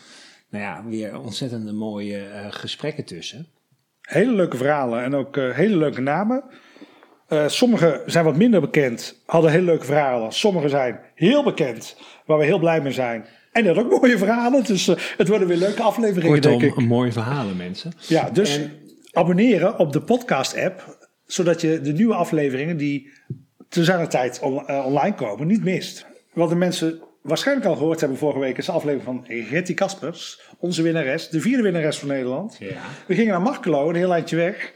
nou 0.50 0.64
ja, 0.64 0.84
weer 0.84 1.20
ontzettende 1.20 1.72
mooie 1.72 2.18
uh, 2.18 2.46
gesprekken 2.50 3.04
tussen. 3.04 3.48
Hele 4.00 4.32
leuke 4.32 4.56
verhalen 4.56 5.02
en 5.02 5.14
ook 5.14 5.36
hele 5.36 5.76
leuke 5.76 6.00
namen. 6.00 6.44
Uh, 7.28 7.48
sommige 7.48 8.02
zijn 8.06 8.24
wat 8.24 8.36
minder 8.36 8.60
bekend, 8.60 9.22
hadden 9.26 9.50
hele 9.50 9.64
leuke 9.64 9.84
verhalen. 9.84 10.32
Sommige 10.32 10.68
zijn 10.68 11.00
heel 11.14 11.42
bekend, 11.42 11.96
waar 12.26 12.38
we 12.38 12.44
heel 12.44 12.58
blij 12.58 12.80
mee 12.80 12.92
zijn. 12.92 13.26
En 13.52 13.64
dat 13.64 13.78
ook 13.78 13.90
mooie 14.00 14.18
verhalen, 14.18 14.64
dus 14.64 14.88
uh, 14.88 14.96
het 15.16 15.28
worden 15.28 15.48
weer 15.48 15.56
leuke 15.56 15.82
afleveringen, 15.82 16.40
Kortom, 16.40 16.58
denk 16.58 16.76
ik. 16.76 16.86
mooie 16.86 17.12
verhalen, 17.12 17.56
mensen. 17.56 17.92
Ja, 17.98 18.30
dus 18.30 18.58
en... 18.58 18.72
abonneren 19.12 19.78
op 19.78 19.92
de 19.92 20.00
podcast-app, 20.00 21.08
zodat 21.26 21.60
je 21.60 21.80
de 21.80 21.92
nieuwe 21.92 22.14
afleveringen 22.14 22.76
die 22.76 23.10
te 23.68 23.84
zijner 23.84 24.08
tijd 24.08 24.40
on 24.40 24.62
uh, 24.66 24.86
online 24.86 25.14
komen, 25.14 25.46
niet 25.46 25.64
mist. 25.64 26.06
Wat 26.32 26.48
de 26.48 26.54
mensen 26.54 27.00
waarschijnlijk 27.22 27.66
al 27.66 27.76
gehoord 27.76 28.00
hebben 28.00 28.18
vorige 28.18 28.38
week 28.38 28.58
is 28.58 28.66
de 28.66 28.72
aflevering 28.72 29.04
van 29.04 29.36
Getty 29.46 29.74
Kaspers, 29.74 30.40
onze 30.58 30.82
winnares, 30.82 31.28
de 31.28 31.40
vierde 31.40 31.62
winnares 31.62 31.98
van 31.98 32.08
Nederland. 32.08 32.56
Ja. 32.58 32.68
We 33.06 33.14
gingen 33.14 33.32
naar 33.32 33.42
Markelo, 33.42 33.88
een 33.88 33.94
heel 33.94 34.12
eindje 34.12 34.36
weg. 34.36 34.72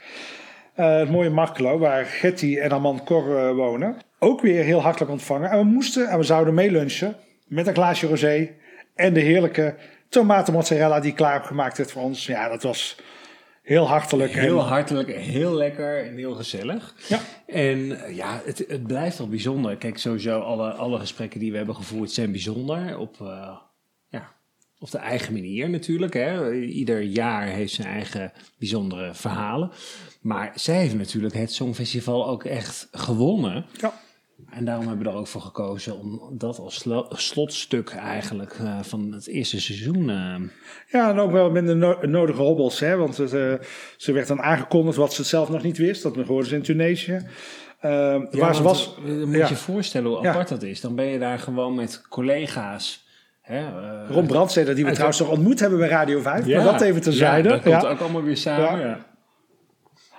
Uh, 0.80 0.98
het 0.98 1.10
mooie 1.10 1.30
Markelo, 1.30 1.78
waar 1.78 2.04
Getty 2.04 2.58
en 2.58 2.70
haar 2.70 2.80
man 2.80 3.04
Cor 3.04 3.28
uh, 3.28 3.52
wonen. 3.52 3.96
Ook 4.18 4.40
weer 4.40 4.64
heel 4.64 4.80
hartelijk 4.80 5.10
ontvangen. 5.10 5.50
En 5.50 5.58
we 5.58 5.64
moesten 5.64 6.08
en 6.08 6.18
we 6.18 6.24
zouden 6.24 6.54
meelunchen 6.54 7.16
met 7.46 7.66
een 7.66 7.74
glaasje 7.74 8.06
rosé 8.06 8.50
en 8.94 9.14
de 9.14 9.20
heerlijke 9.20 9.74
tomatenmozzarella 10.08 11.00
die 11.00 11.12
klaar 11.12 11.42
gemaakt 11.42 11.76
werd 11.76 11.92
voor 11.92 12.02
ons. 12.02 12.26
Ja, 12.26 12.48
dat 12.48 12.62
was 12.62 12.96
heel 13.62 13.88
hartelijk. 13.88 14.32
Heel 14.32 14.58
en... 14.58 14.66
hartelijk, 14.66 15.14
heel 15.14 15.54
lekker 15.54 16.04
en 16.06 16.16
heel 16.16 16.34
gezellig. 16.34 16.94
Ja. 17.08 17.18
En 17.46 17.98
ja, 18.14 18.40
het, 18.44 18.64
het 18.68 18.86
blijft 18.86 19.18
wel 19.18 19.28
bijzonder. 19.28 19.76
Kijk, 19.76 19.98
sowieso 19.98 20.40
alle, 20.40 20.70
alle 20.70 20.98
gesprekken 20.98 21.40
die 21.40 21.50
we 21.50 21.56
hebben 21.56 21.76
gevoerd 21.76 22.10
zijn 22.10 22.30
bijzonder. 22.30 22.98
Op, 22.98 23.16
uh, 23.22 23.56
ja, 24.08 24.32
op 24.78 24.90
de 24.90 24.98
eigen 24.98 25.32
manier 25.32 25.70
natuurlijk. 25.70 26.14
Hè. 26.14 26.52
Ieder 26.52 27.00
jaar 27.00 27.46
heeft 27.46 27.72
zijn 27.72 27.88
eigen 27.88 28.32
bijzondere 28.58 29.14
verhalen. 29.14 29.70
Maar 30.20 30.52
zij 30.54 30.76
heeft 30.76 30.96
natuurlijk 30.96 31.34
het 31.34 31.52
Songfestival 31.52 32.28
ook 32.28 32.44
echt 32.44 32.88
gewonnen. 32.92 33.64
Ja. 33.80 33.92
En 34.50 34.64
daarom 34.64 34.86
hebben 34.86 35.04
we 35.06 35.12
er 35.12 35.18
ook 35.18 35.26
voor 35.26 35.40
gekozen 35.40 35.98
om 35.98 36.20
dat 36.38 36.58
als 36.58 36.74
slo- 36.74 37.06
slotstuk 37.10 37.90
eigenlijk 37.90 38.54
eh, 38.60 38.78
van 38.82 39.12
het 39.12 39.26
eerste 39.28 39.60
seizoen. 39.60 40.10
eh, 40.10 40.34
Ja, 40.88 41.10
en 41.10 41.18
ook 41.18 41.30
wel 41.30 41.50
met 41.50 41.66
de 41.66 41.74
no- 41.74 41.98
nodige 42.02 42.42
hobbels. 42.42 42.80
Hè? 42.80 42.96
Want 42.96 43.16
het, 43.16 43.30
ze 43.96 44.12
werd 44.12 44.26
dan 44.28 44.42
aangekondigd 44.42 44.96
wat 44.96 45.12
ze 45.14 45.24
zelf 45.24 45.48
nog 45.48 45.62
niet 45.62 45.78
wist. 45.78 46.02
Dat 46.02 46.16
hoorde 46.16 46.48
ze 46.48 46.54
in 46.54 46.62
Tunesië. 46.62 47.12
Eh, 47.80 47.90
Ja, 47.90 48.26
waar 48.30 48.54
ze 48.54 48.62
was. 48.62 48.94
eh, 49.06 49.12
Moet 49.24 49.34
ja. 49.36 49.42
je 49.44 49.48
je 49.48 49.56
voorstellen 49.56 50.10
hoe 50.10 50.22
Ja. 50.22 50.30
apart 50.30 50.48
dat 50.48 50.62
is. 50.62 50.80
Dan 50.80 50.94
ben 50.94 51.04
je 51.06 51.18
daar 51.18 51.38
gewoon 51.38 51.74
met 51.74 52.02
collega's. 52.08 53.08
Hè, 53.40 53.68
Ron 54.08 54.26
Brandsteder, 54.26 54.74
die 54.74 54.84
we 54.84 54.90
trouwens 54.92 55.18
nog 55.18 55.28
ontmoet 55.30 55.60
hebben 55.60 55.78
bij 55.78 55.88
Radio 55.88 56.20
5. 56.20 56.46
ja, 56.46 56.56
maar 56.62 56.72
dat 56.72 56.80
even 56.80 57.00
terzijde. 57.00 57.48
Ja, 57.48 57.54
dat 57.54 57.62
komt 57.62 57.86
ook 57.92 58.00
allemaal 58.00 58.22
weer 58.22 58.36
samen. 58.36 59.04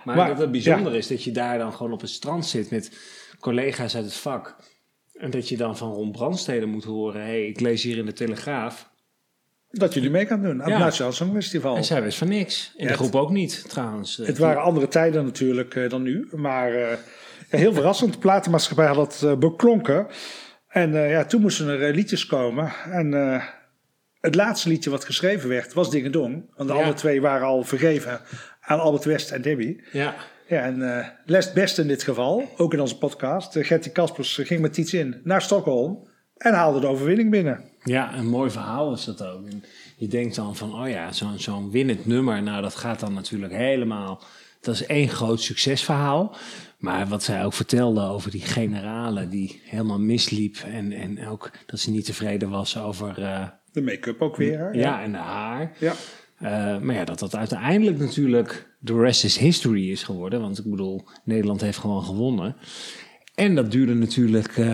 Maar, 0.04 0.16
Maar, 0.16 0.28
dat 0.28 0.38
het 0.38 0.52
bijzonder 0.52 0.96
is 0.96 1.08
dat 1.08 1.24
je 1.24 1.32
daar 1.32 1.58
dan 1.58 1.74
gewoon 1.74 1.92
op 1.92 2.02
het 2.02 2.10
strand 2.10 2.46
zit 2.46 2.72
met 2.72 2.98
collega's 3.40 3.96
uit 3.96 4.06
het 4.06 4.14
vak. 4.14 4.56
En 5.14 5.30
dat 5.30 5.50
je 5.50 5.58
dan 5.58 5.78
van 5.78 5.94
Ron 5.94 6.12
Brandstede 6.12 6.66
moet 6.66 6.84
horen: 6.84 7.22
hé, 7.22 7.28
hey, 7.28 7.46
ik 7.48 7.60
lees 7.60 7.84
hier 7.84 7.98
in 7.98 8.06
de 8.06 8.14
Telegraaf. 8.14 8.90
Dat 9.70 9.94
jullie 9.94 10.10
mee 10.10 10.26
kan 10.26 10.42
doen 10.42 10.64
aan 10.64 10.70
Ja. 10.70 10.76
het 10.76 10.84
Nationaal 10.84 11.12
Songfestival. 11.14 11.76
En 11.76 11.84
zij 11.84 12.02
wist 12.04 12.18
van 12.18 12.28
niks. 12.28 12.74
In 12.76 12.84
Ja, 12.86 12.92
de 12.92 12.98
groep 12.98 13.16
ook 13.16 13.30
niet, 13.30 13.70
trouwens. 13.70 14.18
Het 14.18 14.38
waren 14.38 14.62
andere 14.62 14.88
tijden 14.88 15.26
natuurlijk 15.26 15.76
eh, 15.76 15.90
dan 15.90 16.02
nu. 16.02 16.28
Maar 16.32 16.74
eh, 16.74 16.98
heel 17.50 17.74
verrassend. 17.74 18.14
De 18.14 18.20
platenmaatschappij 18.20 18.86
had 18.86 18.96
dat 18.96 19.22
eh, 19.24 19.38
beklonken. 19.38 20.08
En 20.68 20.94
ja, 20.94 21.26
toen 21.26 21.42
moesten 21.42 21.68
er 21.68 21.94
liedjes 21.94 22.26
komen. 22.26 22.72
En 22.92 23.12
het 24.20 24.36
laatste 24.36 24.70
liedje 24.70 24.90
wat 24.90 25.06
geschreven 25.06 25.50
werd 25.50 25.74
was 25.74 25.90
Dingedong. 25.90 26.52
Want 26.56 26.70
de 26.70 26.76
Ja. 26.76 26.80
andere 26.82 26.98
twee 26.98 27.22
waren 27.22 27.48
al 27.48 27.64
vergeven 27.64 28.22
aan 28.62 28.80
Albert 28.80 29.04
West 29.06 29.32
en 29.32 29.42
Debbie. 29.42 29.84
Ja, 29.92 30.16
Ja, 30.48 30.62
en 30.64 30.98
eh 30.98 31.08
les 31.26 31.54
best 31.54 31.78
in 31.78 31.88
dit 31.88 32.04
geval, 32.04 32.50
ook 32.58 32.74
in 32.74 32.80
onze 32.80 32.98
podcast. 32.98 33.56
Uh, 33.56 33.66
Gertie 33.66 33.92
Kaspers 33.92 34.38
eh, 34.38 34.46
ging 34.46 34.62
met 34.62 34.78
iets 34.78 34.94
in 34.94 35.22
naar 35.24 35.42
Stockholm 35.42 36.08
en 36.38 36.54
haalde 36.54 36.80
de 36.80 36.88
overwinning 36.88 37.30
binnen. 37.32 37.64
Ja, 37.84 38.14
een 38.18 38.28
mooi 38.30 38.50
verhaal 38.50 38.94
is 38.94 39.06
dat 39.06 39.24
ook. 39.26 39.48
En 39.48 39.64
je 39.98 40.08
denkt 40.08 40.36
dan 40.36 40.56
van, 40.56 40.82
oh 40.82 40.90
ja, 40.90 41.12
zo'n 41.12 41.40
zo'n 41.40 41.72
winnend 41.72 42.06
nummer, 42.06 42.44
nou 42.44 42.62
dat 42.62 42.76
gaat 42.76 43.00
dan 43.00 43.14
natuurlijk 43.14 43.54
helemaal... 43.54 44.24
Dat 44.62 44.74
is 44.76 44.86
één 44.86 45.10
groot 45.10 45.42
succesverhaal. 45.42 46.36
Maar 46.78 47.08
wat 47.08 47.24
zij 47.24 47.46
ook 47.46 47.54
vertelde 47.54 48.02
over 48.02 48.32
die 48.32 48.42
generale 48.42 49.28
die 49.28 49.62
helemaal 49.66 50.00
misliep... 50.00 50.58
en, 50.66 50.92
en 50.92 51.28
ook 51.28 51.52
dat 51.66 51.80
ze 51.80 51.92
niet 51.92 52.06
tevreden 52.06 52.50
was 52.50 52.78
over... 52.78 53.22
eh, 53.24 53.48
De 53.72 53.82
make-up 53.82 54.22
ook 54.22 54.36
weer. 54.36 54.60
hè? 54.60 54.70
ja, 54.70 55.02
en 55.02 55.12
de 55.12 55.18
haar. 55.18 55.72
ja. 55.80 55.94
Eh, 56.42 56.78
maar 56.78 56.96
ja, 56.96 57.06
dat 57.06 57.20
dat 57.20 57.36
uiteindelijk 57.36 58.00
natuurlijk 58.00 58.68
de 58.80 59.00
rest 59.00 59.24
is 59.24 59.38
history 59.38 59.92
is 59.92 60.04
geworden. 60.04 60.42
Want 60.42 60.60
ik 60.60 60.70
bedoel, 60.70 61.04
Nederland 61.24 61.62
heeft 61.62 61.78
gewoon 61.78 62.04
gewonnen. 62.04 62.56
En 63.36 63.56
dat 63.56 63.72
duurde 63.72 63.94
natuurlijk 63.94 64.58
eh, 64.58 64.66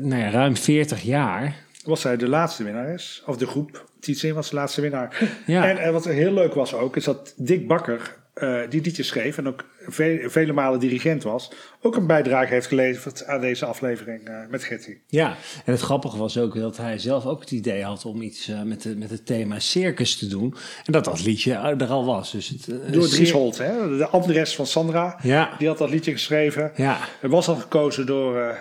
nou 0.00 0.16
ja, 0.16 0.30
ruim 0.30 0.56
40 0.56 1.02
jaar. 1.02 1.56
Was 1.84 2.00
zij 2.00 2.16
de 2.16 2.28
laatste 2.28 2.64
winnares, 2.64 3.22
of 3.26 3.36
de 3.36 3.46
groep. 3.46 3.90
Tietzin 4.00 4.34
was 4.34 4.50
de 4.50 4.56
laatste 4.56 4.80
winnaar. 4.80 5.40
Ja. 5.46 5.78
En 5.78 5.92
wat 5.92 6.04
heel 6.04 6.32
leuk 6.32 6.54
was 6.54 6.74
ook, 6.74 6.96
is 6.96 7.04
dat 7.04 7.34
Dick 7.36 7.68
Bakker, 7.68 8.16
eh, 8.34 8.60
die 8.68 8.82
liedjes 8.82 9.06
schreef 9.06 9.38
en 9.38 9.48
ook 9.48 9.64
ve- 9.86 10.24
vele 10.26 10.52
malen 10.52 10.80
dirigent 10.80 11.22
was, 11.22 11.50
ook 11.80 11.96
een 11.96 12.06
bijdrage 12.06 12.52
heeft 12.52 12.66
geleverd 12.66 13.26
aan 13.26 13.40
deze 13.40 13.64
aflevering 13.66 14.28
eh, 14.28 14.34
met 14.48 14.64
Gertie. 14.64 15.02
Ja, 15.06 15.28
en 15.64 15.72
het 15.72 15.80
grappige 15.80 16.16
was 16.18 16.38
ook 16.38 16.54
dat 16.54 16.76
hij 16.76 16.98
zelf 16.98 17.26
ook 17.26 17.40
het 17.40 17.50
idee 17.50 17.82
had 17.84 18.04
om 18.04 18.22
iets 18.22 18.48
eh, 18.48 18.62
met, 18.62 18.82
de, 18.82 18.96
met 18.96 19.10
het 19.10 19.26
thema 19.26 19.58
circus 19.58 20.16
te 20.18 20.26
doen. 20.26 20.54
En 20.84 20.92
dat 20.92 21.04
dat 21.04 21.24
liedje 21.24 21.52
er 21.54 21.86
al 21.88 22.04
was. 22.04 22.30
Dus 22.32 22.48
het, 22.48 22.68
eh, 22.68 22.92
Door 22.92 23.02
cir- 23.02 23.14
Dries 23.16 23.30
Holt, 23.30 23.58
hè? 23.58 23.96
de 23.96 24.06
Andres 24.06 24.54
van 24.54 24.66
Sandra, 24.66 25.18
Ja, 25.22 25.54
die 25.58 25.68
had 25.68 25.78
dat 25.78 25.90
liedje 25.90 26.12
geschreven. 26.12 26.72
ja. 26.76 26.98
Het 27.20 27.30
was 27.30 27.48
al 27.48 27.54
gekozen 27.56 28.06
door, 28.06 28.58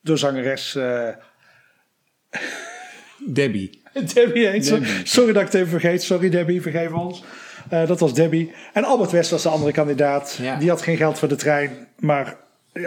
door 0.00 0.18
zangeres 0.18 0.76
Debbie. 3.26 3.80
Debbie. 4.14 4.62
Sorry 5.04 5.32
dat 5.32 5.42
ik 5.42 5.46
het 5.52 5.54
even 5.54 5.68
vergeet. 5.68 6.02
Sorry 6.02 6.30
Debbie, 6.30 6.62
vergeef 6.62 6.92
ons. 6.92 7.22
Eh, 7.68 7.86
dat 7.86 8.00
was 8.00 8.14
Debbie. 8.14 8.52
En 8.72 8.84
Albert 8.84 9.10
West 9.10 9.30
was 9.30 9.42
de 9.42 9.48
andere 9.48 9.72
kandidaat. 9.72 10.38
Ja. 10.42 10.56
Die 10.56 10.68
had 10.68 10.82
geen 10.82 10.96
geld 10.96 11.18
voor 11.18 11.28
de 11.28 11.36
trein, 11.36 11.70
maar 11.98 12.36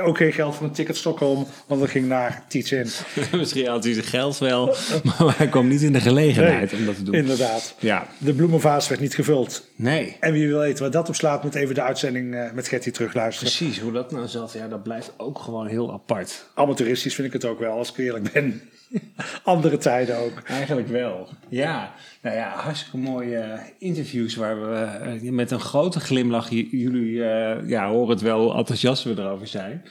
ook 0.03 0.17
geen 0.17 0.33
geld 0.33 0.55
voor 0.55 0.65
een 0.65 0.71
ticket 0.71 0.97
Stockholm, 0.97 1.47
want 1.67 1.81
dat 1.81 1.89
ging 1.89 2.07
naar 2.07 2.43
Tietzin. 2.47 2.88
Misschien 3.31 3.67
had 3.67 3.83
hij 3.83 3.93
zijn 3.93 4.05
geld 4.05 4.38
wel, 4.38 4.65
maar 5.03 5.38
hij 5.38 5.47
kwam 5.47 5.67
niet 5.67 5.81
in 5.81 5.93
de 5.93 5.99
gelegenheid 5.99 6.73
om 6.73 6.85
dat 6.85 6.95
te 6.95 7.03
doen. 7.03 7.13
Inderdaad. 7.13 7.75
Ja, 7.79 8.07
De 8.17 8.33
bloemenvaas 8.33 8.88
werd 8.88 9.01
niet 9.01 9.15
gevuld. 9.15 9.63
nee. 9.75 10.17
En 10.19 10.31
wie 10.33 10.47
wil 10.47 10.59
weten 10.59 10.83
wat 10.83 10.93
dat 10.93 11.07
opslaat, 11.09 11.43
moet 11.43 11.55
even 11.55 11.75
de 11.75 11.81
uitzending 11.81 12.35
eh, 12.35 12.51
met 12.53 12.67
Gertie 12.67 12.91
terugluisteren. 12.91 13.53
Precies, 13.53 13.79
hoe 13.79 13.91
dat 13.91 14.11
nou 14.11 14.27
zat, 14.27 14.53
ja, 14.53 14.67
dat 14.67 14.83
blijft 14.83 15.13
ook 15.17 15.39
gewoon 15.39 15.67
heel 15.67 15.93
apart. 15.93 16.45
Amateuristisch 16.53 17.15
vind 17.15 17.27
ik 17.27 17.33
het 17.33 17.45
ook 17.45 17.59
wel, 17.59 17.77
als 17.77 17.89
ik 17.89 17.97
eerlijk 17.97 18.31
ben. 18.31 18.61
Andere 19.43 19.77
tijden 19.77 20.17
ook. 20.17 20.41
Eigenlijk 20.45 20.87
wel. 20.87 21.29
Ja, 21.49 21.93
nou 22.21 22.35
ja, 22.35 22.49
hartstikke 22.49 22.97
mooie 22.97 23.37
eh, 23.37 23.59
interviews 23.77 24.35
waar 24.35 24.69
we 24.69 24.75
eh, 24.75 25.31
met 25.31 25.51
een 25.51 25.59
grote 25.59 25.99
glimlach, 25.99 26.49
jullie 26.49 27.23
eh, 27.23 27.69
ja, 27.69 27.89
horen 27.89 28.09
het 28.09 28.21
wel 28.21 28.55
enthousiast 28.55 29.03
we 29.03 29.09
erover 29.09 29.47
zijn. 29.47 29.83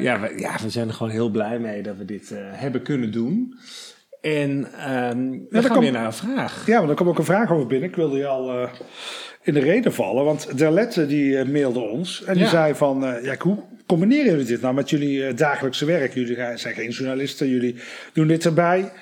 Ja, 0.00 0.20
we, 0.20 0.38
ja, 0.38 0.56
we 0.62 0.70
zijn 0.70 0.88
er 0.88 0.94
gewoon 0.94 1.12
heel 1.12 1.30
blij 1.30 1.58
mee 1.58 1.82
dat 1.82 1.96
we 1.96 2.04
dit 2.04 2.32
hebben 2.36 2.82
kunnen 2.82 3.12
doen. 3.12 3.58
En 4.20 4.68
ehm 4.78 5.30
we 5.30 5.46
dan 5.50 5.62
gaan 5.62 5.70
komt- 5.70 5.82
weer 5.82 5.92
naar 5.92 6.04
een 6.06 6.12
vraag. 6.12 6.66
Ja, 6.66 6.80
maar 6.80 6.88
er 6.88 6.94
kwam 6.94 7.08
ook 7.08 7.18
een 7.18 7.24
vraag 7.24 7.50
over 7.52 7.66
binnen. 7.66 7.88
Ik 7.88 7.96
wilde 7.96 8.16
je 8.18 8.26
al 8.26 8.50
eh, 8.62 8.70
in 9.42 9.54
de 9.54 9.60
reden 9.60 9.92
vallen. 9.92 10.24
Want 10.24 10.58
Derlette 10.58 11.06
die 11.06 11.38
eh, 11.38 11.48
mailde 11.48 11.80
ons. 11.80 12.24
En 12.24 12.34
die 12.34 12.42
Ja. 12.42 12.48
zei 12.48 12.74
van, 12.74 13.06
eh, 13.06 13.24
ja, 13.24 13.34
hoe 13.38 13.58
combineren 13.86 14.30
jullie 14.30 14.44
dit 14.46 14.60
nou 14.60 14.74
met 14.74 14.90
jullie 14.90 15.34
dagelijkse 15.34 15.84
werk? 15.84 16.14
Jullie 16.14 16.36
zijn 16.54 16.74
geen 16.74 16.90
journalisten, 16.90 17.48
jullie 17.48 17.76
doen 18.12 18.26
dit 18.26 18.44
erbij. 18.44 18.92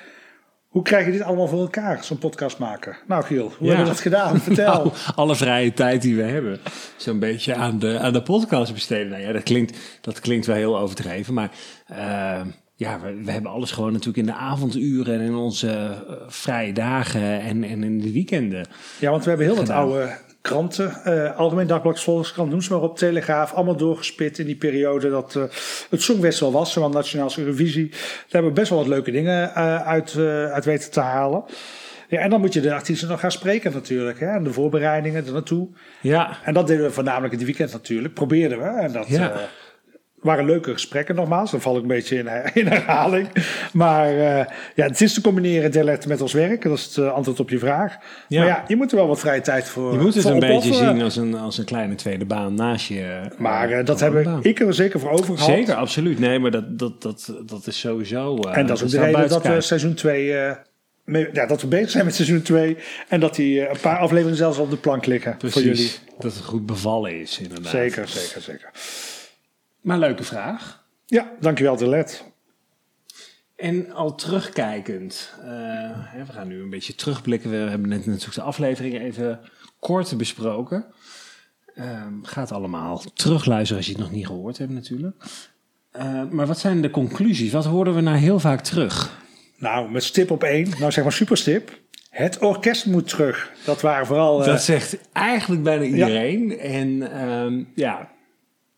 Hoe 0.67 0.83
krijg 0.83 1.05
je 1.05 1.11
dit 1.11 1.21
allemaal 1.21 1.47
voor 1.47 1.59
elkaar, 1.61 2.03
zo'n 2.03 2.17
podcast 2.17 2.57
maken? 2.57 2.97
Nou 3.07 3.23
Giel, 3.23 3.43
hoe 3.43 3.51
Ja. 3.59 3.65
hebben 3.67 3.83
we 3.85 3.91
dat 3.91 3.99
gedaan? 4.01 4.39
Vertel. 4.41 4.73
Nou, 4.83 4.91
alle 5.15 5.35
vrije 5.35 5.73
tijd 5.73 6.01
die 6.01 6.15
we 6.15 6.21
hebben, 6.23 6.59
zo'n 6.97 7.19
beetje 7.19 7.55
aan 7.55 7.79
de, 7.79 7.99
aan 7.99 8.13
de 8.13 8.21
podcast 8.21 8.73
besteden. 8.73 9.07
Nou 9.09 9.21
ja, 9.21 9.31
dat 9.31 9.43
klinkt, 9.43 9.77
dat 10.01 10.19
klinkt 10.19 10.45
wel 10.45 10.55
heel 10.55 10.79
overdreven, 10.79 11.33
maar 11.33 11.51
ja, 12.79 12.99
we, 12.99 13.21
we 13.23 13.31
hebben 13.31 13.51
alles 13.51 13.71
gewoon 13.71 13.91
natuurlijk 13.91 14.17
in 14.17 14.25
de 14.25 14.33
avonduren 14.39 15.13
en 15.19 15.21
in 15.25 15.35
onze 15.35 15.69
eh, 15.69 16.15
vrije 16.27 16.73
dagen 16.73 17.39
en, 17.41 17.63
en 17.63 17.83
in 17.83 17.99
de 17.99 18.11
weekenden. 18.11 18.65
Ja, 18.99 19.09
want 19.11 19.23
we 19.23 19.29
hebben 19.29 19.47
heel 19.47 19.55
wat 19.55 19.69
oude 19.69 20.17
kranten. 20.41 21.03
eh, 21.03 21.37
Algemeen 21.37 21.67
Dagblad, 21.67 21.99
Volkskrant, 21.99 22.49
noem 22.49 22.61
ze 22.61 22.73
maar 22.73 22.81
op. 22.81 22.97
Telegraaf, 22.97 23.53
allemaal 23.53 23.75
doorgespit 23.77 24.39
in 24.39 24.45
die 24.45 24.55
periode 24.55 25.09
dat 25.09 25.35
eh, 25.35 25.43
het 25.89 26.01
Songfestival 26.01 26.51
was. 26.51 26.71
Zowel 26.71 26.89
Nationaal 26.89 27.31
Eurovisie. 27.37 27.89
Daar 27.89 27.99
hebben 28.29 28.51
we 28.51 28.59
best 28.59 28.69
wel 28.69 28.79
wat 28.79 28.87
leuke 28.87 29.11
dingen 29.11 29.53
uit, 29.85 30.17
uit 30.51 30.65
weten 30.65 30.91
te 30.91 30.99
halen. 30.99 31.43
Ja, 32.09 32.19
en 32.19 32.29
dan 32.29 32.39
moet 32.39 32.53
je 32.53 32.61
de 32.61 32.73
artiesten 32.73 33.07
nog 33.07 33.19
gaan 33.19 33.31
spreken 33.31 33.71
natuurlijk. 33.73 34.19
Hè, 34.19 34.27
en 34.27 34.43
de 34.43 34.53
voorbereidingen 34.53 35.25
er 35.25 35.33
naartoe. 35.33 35.67
Ja, 36.01 36.37
En 36.43 36.53
dat 36.53 36.67
deden 36.67 36.83
we 36.85 36.91
voornamelijk 36.91 37.31
in 37.33 37.37
het 37.39 37.47
weekend 37.47 37.71
natuurlijk. 37.71 38.13
Probeerden 38.13 38.57
we. 38.57 38.63
En 38.63 38.91
dat 38.91 39.07
Ja. 39.07 39.33
Eh, 40.19 40.25
waren 40.25 40.45
leuke 40.45 40.71
gesprekken 40.73 41.15
nogmaals. 41.15 41.51
Dan 41.51 41.61
val 41.61 41.75
ik 41.75 41.81
een 41.81 41.87
beetje 41.87 42.15
in, 42.17 42.27
in 42.53 42.67
herhaling. 42.67 43.27
Maar 43.73 44.07
eh, 44.09 44.45
ja, 44.75 44.85
het 44.85 45.01
is 45.01 45.13
te 45.13 45.21
combineren 45.21 45.71
Dellet 45.71 46.07
met 46.07 46.21
ons 46.21 46.33
werk. 46.33 46.61
Dat 46.63 46.77
is 46.77 46.83
het 46.85 46.97
eh, 46.97 47.11
antwoord 47.13 47.39
op 47.39 47.49
je 47.49 47.59
vraag. 47.59 47.97
Ja. 48.27 48.39
Maar 48.39 48.47
ja, 48.49 48.63
je 48.67 48.75
moet 48.75 48.91
er 48.91 48.97
wel 48.97 49.07
wat 49.07 49.19
vrije 49.19 49.41
tijd 49.41 49.69
voor 49.69 49.91
je 49.93 49.99
moet 49.99 50.15
het 50.15 50.25
een 50.25 50.39
beetje 50.39 50.73
zien 50.73 51.01
als 51.01 51.15
een, 51.15 51.35
als 51.35 51.57
een 51.57 51.65
kleine 51.65 51.95
tweede 51.95 52.25
baan 52.25 52.53
naast 52.53 52.87
je. 52.87 53.01
eh, 53.31 53.37
Maar 53.39 53.71
eh, 53.71 53.85
dat 53.85 53.99
heb 53.99 54.23
baan. 54.23 54.39
ik 54.43 54.59
er 54.59 54.73
zeker 54.73 54.99
voor 54.99 55.09
over 55.09 55.37
gehad. 55.37 55.55
Zeker, 55.55 55.73
absoluut. 55.73 56.19
Nee, 56.19 56.39
maar 56.39 56.51
dat, 56.51 56.79
dat, 56.79 57.01
dat, 57.01 57.33
dat 57.45 57.67
is 57.67 57.79
sowieso. 57.79 58.37
eh, 58.37 58.57
En 58.57 58.65
dat 58.65 58.77
is 58.77 58.83
ook 58.83 58.89
de 58.89 58.99
reden 58.99 59.29
dat 59.29 59.47
we 59.47 59.61
seizoen 59.61 59.93
2... 59.93 60.25
ja, 61.33 61.45
dat 61.47 61.61
we 61.61 61.67
bezig 61.67 61.89
zijn 61.89 62.05
met 62.05 62.15
seizoen 62.15 62.41
2. 62.41 62.77
En 63.07 63.19
dat 63.19 63.35
die 63.35 63.61
eh, 63.61 63.69
een 63.73 63.79
paar 63.81 63.97
afleveringen 63.97 64.37
zelfs 64.37 64.57
op 64.57 64.69
de 64.69 64.77
plank 64.77 65.05
liggen 65.05 65.35
voor 65.39 65.61
jullie. 65.61 65.91
Dat 66.19 66.33
het 66.33 66.43
goed 66.43 66.65
bevallen 66.65 67.19
is, 67.19 67.39
inderdaad. 67.39 67.71
Zeker, 67.71 68.07
zeker, 68.07 68.41
zeker. 68.41 68.69
Maar 69.81 69.97
leuke 69.99 70.23
vraag. 70.23 70.85
Ja, 71.05 71.31
dankjewel 71.39 71.75
Delet. 71.77 72.23
En 73.55 73.91
al 73.91 74.15
terugkijkend, 74.15 75.33
eh, 75.41 75.47
we 76.25 76.31
gaan 76.33 76.47
nu 76.47 76.61
een 76.61 76.69
beetje 76.69 76.95
terugblikken. 76.95 77.49
We 77.49 77.55
hebben 77.55 77.89
net 77.89 78.05
natuurlijk 78.05 78.35
de 78.35 78.41
aflevering 78.41 78.99
even 78.99 79.39
kort 79.79 80.17
besproken. 80.17 80.85
Ehm, 81.75 82.13
gaat 82.21 82.51
allemaal 82.51 83.01
terugluisteren 83.13 83.77
als 83.77 83.85
je 83.85 83.91
het 83.91 84.01
nog 84.01 84.11
niet 84.11 84.25
gehoord 84.25 84.57
hebt 84.57 84.71
natuurlijk. 84.71 85.23
Eh, 85.91 86.23
maar 86.29 86.47
wat 86.47 86.59
zijn 86.59 86.81
de 86.81 86.89
conclusies? 86.89 87.51
Wat 87.51 87.65
hoorden 87.65 87.95
we 87.95 88.01
nou 88.01 88.17
heel 88.17 88.39
vaak 88.39 88.61
terug? 88.61 89.19
Nou, 89.57 89.91
met 89.91 90.03
stip 90.03 90.31
op 90.31 90.43
één. 90.43 90.69
Nou, 90.79 90.91
zeg 90.91 91.03
maar 91.03 91.13
superstip. 91.13 91.79
Het 92.09 92.37
orkest 92.39 92.85
moet 92.85 93.07
terug. 93.07 93.51
Dat 93.65 93.81
waren 93.81 94.05
vooral... 94.05 94.39
eh, 94.41 94.45
Dat 94.47 94.61
zegt 94.61 94.97
eigenlijk 95.11 95.63
bijna 95.63 95.83
iedereen. 95.83 96.59
En 96.59 97.11
ehm, 97.11 97.63
ja, 97.75 98.09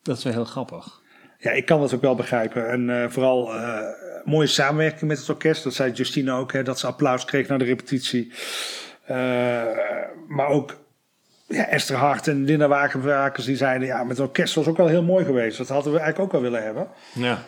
dat 0.02 0.18
is 0.18 0.24
wel 0.24 0.34
heel 0.34 0.45
grappig. 0.45 1.02
Ja, 1.38 1.52
ik 1.52 1.66
kan 1.66 1.80
dat 1.80 1.93
ook 1.93 2.02
wel 2.02 2.16
begrijpen. 2.16 2.70
En 2.70 3.12
vooral 3.12 3.52
mooie 4.24 4.47
samenwerking 4.47 5.10
met 5.10 5.20
het 5.20 5.30
orkest. 5.30 5.64
Dat 5.64 5.74
zei 5.74 5.91
Justine 5.91 6.32
ook, 6.32 6.54
hè, 6.54 6.64
dat 6.64 6.80
ze 6.80 6.88
applaus 6.88 7.26
kreeg 7.26 7.47
na 7.47 7.58
de 7.58 7.66
repetitie. 7.66 8.34
maar 10.28 10.47
ook 10.47 10.78
ja, 11.47 11.68
Esther 11.68 11.95
Hart 11.95 12.28
en 12.28 12.43
Linda 12.43 12.68
Wakenwakers 12.68 13.45
die 13.45 13.56
zeiden... 13.56 13.88
ja, 13.88 14.04
met 14.04 14.18
het 14.18 14.28
orkest 14.28 14.56
was 14.56 14.68
ook 14.68 14.78
wel 14.78 14.88
heel 14.88 15.04
mooi 15.04 15.26
geweest. 15.26 15.58
Dat 15.58 15.68
hadden 15.68 15.93
we 15.93 16.00
eigenlijk 16.00 16.34
ook 16.34 16.41
wel 16.41 16.52
willen 16.52 16.66
hebben. 16.66 16.88
Ja. 17.14 17.43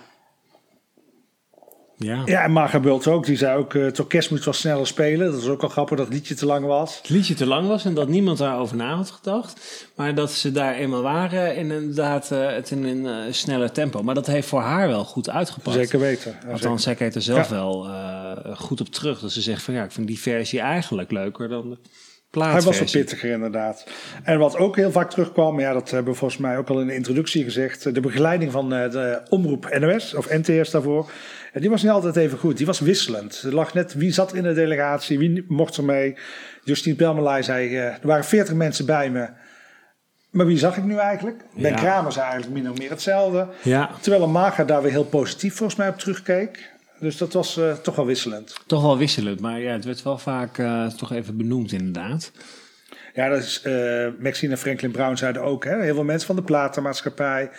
Ja. 2.04 2.22
ja, 2.26 2.43
en 2.43 2.52
Marga 2.52 2.80
Bult 2.80 3.08
ook. 3.08 3.26
Die 3.26 3.38
zei 3.38 3.58
ook, 3.58 3.74
uh, 3.74 3.84
het 3.84 3.99
orkest 3.99 4.32
moet 4.32 4.43
wel 4.43 4.54
sneller 4.54 4.88
spelen. 4.88 5.32
Dat 5.32 5.41
is 5.41 5.47
ook 5.47 5.62
wel 5.62 5.70
grappig 5.70 5.97
dat 5.97 6.06
het 6.06 6.16
liedje 6.16 6.36
te 6.36 6.45
lang 6.45 6.66
was. 6.66 6.97
Het 6.97 7.10
liedje 7.10 7.34
te 7.34 7.45
lang 7.45 7.68
was 7.68 7.86
en 7.86 7.93
dat 7.93 8.08
niemand 8.08 8.38
daarover 8.38 8.76
na 8.76 8.95
had 8.95 9.12
gedacht. 9.12 9.88
Maar 9.95 10.16
dat 10.16 10.32
ze 10.32 10.52
daar 10.52 10.76
eenmaal 10.76 11.02
waren 11.02 11.56
en 11.56 11.72
inderdaad 11.72 12.30
uh, 12.32 12.47
het 12.47 12.72
in 12.72 12.84
een 12.84 13.06
uh, 13.06 13.34
sneller 13.34 13.72
tempo. 13.72 14.04
Maar 14.04 14.16
dat 14.16 14.28
heeft 14.28 14.47
voor 14.47 14.62
haar 14.62 14.88
wel 14.88 15.04
goed 15.04 15.30
uitgepakt. 15.30 15.76
Zeker 15.76 15.99
weten. 15.99 16.36
Ja, 16.45 16.52
Althans, 16.52 16.84
zij 16.84 16.95
kijkt 16.95 17.16
er 17.16 17.22
zelf 17.22 17.49
wel 17.49 17.88
goed 18.56 18.82
op 18.82 18.88
terug. 18.88 19.20
Dat 19.20 19.32
ze 19.32 19.41
zegt 19.41 19.64
van 19.64 19.74
ja, 19.74 19.84
ik 19.84 19.91
vind 19.91 20.08
die 20.08 20.20
versie 20.20 20.60
eigenlijk 20.60 21.12
leuker 21.12 21.49
dan 21.49 21.70
de 21.70 21.78
hij 22.32 22.61
was 22.61 22.79
wat 22.79 22.91
pittiger 22.91 23.32
inderdaad. 23.32 23.84
En 24.23 24.39
wat 24.39 24.57
ook 24.57 24.75
heel 24.75 24.91
vaak 24.91 25.09
terugkwam, 25.09 25.59
ja, 25.59 25.73
dat 25.73 25.89
hebben 25.89 26.13
we 26.13 26.19
volgens 26.19 26.39
mij 26.39 26.57
ook 26.57 26.69
al 26.69 26.79
in 26.82 26.88
de 26.88 26.95
introductie 26.95 27.43
gezegd. 27.43 27.93
De 27.93 27.99
begeleiding 27.99 28.51
van 28.51 28.73
eh, 28.73 28.91
de 28.91 29.21
omroep 29.29 29.77
NOS 29.79 30.13
of 30.13 30.29
NTS 30.29 30.71
daarvoor. 30.71 31.11
Die 31.53 31.69
was 31.69 31.82
niet 31.82 31.91
altijd 31.91 32.15
even 32.15 32.38
goed. 32.38 32.57
Die 32.57 32.65
was 32.65 32.79
wisselend. 32.79 33.41
Er 33.45 33.53
lag 33.53 33.73
net 33.73 33.93
wie 33.93 34.11
zat 34.11 34.34
in 34.34 34.43
de 34.43 34.53
delegatie, 34.53 35.19
wie 35.19 35.45
mocht 35.47 35.77
er 35.77 35.84
mee. 35.84 36.15
Justine 36.63 36.95
Pelmelay 36.95 37.43
zei: 37.43 37.69
uh, 37.69 37.84
Er 37.86 37.99
waren 38.01 38.25
veertig 38.25 38.53
mensen 38.53 38.86
bij 38.86 39.09
me. 39.09 39.29
Maar 40.29 40.45
wie 40.45 40.57
zag 40.57 40.77
ik 40.77 40.84
nu 40.84 40.97
eigenlijk? 40.97 41.43
Ben 41.55 41.75
Kramer 41.75 42.11
zei 42.11 42.25
eigenlijk 42.25 42.61
min 42.61 42.71
of 42.71 42.77
meer 42.77 42.89
hetzelfde. 42.89 43.47
Ja. 43.61 43.89
Terwijl 44.01 44.23
een 44.23 44.32
Maga 44.32 44.63
daar 44.63 44.82
weer 44.82 44.91
heel 44.91 45.05
positief 45.05 45.55
volgens 45.55 45.77
mij 45.77 45.88
op 45.88 45.97
terugkeek. 45.97 46.71
Dus 47.02 47.18
dat 47.18 47.34
was 47.34 47.58
uh, 47.58 47.74
toch 47.74 47.95
wel 47.95 48.06
wisselend. 48.06 48.56
Toch 48.66 48.82
wel 48.82 48.97
wisselend, 48.97 49.39
maar 49.39 49.60
ja, 49.60 49.72
het 49.72 49.86
werd 49.86 50.04
wel 50.04 50.18
vaak 50.18 50.58
uh, 50.58 50.88
toch 50.88 51.12
even 51.12 51.38
benoemd 51.38 51.72
inderdaad. 51.72 52.32
Ja, 53.14 53.30
dat 53.30 53.39
is, 53.43 53.62
uh, 53.66 54.08
Maxine 54.20 54.52
en 54.52 54.58
Franklin 54.58 54.91
Brown 54.91 55.16
zeiden 55.16 55.41
ook, 55.41 55.64
hè, 55.64 55.82
heel 55.82 55.93
veel 55.93 56.04
mensen 56.04 56.28
van 56.28 56.36
de 56.36 56.43
platenmaatschappij, 56.43 57.49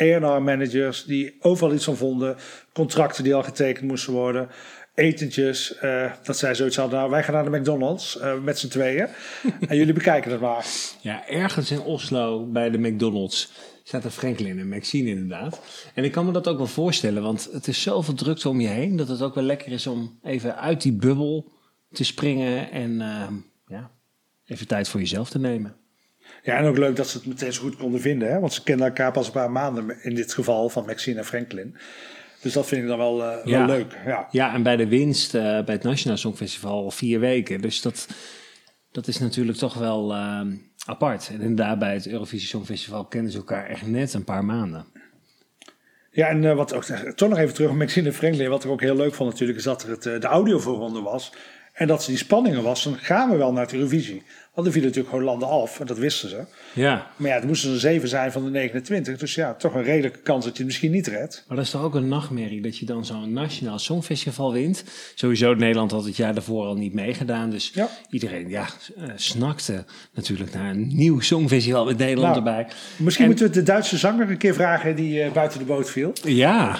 A&R-managers 0.00 1.04
die 1.04 1.36
overal 1.40 1.72
iets 1.72 1.84
van 1.84 1.96
vonden, 1.96 2.36
contracten 2.72 3.24
die 3.24 3.34
al 3.34 3.42
getekend 3.42 3.86
moesten 3.86 4.12
worden, 4.12 4.48
etentjes, 4.94 5.74
uh, 5.82 6.12
dat 6.22 6.38
zij 6.38 6.54
zoiets 6.54 6.76
hadden, 6.76 6.98
nou, 6.98 7.10
wij 7.10 7.22
gaan 7.22 7.34
naar 7.34 7.50
de 7.50 7.58
McDonald's 7.58 8.16
uh, 8.16 8.32
met 8.42 8.58
z'n 8.58 8.68
tweeën 8.68 9.08
en 9.68 9.76
jullie 9.76 9.92
bekijken 9.92 10.30
het 10.30 10.40
maar. 10.40 10.66
Ja, 11.00 11.28
ergens 11.28 11.70
in 11.70 11.80
Oslo 11.80 12.46
bij 12.46 12.70
de 12.70 12.78
McDonald's 12.78 13.52
staat 13.88 14.04
er 14.04 14.10
Franklin 14.10 14.58
en 14.58 14.68
Maxine 14.68 15.08
inderdaad. 15.08 15.60
En 15.94 16.04
ik 16.04 16.12
kan 16.12 16.26
me 16.26 16.32
dat 16.32 16.48
ook 16.48 16.56
wel 16.56 16.66
voorstellen, 16.66 17.22
want 17.22 17.48
het 17.52 17.68
is 17.68 17.82
zoveel 17.82 18.14
drukte 18.14 18.48
om 18.48 18.60
je 18.60 18.68
heen 18.68 18.96
dat 18.96 19.08
het 19.08 19.22
ook 19.22 19.34
wel 19.34 19.44
lekker 19.44 19.72
is 19.72 19.86
om 19.86 20.18
even 20.22 20.56
uit 20.56 20.82
die 20.82 20.92
bubbel 20.92 21.52
te 21.92 22.04
springen 22.04 22.70
en 22.70 22.90
uh, 22.90 23.28
ja, 23.66 23.90
even 24.44 24.66
tijd 24.66 24.88
voor 24.88 25.00
jezelf 25.00 25.30
te 25.30 25.38
nemen. 25.38 25.76
Ja, 26.42 26.56
en 26.56 26.64
ook 26.64 26.78
leuk 26.78 26.96
dat 26.96 27.08
ze 27.08 27.16
het 27.16 27.26
meteen 27.26 27.52
zo 27.52 27.62
goed 27.62 27.76
konden 27.76 28.00
vinden, 28.00 28.30
hè? 28.30 28.40
want 28.40 28.52
ze 28.52 28.62
kennen 28.62 28.86
elkaar 28.86 29.12
pas 29.12 29.26
een 29.26 29.32
paar 29.32 29.50
maanden 29.50 30.02
in 30.02 30.14
dit 30.14 30.34
geval 30.34 30.68
van 30.68 30.86
Maxine 30.86 31.18
en 31.18 31.24
Franklin. 31.24 31.76
Dus 32.42 32.52
dat 32.52 32.66
vind 32.66 32.82
ik 32.82 32.88
dan 32.88 32.98
wel, 32.98 33.20
uh, 33.20 33.44
ja. 33.44 33.66
wel 33.66 33.76
leuk. 33.76 33.98
Ja. 34.06 34.28
ja, 34.30 34.54
en 34.54 34.62
bij 34.62 34.76
de 34.76 34.88
winst 34.88 35.34
uh, 35.34 35.42
bij 35.42 35.74
het 35.74 35.82
Nationaal 35.82 36.16
Songfestival 36.16 36.90
vier 36.90 37.20
weken. 37.20 37.60
Dus 37.60 37.82
dat, 37.82 38.08
dat 38.90 39.08
is 39.08 39.18
natuurlijk 39.18 39.58
toch 39.58 39.74
wel 39.74 40.14
uh, 40.14 40.40
apart. 40.88 41.28
En 41.28 41.40
inderdaad, 41.40 41.78
bij 41.78 41.94
het 41.94 42.08
Eurovisie 42.08 42.48
Songfestival 42.48 43.04
kennen 43.04 43.32
ze 43.32 43.38
elkaar 43.38 43.66
echt 43.66 43.86
net 43.86 44.14
een 44.14 44.24
paar 44.24 44.44
maanden. 44.44 44.84
Ja, 46.10 46.28
en 46.28 46.42
uh, 46.42 46.54
wat 46.54 46.74
ook, 46.74 46.84
toch 47.14 47.28
nog 47.28 47.38
even 47.38 47.54
terug 47.54 47.70
op 47.70 47.76
Maxine 47.76 48.12
Franklin. 48.12 48.48
Wat 48.48 48.64
ik 48.64 48.70
ook 48.70 48.80
heel 48.80 48.96
leuk 48.96 49.14
vond 49.14 49.30
natuurlijk, 49.30 49.58
is 49.58 49.64
dat 49.64 49.82
er 49.82 49.90
het, 49.90 50.06
uh, 50.06 50.20
de 50.20 50.26
audiovoorronde 50.26 51.00
was. 51.00 51.32
En 51.78 51.86
dat 51.86 52.02
ze 52.02 52.10
die 52.10 52.18
spanningen 52.18 52.62
was, 52.62 52.84
dan 52.84 52.98
gaan 52.98 53.30
we 53.30 53.36
wel 53.36 53.52
naar 53.52 53.66
de 53.66 53.76
Eurovisie. 53.76 54.22
Want 54.54 54.66
er 54.66 54.72
vielen 54.72 54.88
natuurlijk 54.88 55.14
gewoon 55.14 55.30
landen 55.30 55.48
af, 55.48 55.80
en 55.80 55.86
dat 55.86 55.98
wisten 55.98 56.28
ze. 56.28 56.44
Ja. 56.74 57.06
Maar 57.16 57.28
ja, 57.28 57.34
het 57.34 57.44
moesten 57.44 57.72
er 57.72 57.80
zeven 57.80 58.08
zijn 58.08 58.32
van 58.32 58.44
de 58.44 58.50
29. 58.50 59.18
Dus 59.18 59.34
ja, 59.34 59.54
toch 59.54 59.74
een 59.74 59.82
redelijke 59.82 60.18
kans 60.18 60.44
dat 60.44 60.52
je 60.52 60.58
het 60.58 60.66
misschien 60.66 60.90
niet 60.90 61.06
redt. 61.06 61.44
Maar 61.48 61.56
dat 61.56 61.66
is 61.66 61.72
toch 61.72 61.82
ook 61.82 61.94
een 61.94 62.08
nachtmerrie 62.08 62.60
dat 62.60 62.78
je 62.78 62.86
dan 62.86 63.04
zo'n 63.04 63.32
nationaal 63.32 63.78
songfestival 63.78 64.52
wint. 64.52 64.84
Sowieso 65.14 65.54
Nederland 65.54 65.90
had 65.90 66.04
het 66.04 66.16
jaar 66.16 66.34
daarvoor 66.34 66.66
al 66.66 66.76
niet 66.76 66.94
meegedaan. 66.94 67.50
Dus 67.50 67.70
ja. 67.74 67.88
iedereen 68.10 68.48
ja, 68.48 68.66
uh, 68.98 69.04
snakte 69.16 69.84
natuurlijk 70.14 70.54
naar 70.54 70.70
een 70.70 70.96
nieuw 70.96 71.20
songfestival 71.20 71.84
met 71.84 71.98
Nederland 71.98 72.34
nou, 72.34 72.46
erbij. 72.46 72.66
Misschien 72.96 73.24
en, 73.24 73.30
moeten 73.30 73.48
we 73.48 73.52
de 73.52 73.62
Duitse 73.62 73.96
zanger 73.96 74.30
een 74.30 74.38
keer 74.38 74.54
vragen 74.54 74.96
die 74.96 75.24
uh, 75.24 75.32
buiten 75.32 75.58
de 75.58 75.64
boot 75.64 75.90
viel. 75.90 76.12
Ja, 76.22 76.78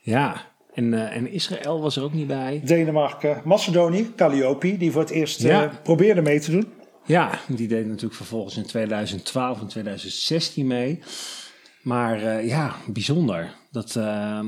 ja. 0.00 0.47
En, 0.78 0.92
uh, 0.92 1.16
en, 1.16 1.32
Israël 1.32 1.80
was 1.80 1.96
er 1.96 2.02
ook 2.02 2.12
niet 2.12 2.26
bij. 2.26 2.60
Denemarken, 2.64 3.40
Macedonië, 3.44 4.12
Calliope, 4.16 4.76
die 4.76 4.90
voor 4.90 5.00
het 5.00 5.10
eerst 5.10 5.42
ja. 5.42 5.64
uh, 5.64 5.70
probeerde 5.82 6.22
mee 6.22 6.40
te 6.40 6.50
doen. 6.50 6.66
Ja, 7.04 7.38
die 7.46 7.68
deed 7.68 7.86
natuurlijk 7.86 8.14
vervolgens 8.14 8.56
in 8.56 8.66
2012 8.66 9.60
en 9.60 9.66
2016 9.66 10.66
mee. 10.66 11.00
Maar 11.82 12.22
uh, 12.22 12.48
ja, 12.48 12.74
bijzonder. 12.86 13.54
Dat, 13.70 13.92
ja, 13.92 14.42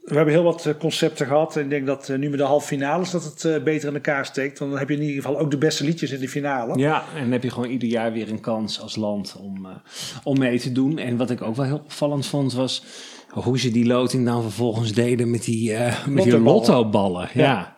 we 0.00 0.14
hebben 0.16 0.34
heel 0.34 0.42
wat 0.42 0.74
concepten 0.78 1.26
gehad. 1.26 1.56
En 1.56 1.62
ik 1.62 1.70
denk 1.70 1.86
dat 1.86 2.08
nu 2.08 2.28
met 2.28 2.38
de 2.38 2.44
halve 2.44 2.66
finales 2.66 3.10
dat 3.10 3.24
het 3.24 3.64
beter 3.64 3.88
in 3.88 3.94
elkaar 3.94 4.26
steekt. 4.26 4.58
Want 4.58 4.70
dan 4.70 4.80
heb 4.80 4.88
je 4.88 4.94
in 4.94 5.02
ieder 5.02 5.22
geval 5.22 5.38
ook 5.38 5.50
de 5.50 5.58
beste 5.58 5.84
liedjes 5.84 6.10
in 6.10 6.20
de 6.20 6.28
finale. 6.28 6.78
Ja, 6.78 7.04
en 7.14 7.20
dan 7.20 7.32
heb 7.32 7.42
je 7.42 7.50
gewoon 7.50 7.70
ieder 7.70 7.88
jaar 7.88 8.12
weer 8.12 8.30
een 8.30 8.40
kans 8.40 8.80
als 8.80 8.96
land 8.96 9.36
om, 9.38 9.66
om 10.22 10.38
mee 10.38 10.58
te 10.58 10.72
doen. 10.72 10.98
En 10.98 11.16
wat 11.16 11.30
ik 11.30 11.42
ook 11.42 11.56
wel 11.56 11.64
heel 11.64 11.82
opvallend 11.84 12.26
vond 12.26 12.52
was 12.52 12.82
hoe 13.30 13.58
ze 13.58 13.70
die 13.70 13.86
loting 13.86 14.24
dan 14.24 14.42
vervolgens 14.42 14.92
deden 14.92 15.30
met 15.30 15.44
die, 15.44 15.70
uh, 15.70 16.06
met 16.06 16.24
die 16.24 16.38
lottoballen. 16.38 17.28
Ja. 17.34 17.42
ja. 17.42 17.76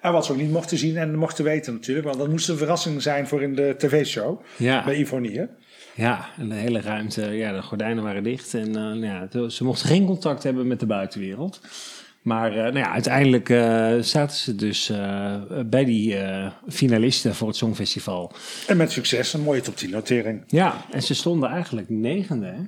En 0.00 0.12
wat 0.12 0.26
ze 0.26 0.32
ook 0.32 0.38
niet 0.38 0.50
mochten 0.50 0.78
zien 0.78 0.96
en 0.96 1.16
mochten 1.16 1.44
weten 1.44 1.72
natuurlijk. 1.72 2.06
Want 2.06 2.18
dat 2.18 2.28
moest 2.28 2.48
een 2.48 2.56
verrassing 2.56 3.02
zijn 3.02 3.26
voor 3.26 3.42
in 3.42 3.54
de 3.54 3.74
tv-show 3.78 4.40
ja. 4.56 4.84
bij 4.84 4.96
Ivonie. 4.96 5.46
Ja, 5.94 6.28
en 6.38 6.48
de 6.48 6.54
hele 6.54 6.80
ruimte, 6.80 7.26
ja, 7.26 7.52
de 7.52 7.62
gordijnen 7.62 8.04
waren 8.04 8.22
dicht. 8.22 8.54
En 8.54 8.68
uh, 8.76 9.02
ja, 9.02 9.48
ze 9.48 9.64
mochten 9.64 9.88
geen 9.88 10.06
contact 10.06 10.42
hebben 10.42 10.66
met 10.66 10.80
de 10.80 10.86
buitenwereld. 10.86 11.60
Maar 12.22 12.50
uh, 12.50 12.56
nou 12.56 12.78
ja, 12.78 12.92
uiteindelijk 12.92 13.48
uh, 13.48 13.94
zaten 14.00 14.36
ze 14.36 14.54
dus 14.54 14.90
uh, 14.90 15.34
bij 15.66 15.84
die 15.84 16.16
finalisten 16.68 17.34
voor 17.34 17.48
het 17.48 17.56
Songfestival. 17.56 18.32
En 18.66 18.76
met 18.76 18.92
succes, 18.92 19.32
een 19.32 19.40
mooie 19.40 19.60
top 19.60 19.76
10 19.76 19.90
notering. 19.90 20.44
Ja, 20.46 20.84
en 20.90 21.02
ze 21.02 21.14
stonden 21.14 21.50
eigenlijk 21.50 21.88
negende. 21.88 22.46
Hè? 22.46 22.62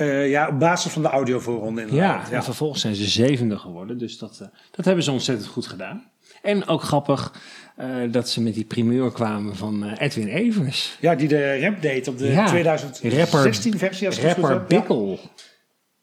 Uh, 0.00 0.30
ja, 0.30 0.48
op 0.48 0.58
basis 0.58 0.92
van 0.92 1.02
de 1.02 1.08
audiovoorronde 1.08 1.80
inderdaad. 1.80 2.22
Ja, 2.22 2.30
ja, 2.30 2.36
en 2.36 2.44
vervolgens 2.44 2.80
zijn 2.80 2.94
ze 2.94 3.04
zevende 3.04 3.58
geworden. 3.58 3.98
Dus 3.98 4.18
dat, 4.18 4.38
uh, 4.42 4.48
dat 4.70 4.84
hebben 4.84 5.04
ze 5.04 5.10
ontzettend 5.10 5.48
goed 5.48 5.66
gedaan. 5.66 6.10
En 6.42 6.66
ook 6.66 6.82
grappig 6.82 7.34
uh, 7.78 8.12
dat 8.12 8.28
ze 8.28 8.42
met 8.42 8.54
die 8.54 8.64
primeur 8.64 9.12
kwamen 9.12 9.56
van 9.56 9.92
Edwin 9.92 10.26
Evers. 10.28 10.96
Ja, 11.00 11.14
die 11.14 11.28
de 11.28 11.60
rap 11.60 11.82
deed 11.82 12.08
op 12.08 12.18
de 12.18 12.26
ja, 12.26 12.46
2016 12.46 13.78
versie. 13.78 14.06
Als 14.06 14.20
rapper 14.20 14.64
Bikkel. 14.64 15.18
Ja. 15.22 15.28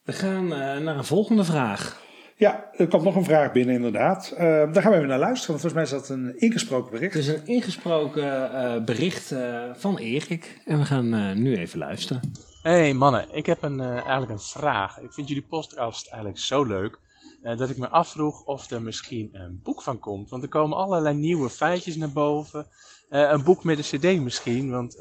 We 0.04 0.14
gaan 0.14 0.48
naar 0.84 0.98
een 0.98 1.06
volgende 1.06 1.44
vraag. 1.44 2.02
Ja, 2.36 2.70
er 2.78 2.88
komt 2.88 3.04
nog 3.04 3.16
een 3.16 3.24
vraag 3.24 3.52
binnen 3.52 3.76
inderdaad. 3.76 4.34
daar 4.38 4.82
gaan 4.82 4.92
we 4.92 4.98
even 4.98 5.08
naar 5.08 5.20
luisteren. 5.20 5.60
Want 5.60 5.62
volgens 5.62 5.74
mij 5.74 5.84
is 5.84 5.90
dat 5.90 6.10
een 6.10 6.40
ingesproken 6.40 6.92
bericht. 6.92 7.14
Het 7.14 7.24
is 7.24 7.28
een 7.28 7.46
ingesproken 7.46 8.86
bericht 8.86 9.34
van 9.74 9.98
Erik. 9.98 10.62
En 10.66 10.80
we 10.80 10.86
gaan 10.86 11.42
nu 11.42 11.56
even 11.56 11.80
luisteren. 11.80 12.22
Hey 12.62 12.94
mannen, 12.94 13.28
ik 13.32 13.46
heb 13.46 13.64
een, 13.64 13.80
uh, 13.80 13.92
eigenlijk 13.92 14.32
een 14.32 14.40
vraag. 14.40 15.00
Ik 15.00 15.14
vind 15.14 15.28
jullie 15.28 15.46
podcast 15.50 16.08
eigenlijk 16.08 16.40
zo 16.40 16.64
leuk 16.64 17.00
uh, 17.44 17.58
dat 17.58 17.70
ik 17.70 17.78
me 17.78 17.90
afvroeg 17.90 18.44
of 18.44 18.70
er 18.70 18.82
misschien 18.82 19.30
een 19.32 19.60
boek 19.64 19.82
van 19.82 20.00
komt. 20.00 20.30
Want 20.30 20.44
er 20.44 20.50
komen 20.50 20.78
allerlei 20.78 21.16
nieuwe 21.16 21.50
feitjes 21.50 21.96
naar 21.96 22.12
boven. 22.12 22.68
Uh, 23.10 23.32
een 23.32 23.44
boek 23.44 23.64
met 23.64 23.78
een 23.78 24.00
cd 24.00 24.22
misschien, 24.22 24.72
want 24.72 24.96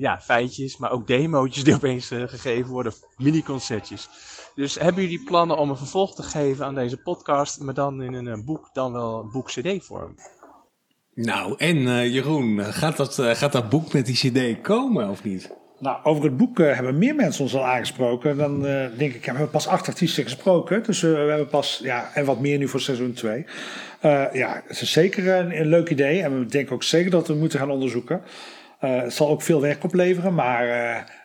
ja, 0.00 0.20
feitjes, 0.20 0.76
maar 0.76 0.90
ook 0.90 1.06
demo's 1.06 1.64
die 1.64 1.74
opeens 1.74 2.06
gegeven 2.06 2.70
worden, 2.70 2.92
mini-concertjes. 3.16 4.08
Dus 4.54 4.78
hebben 4.78 5.02
jullie 5.02 5.24
plannen 5.24 5.58
om 5.58 5.70
een 5.70 5.76
vervolg 5.76 6.14
te 6.14 6.22
geven 6.22 6.66
aan 6.66 6.74
deze 6.74 6.96
podcast, 6.96 7.60
maar 7.60 7.74
dan 7.74 8.02
in 8.02 8.26
een 8.26 8.44
boek, 8.44 8.70
dan 8.72 8.92
wel 8.92 9.20
een 9.20 9.30
boek-cd 9.30 9.84
vorm? 9.84 10.14
Nou, 11.14 11.54
en 11.56 12.10
Jeroen, 12.10 12.64
gaat 12.64 12.96
dat, 12.96 13.14
gaat 13.14 13.52
dat 13.52 13.68
boek 13.68 13.92
met 13.92 14.06
die 14.06 14.30
cd 14.30 14.60
komen 14.60 15.08
of 15.08 15.24
niet? 15.24 15.60
Nou, 15.82 15.96
over 16.02 16.24
het 16.24 16.36
boek 16.36 16.58
uh, 16.58 16.74
hebben 16.74 16.98
meer 16.98 17.14
mensen 17.14 17.42
ons 17.42 17.54
al 17.54 17.66
aangesproken. 17.66 18.36
Dan 18.36 18.66
uh, 18.66 18.84
denk 18.96 19.14
ik, 19.14 19.24
ja, 19.24 19.30
we 19.32 19.38
hebben 19.38 19.50
pas 19.50 19.66
acht 19.66 19.88
artiesten 19.88 20.22
gesproken. 20.24 20.82
Dus 20.82 21.02
uh, 21.02 21.12
we 21.12 21.28
hebben 21.28 21.48
pas, 21.48 21.80
ja, 21.82 22.10
en 22.14 22.24
wat 22.24 22.40
meer 22.40 22.58
nu 22.58 22.68
voor 22.68 22.80
seizoen 22.80 23.12
2. 23.12 23.46
ja, 24.32 24.62
het 24.66 24.80
is 24.80 24.92
zeker 24.92 25.28
een, 25.28 25.60
een, 25.60 25.66
leuk 25.66 25.90
idee. 25.90 26.22
En 26.22 26.38
we 26.38 26.46
denken 26.46 26.74
ook 26.74 26.82
zeker 26.82 27.10
dat 27.10 27.28
we 27.28 27.34
moeten 27.34 27.58
gaan 27.58 27.70
onderzoeken. 27.70 28.22
het 28.78 29.12
zal 29.12 29.28
ook 29.28 29.42
veel 29.42 29.60
werk 29.60 29.84
opleveren, 29.84 30.34
maar 30.34 30.66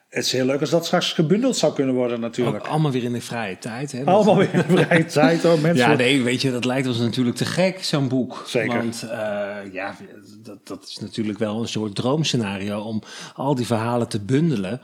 het 0.09 0.25
is 0.25 0.31
heel 0.31 0.45
leuk 0.45 0.61
als 0.61 0.69
dat 0.69 0.85
straks 0.85 1.13
gebundeld 1.13 1.57
zou 1.57 1.73
kunnen 1.73 1.95
worden 1.95 2.19
natuurlijk. 2.19 2.65
Ook 2.65 2.71
allemaal 2.71 2.91
weer 2.91 3.03
in 3.03 3.13
de 3.13 3.21
vrije 3.21 3.57
tijd. 3.57 3.91
Hè? 3.91 4.03
Allemaal 4.03 4.37
weer 4.37 4.53
in 4.53 4.63
de 4.67 4.85
vrije 4.85 5.05
tijd 5.21 5.43
hoor, 5.43 5.59
mensen. 5.59 5.89
Ja, 5.89 5.95
nee, 5.95 6.21
weet 6.21 6.41
je, 6.41 6.51
dat 6.51 6.65
lijkt 6.65 6.87
ons 6.87 6.97
natuurlijk 6.97 7.37
te 7.37 7.45
gek, 7.45 7.83
zo'n 7.83 8.07
boek. 8.07 8.43
Zeker. 8.47 8.77
Want 8.77 9.03
uh, 9.03 9.09
ja, 9.71 9.95
dat, 10.43 10.67
dat 10.67 10.85
is 10.87 10.97
natuurlijk 10.97 11.39
wel 11.39 11.61
een 11.61 11.67
soort 11.67 11.95
droomscenario 11.95 12.79
om 12.79 13.01
al 13.35 13.55
die 13.55 13.65
verhalen 13.65 14.07
te 14.07 14.19
bundelen. 14.19 14.81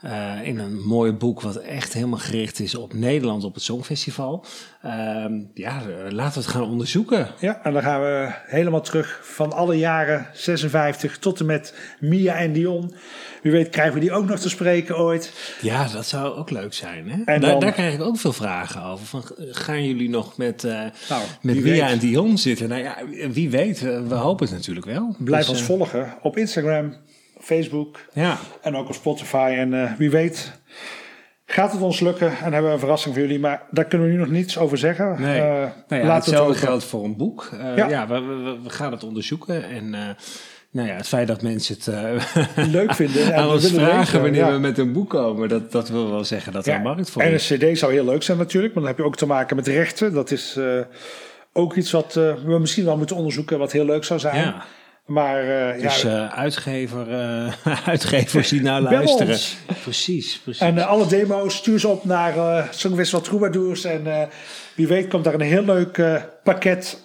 Eh, 0.00 0.32
in 0.42 0.58
een 0.58 0.80
mooi 0.86 1.12
boek 1.12 1.40
wat 1.40 1.56
echt 1.56 1.92
helemaal 1.92 2.18
gericht 2.18 2.60
is 2.60 2.74
op 2.74 2.92
Nederland 2.94 3.44
op 3.44 3.54
het 3.54 3.62
Songfestival. 3.62 4.44
Ehm, 4.82 5.32
ja, 5.54 5.80
eh, 5.80 6.10
laten 6.10 6.34
we 6.34 6.40
het 6.46 6.46
gaan 6.56 6.62
onderzoeken. 6.62 7.28
Ja, 7.40 7.60
en 7.62 7.72
dan 7.72 7.82
gaan 7.82 8.00
we 8.00 8.32
helemaal 8.46 8.80
terug 8.80 9.20
van 9.22 9.52
alle 9.52 9.78
jaren 9.78 10.26
56 10.32 11.18
tot 11.18 11.40
en 11.40 11.46
met 11.46 11.74
Mia 12.00 12.34
en 12.36 12.52
Dion. 12.52 12.94
Wie 13.42 13.52
weet 13.52 13.68
krijgen 13.68 13.94
we 13.94 14.00
die 14.00 14.12
ook 14.12 14.26
nog 14.28 14.38
te 14.38 14.48
spreken 14.48 14.98
ooit. 14.98 15.32
Ja, 15.60 15.88
dat 15.88 16.06
zou 16.06 16.34
ook 16.36 16.50
leuk 16.50 16.74
zijn. 16.74 17.10
Hè? 17.10 17.16
En 17.24 17.40
daar, 17.40 17.50
dan- 17.50 17.60
daar 17.60 17.72
krijg 17.72 17.94
ik 17.94 18.00
ook 18.02 18.18
veel 18.18 18.32
vragen 18.32 18.82
over. 18.84 19.06
Van, 19.06 19.22
gaan 19.38 19.84
jullie 19.86 20.08
nog 20.08 20.36
met, 20.36 20.64
eh 20.64 20.72
Nou, 21.08 21.22
met 21.42 21.54
Mia 21.54 21.62
weet. 21.62 21.80
en 21.80 21.98
Dion 21.98 22.38
zitten? 22.38 22.68
Nou 22.68 22.82
ja, 22.82 22.96
wie 23.30 23.50
weet. 23.50 23.80
We 23.80 24.14
hopen 24.14 24.46
het 24.46 24.54
natuurlijk 24.54 24.86
wel. 24.86 25.14
Blijf 25.18 25.46
Dus, 25.46 25.54
ons 25.54 25.62
volgen 25.66 26.14
op 26.22 26.36
Instagram, 26.36 26.94
Facebook 27.54 27.98
Ja, 28.12 28.38
en 28.62 28.76
ook 28.76 28.88
op 28.88 28.94
Spotify. 28.94 29.54
En 29.58 29.82
eh, 29.82 29.92
wie 29.98 30.10
weet 30.10 30.52
gaat 31.46 31.72
het 31.72 31.82
ons 31.82 32.00
lukken 32.00 32.26
en 32.28 32.52
hebben 32.52 32.64
we 32.64 32.70
een 32.70 32.78
verrassing 32.78 33.14
voor 33.14 33.22
jullie. 33.22 33.38
Maar 33.40 33.62
daar 33.70 33.84
kunnen 33.84 34.06
we 34.06 34.12
nu 34.12 34.18
nog 34.18 34.28
niets 34.30 34.58
over 34.58 34.78
zeggen. 34.78 35.16
Nee. 35.20 35.40
Eh, 35.40 35.46
nou 35.48 35.60
ja, 35.60 35.70
we 35.88 35.96
het 35.96 36.06
hetzelfde 36.12 36.38
hopen. 36.38 36.56
geldt 36.56 36.84
voor 36.84 37.04
een 37.04 37.16
boek. 37.16 37.50
Eh, 37.60 37.76
Ja. 37.76 37.88
ja, 37.88 38.06
we, 38.08 38.20
we, 38.20 38.58
we 38.62 38.70
gaan 38.70 38.92
het 38.92 39.04
onderzoeken. 39.04 39.64
En 39.68 39.90
nou 40.70 40.88
ja, 40.88 40.94
het 40.94 41.08
feit 41.08 41.26
dat 41.26 41.42
mensen 41.42 41.76
het 41.78 42.66
Leuk 42.68 42.94
vinden. 42.94 43.24
en 43.32 43.40
aan 43.40 43.50
ons 43.50 43.70
willen 43.70 43.86
vragen 43.86 44.20
wanneer 44.22 44.44
ja. 44.46 44.52
we 44.52 44.58
met 44.58 44.78
een 44.78 44.92
boek 44.92 45.10
komen, 45.10 45.48
dat, 45.48 45.72
dat 45.72 45.88
wil 45.88 46.10
wel 46.10 46.24
zeggen 46.24 46.52
dat 46.52 46.66
er 46.66 46.72
Ja, 46.72 46.76
een 46.78 46.82
markt 46.84 47.10
voor 47.10 47.22
En 47.22 47.32
is. 47.32 47.50
een 47.50 47.58
cd 47.58 47.78
zou 47.78 47.92
heel 47.92 48.04
leuk 48.04 48.22
zijn 48.22 48.38
natuurlijk, 48.38 48.74
maar 48.74 48.82
dan 48.82 48.92
heb 48.92 49.00
je 49.00 49.06
ook 49.06 49.16
te 49.16 49.26
maken 49.26 49.56
met 49.56 49.66
rechten. 49.66 50.12
Dat 50.12 50.30
is 50.30 50.58
ook 51.52 51.76
iets 51.76 51.90
wat 51.90 52.14
we 52.14 52.56
misschien 52.60 52.84
wel 52.84 52.96
moeten 52.96 53.16
onderzoeken, 53.16 53.58
wat 53.58 53.72
heel 53.72 53.84
leuk 53.84 54.04
zou 54.04 54.20
zijn. 54.20 54.36
Ja, 54.36 54.64
Maar 55.10 55.70
eh, 55.72 55.82
dus 55.82 56.02
ja, 56.02 56.28
eh, 56.30 56.38
uitgever, 56.38 57.10
eh, 57.20 57.52
uitgevers 57.88 58.48
die 58.48 58.62
nou 58.62 58.82
luisteren. 58.82 59.28
ons. 59.28 59.56
Precies, 59.82 60.38
precies. 60.38 60.60
en 60.62 60.78
alle 60.86 61.06
demo's 61.06 61.56
stuur 61.56 61.78
ze 61.80 61.88
op 61.88 62.04
naar 62.04 62.36
eh 62.36 62.64
Songfestival 62.70 63.20
Troubadours. 63.24 63.84
En 63.84 64.06
eh, 64.20 64.26
wie 64.74 64.86
weet 64.86 65.08
komt 65.08 65.24
daar 65.24 65.34
een 65.34 65.40
heel 65.40 65.62
leuk 65.64 65.98
eh, 65.98 66.22
pakket 66.44 67.00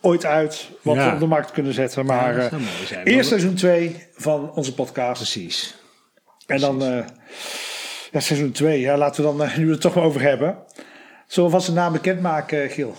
ooit 0.00 0.24
uit, 0.24 0.68
wat 0.82 0.96
Ja. 0.96 1.06
we 1.08 1.12
op 1.14 1.18
de 1.20 1.26
markt 1.26 1.50
kunnen 1.50 1.72
zetten. 1.74 2.06
Maar 2.06 2.36
Ja, 2.36 2.48
eh, 2.50 2.58
zijn. 2.86 3.06
eerst 3.06 3.28
seizoen 3.28 3.54
2 3.54 3.96
van 4.14 4.52
onze 4.54 4.74
podcast. 4.74 5.16
Precies. 5.22 5.74
En 6.46 6.60
dan 6.60 6.82
eh, 6.82 6.98
ja, 8.12 8.20
seizoen 8.20 8.52
2, 8.52 8.80
ja, 8.80 8.96
laten 8.96 9.24
we 9.24 9.36
dan 9.36 9.50
nu 9.56 9.70
het 9.70 9.80
toch 9.80 9.94
maar 9.94 10.04
over 10.04 10.20
hebben. 10.20 10.56
Zullen 11.26 11.50
we 11.50 11.56
vast 11.56 11.68
een 11.68 11.74
naam 11.74 11.92
bekendmaken, 11.92 12.70
Giel? 12.70 12.94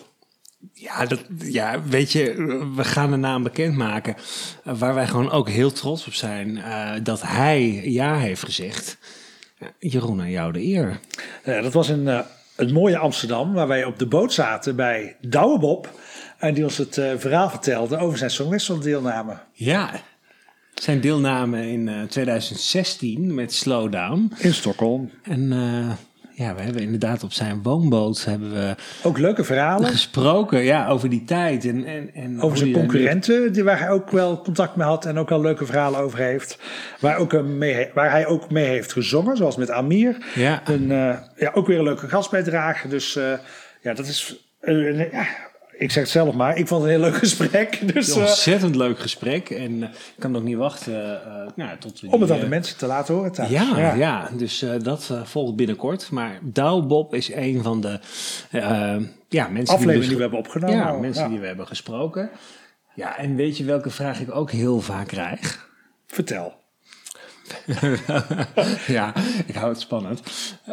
Ja, 0.74 1.06
dat, 1.06 1.20
ja, 1.38 1.82
weet 1.84 2.12
je, 2.12 2.34
we 2.76 2.84
gaan 2.84 3.12
de 3.12 3.18
naam 3.18 3.44
bekendmaken. 3.44 4.16
eh, 4.64 4.74
waar 4.78 4.94
wij 4.94 5.08
gewoon 5.08 5.32
ook 5.32 5.50
heel 5.50 5.72
trots 5.72 6.08
op 6.08 6.14
zijn. 6.14 6.58
eh, 6.58 6.92
dat 7.04 7.22
hij 7.22 7.90
ja 7.92 8.18
heeft 8.18 8.44
gezegd. 8.44 8.98
Jeroen, 9.80 10.20
aan 10.22 10.30
jou 10.30 10.52
de 10.52 10.64
eer. 10.64 11.00
Eh, 11.44 11.62
dat 11.62 11.74
was 11.74 11.90
in 11.90 12.08
het 12.56 12.72
mooie 12.72 12.98
Amsterdam, 12.98 13.54
waar 13.54 13.68
wij 13.68 13.84
op 13.86 14.00
de 14.00 14.08
boot 14.08 14.34
zaten 14.34 14.76
bij 14.76 15.16
Douwe 15.22 15.60
Bob. 15.60 16.00
En 16.38 16.54
die 16.54 16.64
ons 16.64 16.78
het 16.78 16.94
verhaal 17.18 17.50
vertelde 17.50 17.98
over 17.98 18.18
zijn 18.18 18.30
Songfestival 18.30 18.82
deelname. 18.82 19.38
Ja, 19.54 19.92
zijn 20.74 21.02
deelname 21.02 21.72
in 21.72 21.88
eh, 21.88 22.04
2016 22.04 23.34
met 23.34 23.54
Slowdown. 23.54 24.32
In 24.38 24.54
Stockholm. 24.54 25.12
En 25.24 25.52
ja, 26.36 26.56
we 26.56 26.62
hebben 26.62 26.82
inderdaad 26.82 27.24
op 27.24 27.34
zijn 27.34 27.62
woonboot 27.64 28.26
hebben 28.26 28.54
we 28.54 28.76
Ook 29.04 29.18
leuke 29.18 29.44
verhalen. 29.44 29.90
gesproken 29.90 30.64
ja, 30.64 30.88
over 30.88 31.10
die 31.10 31.24
tijd. 31.24 31.66
En, 31.66 31.86
en, 31.86 32.10
en 32.14 32.42
Over 32.42 32.58
zijn 32.58 32.72
concurrenten, 32.72 33.54
die, 33.54 33.64
waar 33.64 33.80
hij 33.80 33.90
ook 33.90 34.12
wel 34.12 34.42
contact 34.42 34.76
mee 34.76 34.88
had 34.88 35.06
en 35.06 35.18
ook 35.18 35.30
wel 35.30 35.42
leuke 35.42 35.66
verhalen 35.66 36.00
over 36.00 36.20
heeft. 36.20 36.60
Waar, 37.00 37.18
ook, 37.18 37.44
mee, 37.44 37.90
waar 37.94 38.12
hij 38.12 38.26
ook 38.26 38.52
mee 38.52 38.66
heeft 38.66 38.94
gezongen, 38.94 39.38
zoals 39.38 39.56
met 39.56 39.72
Amir. 39.72 40.18
Ja. 40.36 40.62
En, 40.66 40.92
eh, 40.92 41.18
ja, 41.36 41.52
ook 41.54 41.68
weer 41.68 41.78
een 41.78 41.84
leuke 41.84 42.08
gastbijdrage. 42.08 42.88
Dus 42.88 43.16
eh, 43.16 43.34
ja, 43.82 43.94
dat 43.94 44.08
is. 44.08 44.48
ja, 45.12 45.26
ik 45.78 45.92
zeg 45.92 46.04
het 46.04 46.12
zelf 46.12 46.36
maar, 46.36 46.58
ik 46.58 46.68
vond 46.68 46.84
het 46.84 46.92
een 46.92 47.00
heel 47.00 47.10
leuk 47.10 47.20
gesprek. 47.28 47.94
Dus 47.94 48.08
Een 48.08 48.22
eh, 48.22 48.28
ontzettend 48.28 48.76
leuk 48.76 49.00
gesprek. 49.00 49.50
En 49.50 49.84
eh, 49.84 49.90
ik 49.90 50.20
kan 50.20 50.36
ook 50.36 50.44
niet 50.44 50.58
wachten 50.58 51.26
eh, 51.26 51.48
nou, 51.56 51.78
tot 51.78 52.02
we 52.02 52.08
om 52.10 52.22
het 52.22 52.32
aan 52.32 52.40
de 52.40 52.48
mensen 52.48 52.78
te 52.78 52.86
laten 52.86 53.14
horen 53.14 53.32
thuis. 53.32 53.50
Ja, 53.50 53.94
ja. 53.94 54.30
dus 54.38 54.66
dat 54.82 55.12
volgt 55.24 55.56
binnenkort. 55.56 56.12
Maar 56.12 56.40
Douw 56.42 56.82
Bob 56.82 57.14
is 57.14 57.34
een 57.34 57.64
van 57.64 57.82
de 57.82 58.00
ja, 59.30 59.48
mensen 59.48 59.76
Aflevering 59.76 60.00
dus- 60.00 60.08
die 60.08 60.16
we 60.16 60.22
hebben 60.22 60.40
opgenomen. 60.40 60.76
Ja, 60.76 60.92
mensen 60.92 61.24
Ja. 61.24 61.30
die 61.30 61.40
we 61.40 61.48
hebben 61.48 61.68
gesproken. 61.68 62.30
Ja, 62.94 63.18
en 63.18 63.36
weet 63.36 63.58
je 63.58 63.64
welke 63.64 63.90
vraag 63.90 64.20
ik 64.20 64.36
ook 64.36 64.52
heel 64.52 64.82
vaak 64.82 65.08
krijg? 65.08 65.70
Vertel. 66.08 66.54
ja, 68.88 69.14
ik 69.46 69.56
hou 69.56 69.70
het 69.70 69.80
spannend. 69.80 70.22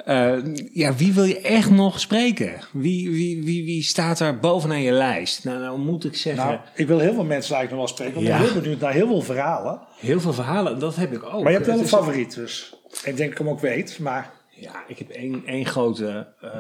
Eh, 0.05 0.39
ja, 0.73 0.95
wie 0.95 1.13
wil 1.13 1.25
je 1.25 1.41
echt 1.41 1.71
nog 1.71 2.01
spreken? 2.01 2.55
Wie, 2.73 3.11
wie, 3.11 3.43
wie, 3.45 3.65
wie 3.65 3.83
staat 3.83 4.21
er 4.21 4.39
bovenaan 4.39 4.83
je 4.83 4.93
lijst? 4.93 5.45
Nou, 5.45 5.59
nou 5.59 5.79
moet 5.79 6.05
ik 6.05 6.17
zeggen, 6.17 6.45
Nou, 6.47 6.59
ik 6.75 6.87
wil 6.87 6.99
heel 6.99 7.15
veel 7.15 7.25
mensen 7.25 7.55
eigenlijk 7.57 7.71
nog 7.71 7.79
wel 7.79 7.89
spreken. 7.89 8.15
Want 8.15 8.27
Ja. 8.27 8.33
ik 8.35 8.41
ben 8.43 8.51
heel 8.53 8.61
benieuwd 8.61 8.81
naar 8.81 8.93
heel 8.93 9.07
veel 9.07 9.23
verhalen. 9.23 9.81
heel 9.99 10.21
veel 10.21 10.33
verhalen, 10.33 10.79
dat 10.79 10.97
heb 10.97 11.13
ik 11.13 11.23
ook. 11.25 11.43
Maar 11.43 11.51
je 11.53 11.57
hebt 11.57 11.67
wel 11.67 11.79
een 11.79 11.87
favoriet 11.89 12.35
dus. 12.35 12.75
Ik 12.93 13.03
denk 13.05 13.17
dat 13.19 13.27
ik 13.31 13.39
hem 13.39 13.49
ook 13.49 13.61
weet. 13.61 13.99
Maar, 13.99 14.31
Ja, 14.51 14.85
ik 14.87 14.99
heb 14.99 15.09
één, 15.09 15.43
één 15.47 15.67
grote 15.67 16.35
eh, 16.41 16.51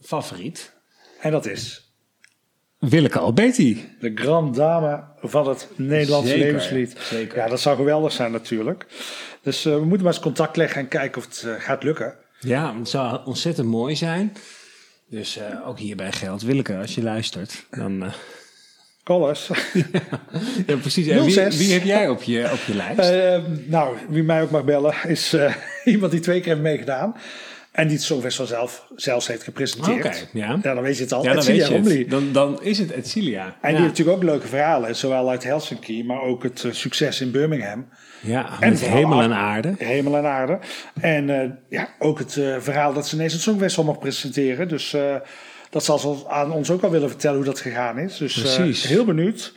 favoriet. 0.00 0.72
en 1.20 1.30
dat 1.30 1.46
is 1.46 1.85
Willeke 2.88 3.18
Alberti. 3.18 3.88
de 4.00 4.12
grand 4.14 4.54
dame 4.54 5.04
van 5.22 5.48
het 5.48 5.68
Nederlandse 5.76 6.30
Zeker, 6.30 6.46
levenslied. 6.46 6.96
zeker. 7.00 7.36
Ja, 7.38 7.48
dat 7.48 7.60
zou 7.60 7.76
geweldig 7.76 8.12
zijn 8.12 8.32
natuurlijk. 8.32 8.86
Dus 9.42 9.64
eh, 9.64 9.72
we 9.72 9.84
moeten 9.84 10.04
maar 10.04 10.12
eens 10.14 10.22
contact 10.22 10.56
leggen 10.56 10.80
en 10.80 10.88
kijken 10.88 11.18
of 11.18 11.24
het 11.24 11.42
eh, 11.46 11.52
gaat 11.64 11.82
lukken. 11.82 12.14
Ja, 12.40 12.78
het 12.78 12.88
zou 12.88 13.20
ontzettend 13.24 13.68
mooi 13.68 13.96
zijn. 13.96 14.32
Dus 15.10 15.36
eh, 15.38 15.68
ook 15.68 15.78
hierbij 15.78 16.12
geldt, 16.12 16.42
Willeke, 16.42 16.76
als 16.76 16.94
je 16.94 17.02
luistert, 17.02 17.66
dan... 17.70 18.02
eh, 18.02 18.12
Collis. 19.04 19.50
ja, 20.66 20.76
precies. 20.76 21.06
En 21.06 21.22
wie, 21.24 21.32
06. 21.32 21.56
wie 21.56 21.72
heb 21.72 21.82
jij 21.82 22.08
op 22.08 22.22
je, 22.22 22.48
op 22.52 22.58
je 22.66 22.74
lijst? 22.74 23.12
Nou, 23.76 23.96
wie 24.08 24.22
mij 24.22 24.42
ook 24.42 24.50
mag 24.50 24.64
bellen 24.64 24.94
is 25.08 25.32
eh, 25.32 25.54
iemand 25.84 26.12
die 26.12 26.20
twee 26.20 26.40
keer 26.40 26.48
heeft 26.50 26.60
meegedaan. 26.62 27.16
En 27.76 27.86
die 27.86 27.96
het 27.96 28.04
Songfestival 28.06 28.46
zelf, 28.46 28.86
zelfs 28.94 29.26
heeft 29.26 29.42
gepresenteerd. 29.42 30.04
Oké, 30.06 30.38
ja. 30.38 30.58
Ja, 30.62 30.74
dan 30.74 30.82
weet 30.82 30.96
je 30.96 31.02
het 31.02 31.12
al. 31.12 31.22
ja, 31.22 31.28
dan 31.28 31.38
Edcilia 31.38 31.58
weet 31.58 31.68
je 31.68 31.74
Romli. 31.74 31.98
het. 31.98 32.10
Dan, 32.10 32.32
dan 32.32 32.62
is 32.62 32.78
het 32.78 32.90
Edcilia. 32.90 33.44
En 33.44 33.50
ja. 33.50 33.58
die 33.60 33.76
heeft 33.76 33.88
natuurlijk 33.88 34.16
ook 34.16 34.22
leuke 34.22 34.46
verhalen. 34.46 34.96
Zowel 34.96 35.30
uit 35.30 35.44
Helsinki, 35.44 36.04
maar 36.04 36.20
ook 36.20 36.42
het 36.42 36.64
eh, 36.64 36.72
succes 36.72 37.20
in 37.20 37.30
Birmingham. 37.30 37.88
ja, 38.20 38.50
En 38.60 38.70
met 38.70 38.80
hemel 38.84 39.20
en 39.22 39.32
Ar- 39.32 39.38
aarde. 39.38 39.74
Hemel 39.78 40.16
en 40.16 40.24
aarde. 40.26 40.58
En 41.00 41.40
eh, 41.42 41.50
ja, 41.68 41.88
ook 41.98 42.18
het 42.18 42.36
eh, 42.36 42.56
verhaal 42.58 42.92
dat 42.92 43.08
ze 43.08 43.14
ineens 43.14 43.32
het 43.32 43.42
Songfestival 43.42 43.84
mocht 43.84 43.98
presenteren. 44.00 44.68
Dus 44.68 44.96
dat 45.70 45.84
zal 45.84 45.98
ze 45.98 46.28
aan 46.28 46.52
ons 46.52 46.70
ook 46.70 46.82
al 46.82 46.90
willen 46.90 47.08
vertellen 47.08 47.36
hoe 47.36 47.46
dat 47.46 47.60
gegaan 47.60 47.98
is. 47.98 48.16
Dus 48.16 48.40
Precies. 48.40 48.86
heel 48.86 49.04
benieuwd 49.04 49.52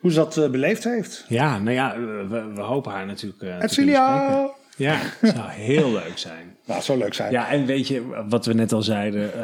hoe 0.00 0.10
ze 0.12 0.16
dat 0.16 0.50
beleefd 0.50 0.84
heeft. 0.84 1.24
Ja, 1.28 1.58
nou 1.58 1.74
ja, 1.76 1.98
we, 2.28 2.52
we 2.54 2.60
hopen 2.60 2.92
haar 2.92 3.06
natuurlijk 3.06 3.62
Edcilia! 3.62 4.26
spreken. 4.28 4.50
Ja, 4.76 4.98
het 5.20 5.34
zou 5.36 5.50
heel 5.50 5.92
leuk 5.92 6.12
zijn. 6.18 6.55
Nou, 6.66 6.82
zou 6.82 6.98
leuk 6.98 7.14
zijn. 7.14 7.32
Ja, 7.32 7.50
en 7.50 7.66
weet 7.66 7.88
je, 7.88 8.24
wat 8.28 8.46
we 8.46 8.52
net 8.52 8.72
al 8.72 8.82
zeiden, 8.82 9.32
eh, 9.34 9.40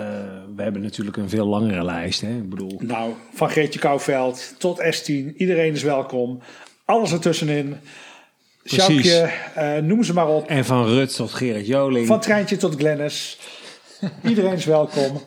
we 0.56 0.62
hebben 0.62 0.82
natuurlijk 0.82 1.16
een 1.16 1.28
veel 1.28 1.46
langere 1.46 1.84
lijst. 1.84 2.20
Hè? 2.20 2.28
Ik 2.28 2.48
bedoel, 2.48 2.80
Nou, 2.80 3.12
van 3.34 3.50
Greetje 3.50 3.78
Kouwveld 3.78 4.54
tot 4.58 4.80
S10. 4.82 5.36
Iedereen 5.36 5.72
is 5.72 5.82
welkom. 5.82 6.40
Alles 6.84 7.12
ertussenin. 7.12 7.76
Sjoukje, 8.64 9.30
eh, 9.54 9.76
noem 9.76 10.04
ze 10.04 10.12
maar 10.12 10.28
op. 10.28 10.46
en 10.48 10.64
van 10.64 10.86
Rut 10.86 11.16
tot 11.16 11.32
Gerrit 11.32 11.66
Joling. 11.66 12.06
Van 12.06 12.20
Treintje 12.20 12.56
tot 12.56 12.74
Glennis. 12.76 13.38
Iedereen 14.28 14.52
is 14.52 14.64
welkom. 14.64 15.20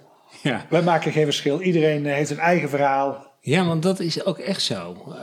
ja. 0.44 0.66
Wij 0.70 0.82
maken 0.82 1.12
geen 1.12 1.24
verschil. 1.26 1.62
Iedereen 1.62 2.06
eh, 2.06 2.14
heeft 2.14 2.30
een 2.30 2.40
eigen 2.40 2.70
verhaal. 2.70 3.34
Ja, 3.42 3.66
want 3.66 3.84
dat 3.84 4.00
is 4.00 4.26
ook 4.26 4.38
echt 4.38 4.62
zo. 4.62 5.14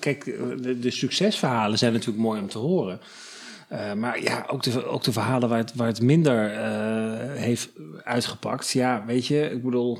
Kijk, 0.00 0.24
de, 0.62 0.78
de 0.78 0.90
succesverhalen 0.90 1.78
zijn 1.78 1.92
natuurlijk 1.92 2.18
mooi 2.22 2.40
om 2.40 2.48
te 2.48 2.58
horen. 2.58 3.00
Eh, 3.68 3.92
maar 3.92 4.22
ja, 4.22 4.46
ook 4.50 4.62
de, 4.62 4.86
ook 4.86 5.04
de 5.04 5.12
verhalen 5.12 5.48
waar 5.48 5.58
het, 5.58 5.74
waar 5.74 5.86
het 5.86 6.02
minder 6.02 6.52
eh, 6.52 7.40
heeft 7.40 7.68
uitgepakt. 8.02 8.70
Ja, 8.70 9.04
weet 9.06 9.26
je, 9.26 9.50
ik 9.50 9.62
bedoel... 9.62 9.98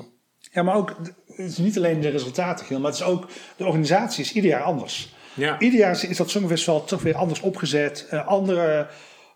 Ja, 0.51 0.63
maar 0.63 0.75
ook, 0.75 0.95
het 1.27 1.49
is 1.49 1.57
niet 1.57 1.77
alleen 1.77 2.01
de 2.01 2.09
resultaten, 2.09 2.65
Giel, 2.65 2.79
maar 2.79 2.91
het 2.91 2.99
is 2.99 3.05
ook, 3.05 3.27
de 3.57 3.65
organisatie 3.65 4.23
is 4.23 4.33
ieder 4.33 4.49
jaar 4.49 4.63
anders. 4.63 5.13
Ja. 5.33 5.59
Ieder 5.59 5.79
jaar 5.79 6.03
is 6.09 6.17
dat 6.17 6.29
Songfestival 6.29 6.83
toch 6.83 7.01
weer 7.01 7.15
anders 7.15 7.39
opgezet. 7.39 8.07
Eh, 8.09 8.27
andere 8.27 8.87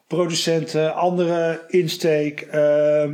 producenten, 0.07 0.95
andere 0.95 1.63
insteek. 1.67 2.41
eh, 2.41 3.09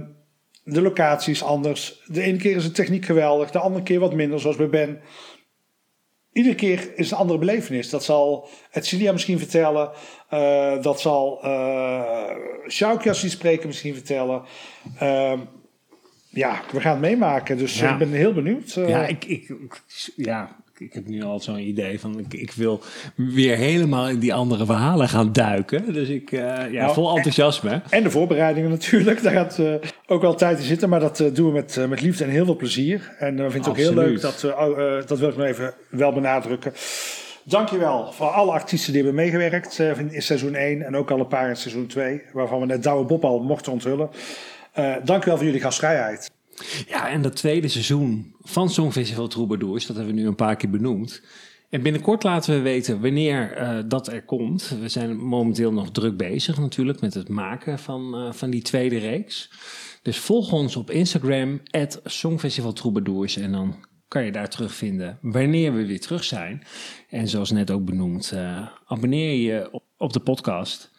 de 0.63 0.81
locatie 0.81 1.33
is 1.33 1.43
anders. 1.43 2.01
De 2.05 2.21
ene 2.21 2.37
keer 2.37 2.55
is 2.55 2.63
de 2.63 2.71
techniek 2.71 3.05
geweldig, 3.05 3.51
de 3.51 3.59
andere 3.59 3.83
keer 3.83 3.99
wat 3.99 4.13
minder, 4.13 4.39
zoals 4.39 4.55
bij 4.55 4.69
Ben. 4.69 5.01
Iedere 6.39 6.55
keer 6.55 6.91
is 6.95 7.11
een 7.11 7.17
andere 7.17 7.39
belevenis. 7.39 7.89
Dat 7.89 8.03
zal 8.03 8.49
Edcilia 8.71 9.11
misschien 9.11 9.37
vertellen. 9.39 9.91
eh, 10.29 10.81
dat 10.81 11.01
zal 11.01 11.39
uh, 11.45 12.29
Sjoukje 12.67 13.09
als 13.09 13.21
die 13.21 13.29
spreken 13.29 13.67
misschien 13.67 13.93
vertellen. 13.93 14.41
Ehm, 14.99 15.39
ja, 16.29 16.61
we 16.71 16.81
gaan 16.81 16.91
het 16.91 17.01
meemaken. 17.01 17.57
Dus 17.57 17.79
Ja. 17.79 17.91
ik 17.91 17.97
ben 17.97 18.11
heel 18.11 18.33
benieuwd. 18.33 18.75
eh. 18.75 18.89
Ja, 18.89 19.05
ik- 19.07 19.53
ja, 20.15 20.55
ik 20.79 20.93
heb 20.93 21.07
nu 21.07 21.23
al 21.23 21.39
zo'n 21.39 21.59
idee 21.59 21.99
van 21.99 22.19
ik, 22.19 22.33
ik 22.33 22.51
wil 22.51 22.81
weer 23.15 23.57
helemaal 23.57 24.09
in 24.09 24.19
die 24.19 24.33
andere 24.33 24.65
verhalen 24.65 25.09
gaan 25.09 25.33
duiken. 25.33 25.93
Dus 25.93 26.09
ik, 26.09 26.31
eh, 26.31 26.39
ja, 26.39 26.81
Nou, 26.81 26.93
vol 26.93 27.15
enthousiasme. 27.15 27.81
En 27.89 28.03
de 28.03 28.11
voorbereidingen 28.11 28.69
natuurlijk. 28.69 29.23
Daar 29.23 29.33
gaat 29.33 29.59
eh, 29.59 29.73
ook 30.07 30.21
wel 30.21 30.35
tijd 30.35 30.59
in 30.59 30.65
zitten. 30.65 30.89
Maar 30.89 30.99
dat 30.99 31.19
eh, 31.19 31.33
doen 31.33 31.47
we 31.47 31.53
met, 31.53 31.87
met 31.89 32.01
liefde 32.01 32.23
en 32.23 32.29
heel 32.29 32.45
veel 32.45 32.55
plezier. 32.55 33.15
En 33.19 33.35
we 33.35 33.41
vinden 33.41 33.59
het 33.59 33.69
ook 33.69 33.77
heel 33.77 33.93
leuk. 33.93 34.21
Dat, 34.21 34.43
oh, 34.43 34.77
dat 35.07 35.19
wil 35.19 35.29
ik 35.29 35.37
nog 35.37 35.45
even 35.45 35.73
wel 35.89 36.13
benadrukken. 36.13 36.73
Dankjewel 37.43 38.11
voor 38.11 38.27
alle 38.27 38.51
artiesten 38.51 38.93
die 38.93 39.03
hebben 39.03 39.21
meegewerkt 39.21 39.79
in 40.09 40.21
seizoen 40.21 40.55
1. 40.55 40.81
En 40.81 40.95
ook 40.95 41.11
al 41.11 41.19
een 41.19 41.27
paar 41.27 41.49
in 41.49 41.55
seizoen 41.55 41.87
2. 41.87 42.21
Waarvan 42.33 42.59
we 42.59 42.65
net 42.65 42.83
Douwe 42.83 43.05
Bob 43.05 43.25
al 43.25 43.39
mochten 43.39 43.71
onthullen. 43.71 44.09
Dankjewel 45.03 45.37
voor 45.37 45.45
jullie 45.45 45.61
gastvrijheid. 45.61 46.31
Ja, 46.87 47.09
en 47.09 47.21
dat 47.21 47.35
tweede 47.35 47.67
seizoen 47.67 48.33
van 48.49 48.69
Songfestival 48.69 49.27
Troubadours, 49.27 49.85
dat 49.85 49.95
hebben 49.95 50.15
we 50.15 50.21
nu 50.21 50.27
een 50.27 50.35
paar 50.35 50.55
keer 50.55 50.69
benoemd. 50.69 51.21
En 51.69 51.81
binnenkort 51.81 52.23
laten 52.23 52.55
we 52.55 52.61
weten 52.61 53.01
wanneer 53.01 53.51
eh, 53.51 53.79
dat 53.85 54.07
er 54.07 54.23
komt. 54.23 54.75
We 54.81 54.89
zijn 54.89 55.17
momenteel 55.17 55.73
nog 55.73 55.91
druk 55.91 56.17
bezig 56.17 56.57
natuurlijk 56.59 57.01
met 57.01 57.13
het 57.13 57.29
maken 57.29 57.79
van, 57.79 58.15
eh, 58.15 58.31
van 58.31 58.49
die 58.49 58.61
tweede 58.61 58.97
reeks. 58.97 59.51
Dus 60.01 60.17
volg 60.17 60.51
ons 60.51 60.75
op 60.75 60.91
Instagram, 60.91 61.61
Songfestival 62.03 62.73
Troubadours. 62.73 63.37
En 63.37 63.51
dan 63.51 63.75
kan 64.07 64.25
je 64.25 64.31
daar 64.31 64.49
terugvinden 64.49 65.17
wanneer 65.21 65.73
we 65.73 65.85
weer 65.85 65.99
terug 65.99 66.23
zijn. 66.23 66.63
En 67.09 67.27
zoals 67.27 67.51
net 67.51 67.71
ook 67.71 67.85
benoemd, 67.85 68.31
eh, 68.31 68.67
abonneer 68.85 69.33
je 69.33 69.81
op, 69.97 70.13
de 70.13 70.19
podcast. 70.19 70.91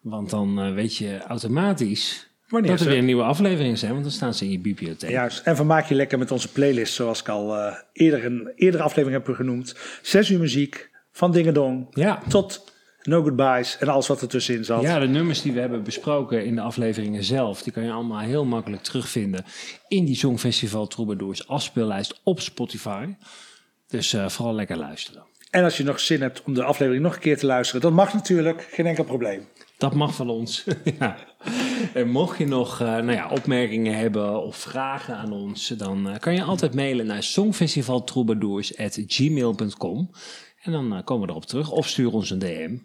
Want 0.00 0.30
dan 0.30 0.74
weet 0.74 0.96
je 0.96 1.18
automatisch 1.18 2.30
Wanneer 2.48 2.70
dat 2.70 2.80
er 2.80 2.86
weer 2.88 3.02
nieuwe 3.02 3.22
afleveringen 3.22 3.78
zijn. 3.78 3.90
Want 3.90 4.02
dan 4.02 4.12
staan 4.12 4.34
ze 4.34 4.44
in 4.44 4.50
je 4.50 4.58
bibliotheek. 4.58 5.10
Juist. 5.10 5.46
En 5.46 5.56
vermaak 5.56 5.86
je 5.86 5.94
lekker 5.94 6.18
met 6.18 6.30
onze 6.30 6.52
playlist. 6.52 6.94
Zoals 6.94 7.20
ik 7.20 7.28
al 7.28 7.56
eh, 7.56 7.74
eerder 7.92 8.24
een 8.24 8.52
eerdere 8.54 8.82
aflevering 8.82 9.26
heb 9.26 9.36
genoemd. 9.36 9.74
Zes 10.02 10.30
uur 10.30 10.38
muziek. 10.38 10.90
Van 11.12 11.32
Dingedong 11.32 11.86
Ja. 11.90 12.22
tot 12.28 12.72
No 13.02 13.22
Goodbyes. 13.22 13.78
En 13.78 13.88
alles 13.88 14.06
wat 14.06 14.20
er 14.22 14.28
tussenin 14.28 14.64
zat. 14.64 14.82
Ja, 14.82 14.98
de 14.98 15.06
nummers 15.06 15.42
die 15.42 15.52
we 15.52 15.60
hebben 15.60 15.82
besproken 15.82 16.44
in 16.44 16.54
de 16.54 16.60
afleveringen 16.60 17.24
zelf, 17.24 17.62
die 17.62 17.72
kan 17.72 17.82
je 17.84 17.90
allemaal 17.90 18.20
heel 18.20 18.44
makkelijk 18.44 18.82
terugvinden 18.82 19.44
in 19.88 20.04
die 20.04 20.16
Songfestival 20.16 20.86
Troubadours 20.86 21.48
afspeellijst 21.48 22.20
op 22.24 22.40
Spotify. 22.40 23.06
Dus 23.88 24.12
eh, 24.12 24.28
vooral 24.28 24.54
lekker 24.54 24.76
luisteren. 24.76 25.24
En 25.50 25.64
als 25.64 25.76
je 25.76 25.84
nog 25.84 26.00
zin 26.00 26.20
hebt 26.20 26.42
om 26.42 26.54
de 26.54 26.62
aflevering 26.62 27.02
nog 27.04 27.14
een 27.14 27.20
keer 27.20 27.38
te 27.38 27.46
luisteren, 27.46 27.80
dat 27.82 27.92
mag 27.92 28.12
natuurlijk, 28.14 28.68
geen 28.70 28.86
enkel 28.86 29.04
probleem. 29.04 29.46
Dat 29.78 29.94
mag 29.94 30.14
van 30.14 30.30
ons. 30.30 30.64
ja. 30.98 31.16
En 31.94 32.08
mocht 32.08 32.38
je 32.38 32.46
nog 32.46 32.80
eh, 32.80 32.86
nou 32.86 33.12
ja, 33.12 33.28
opmerkingen 33.28 33.96
hebben 33.96 34.42
of 34.42 34.56
vragen 34.56 35.16
aan 35.16 35.32
ons, 35.32 35.68
dan 35.68 36.08
eh, 36.08 36.18
kan 36.18 36.34
je 36.34 36.42
altijd 36.42 36.74
mailen 36.74 37.06
naar 37.06 37.22
songfestivaltroubadours.gmail.com 37.22 40.10
en 40.66 40.72
dan 40.72 40.96
eh, 40.96 41.04
komen 41.04 41.26
we 41.26 41.32
erop 41.32 41.46
terug 41.46 41.70
of 41.70 41.88
stuur 41.88 42.12
ons 42.12 42.30
een 42.30 42.38
DM. 42.38 42.76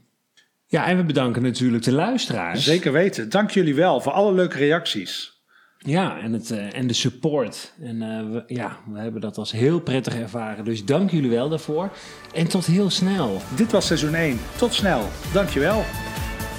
Ja, 0.66 0.88
en 0.88 0.98
we 0.98 1.04
bedanken 1.04 1.42
natuurlijk 1.42 1.84
de 1.84 1.92
luisteraars. 1.92 2.64
Zeker 2.64 2.92
weten. 2.92 3.30
Dank 3.30 3.52
jullie 3.52 3.76
wel 3.76 4.02
voor 4.02 4.12
alle 4.12 4.34
leuke 4.34 4.58
reacties. 4.58 5.40
Ja, 5.78 6.20
en, 6.20 6.34
het, 6.34 6.52
eh, 6.52 6.78
en 6.78 6.88
de 6.88 6.94
support. 6.94 7.74
En 7.82 8.02
eh, 8.02 8.32
we, 8.32 8.44
ja, 8.48 8.80
we 8.92 9.00
hebben 9.00 9.22
dat 9.22 9.38
als 9.38 9.52
heel 9.52 9.80
prettig 9.80 10.16
ervaren. 10.16 10.66
Dus 10.66 10.86
dank 10.86 11.12
jullie 11.12 11.30
wel 11.30 11.50
daarvoor. 11.50 11.92
En 12.34 12.48
tot 12.48 12.66
heel 12.66 12.90
snel. 12.90 13.42
Dit 13.56 13.72
was 13.72 13.86
seizoen 13.86 14.16
1. 14.16 14.40
Tot 14.58 14.74
snel. 14.74 15.08
Dankjewel. 15.34 15.84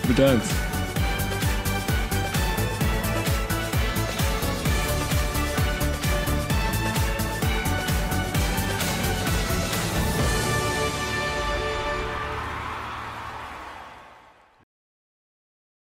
Bedankt. 0.07 0.72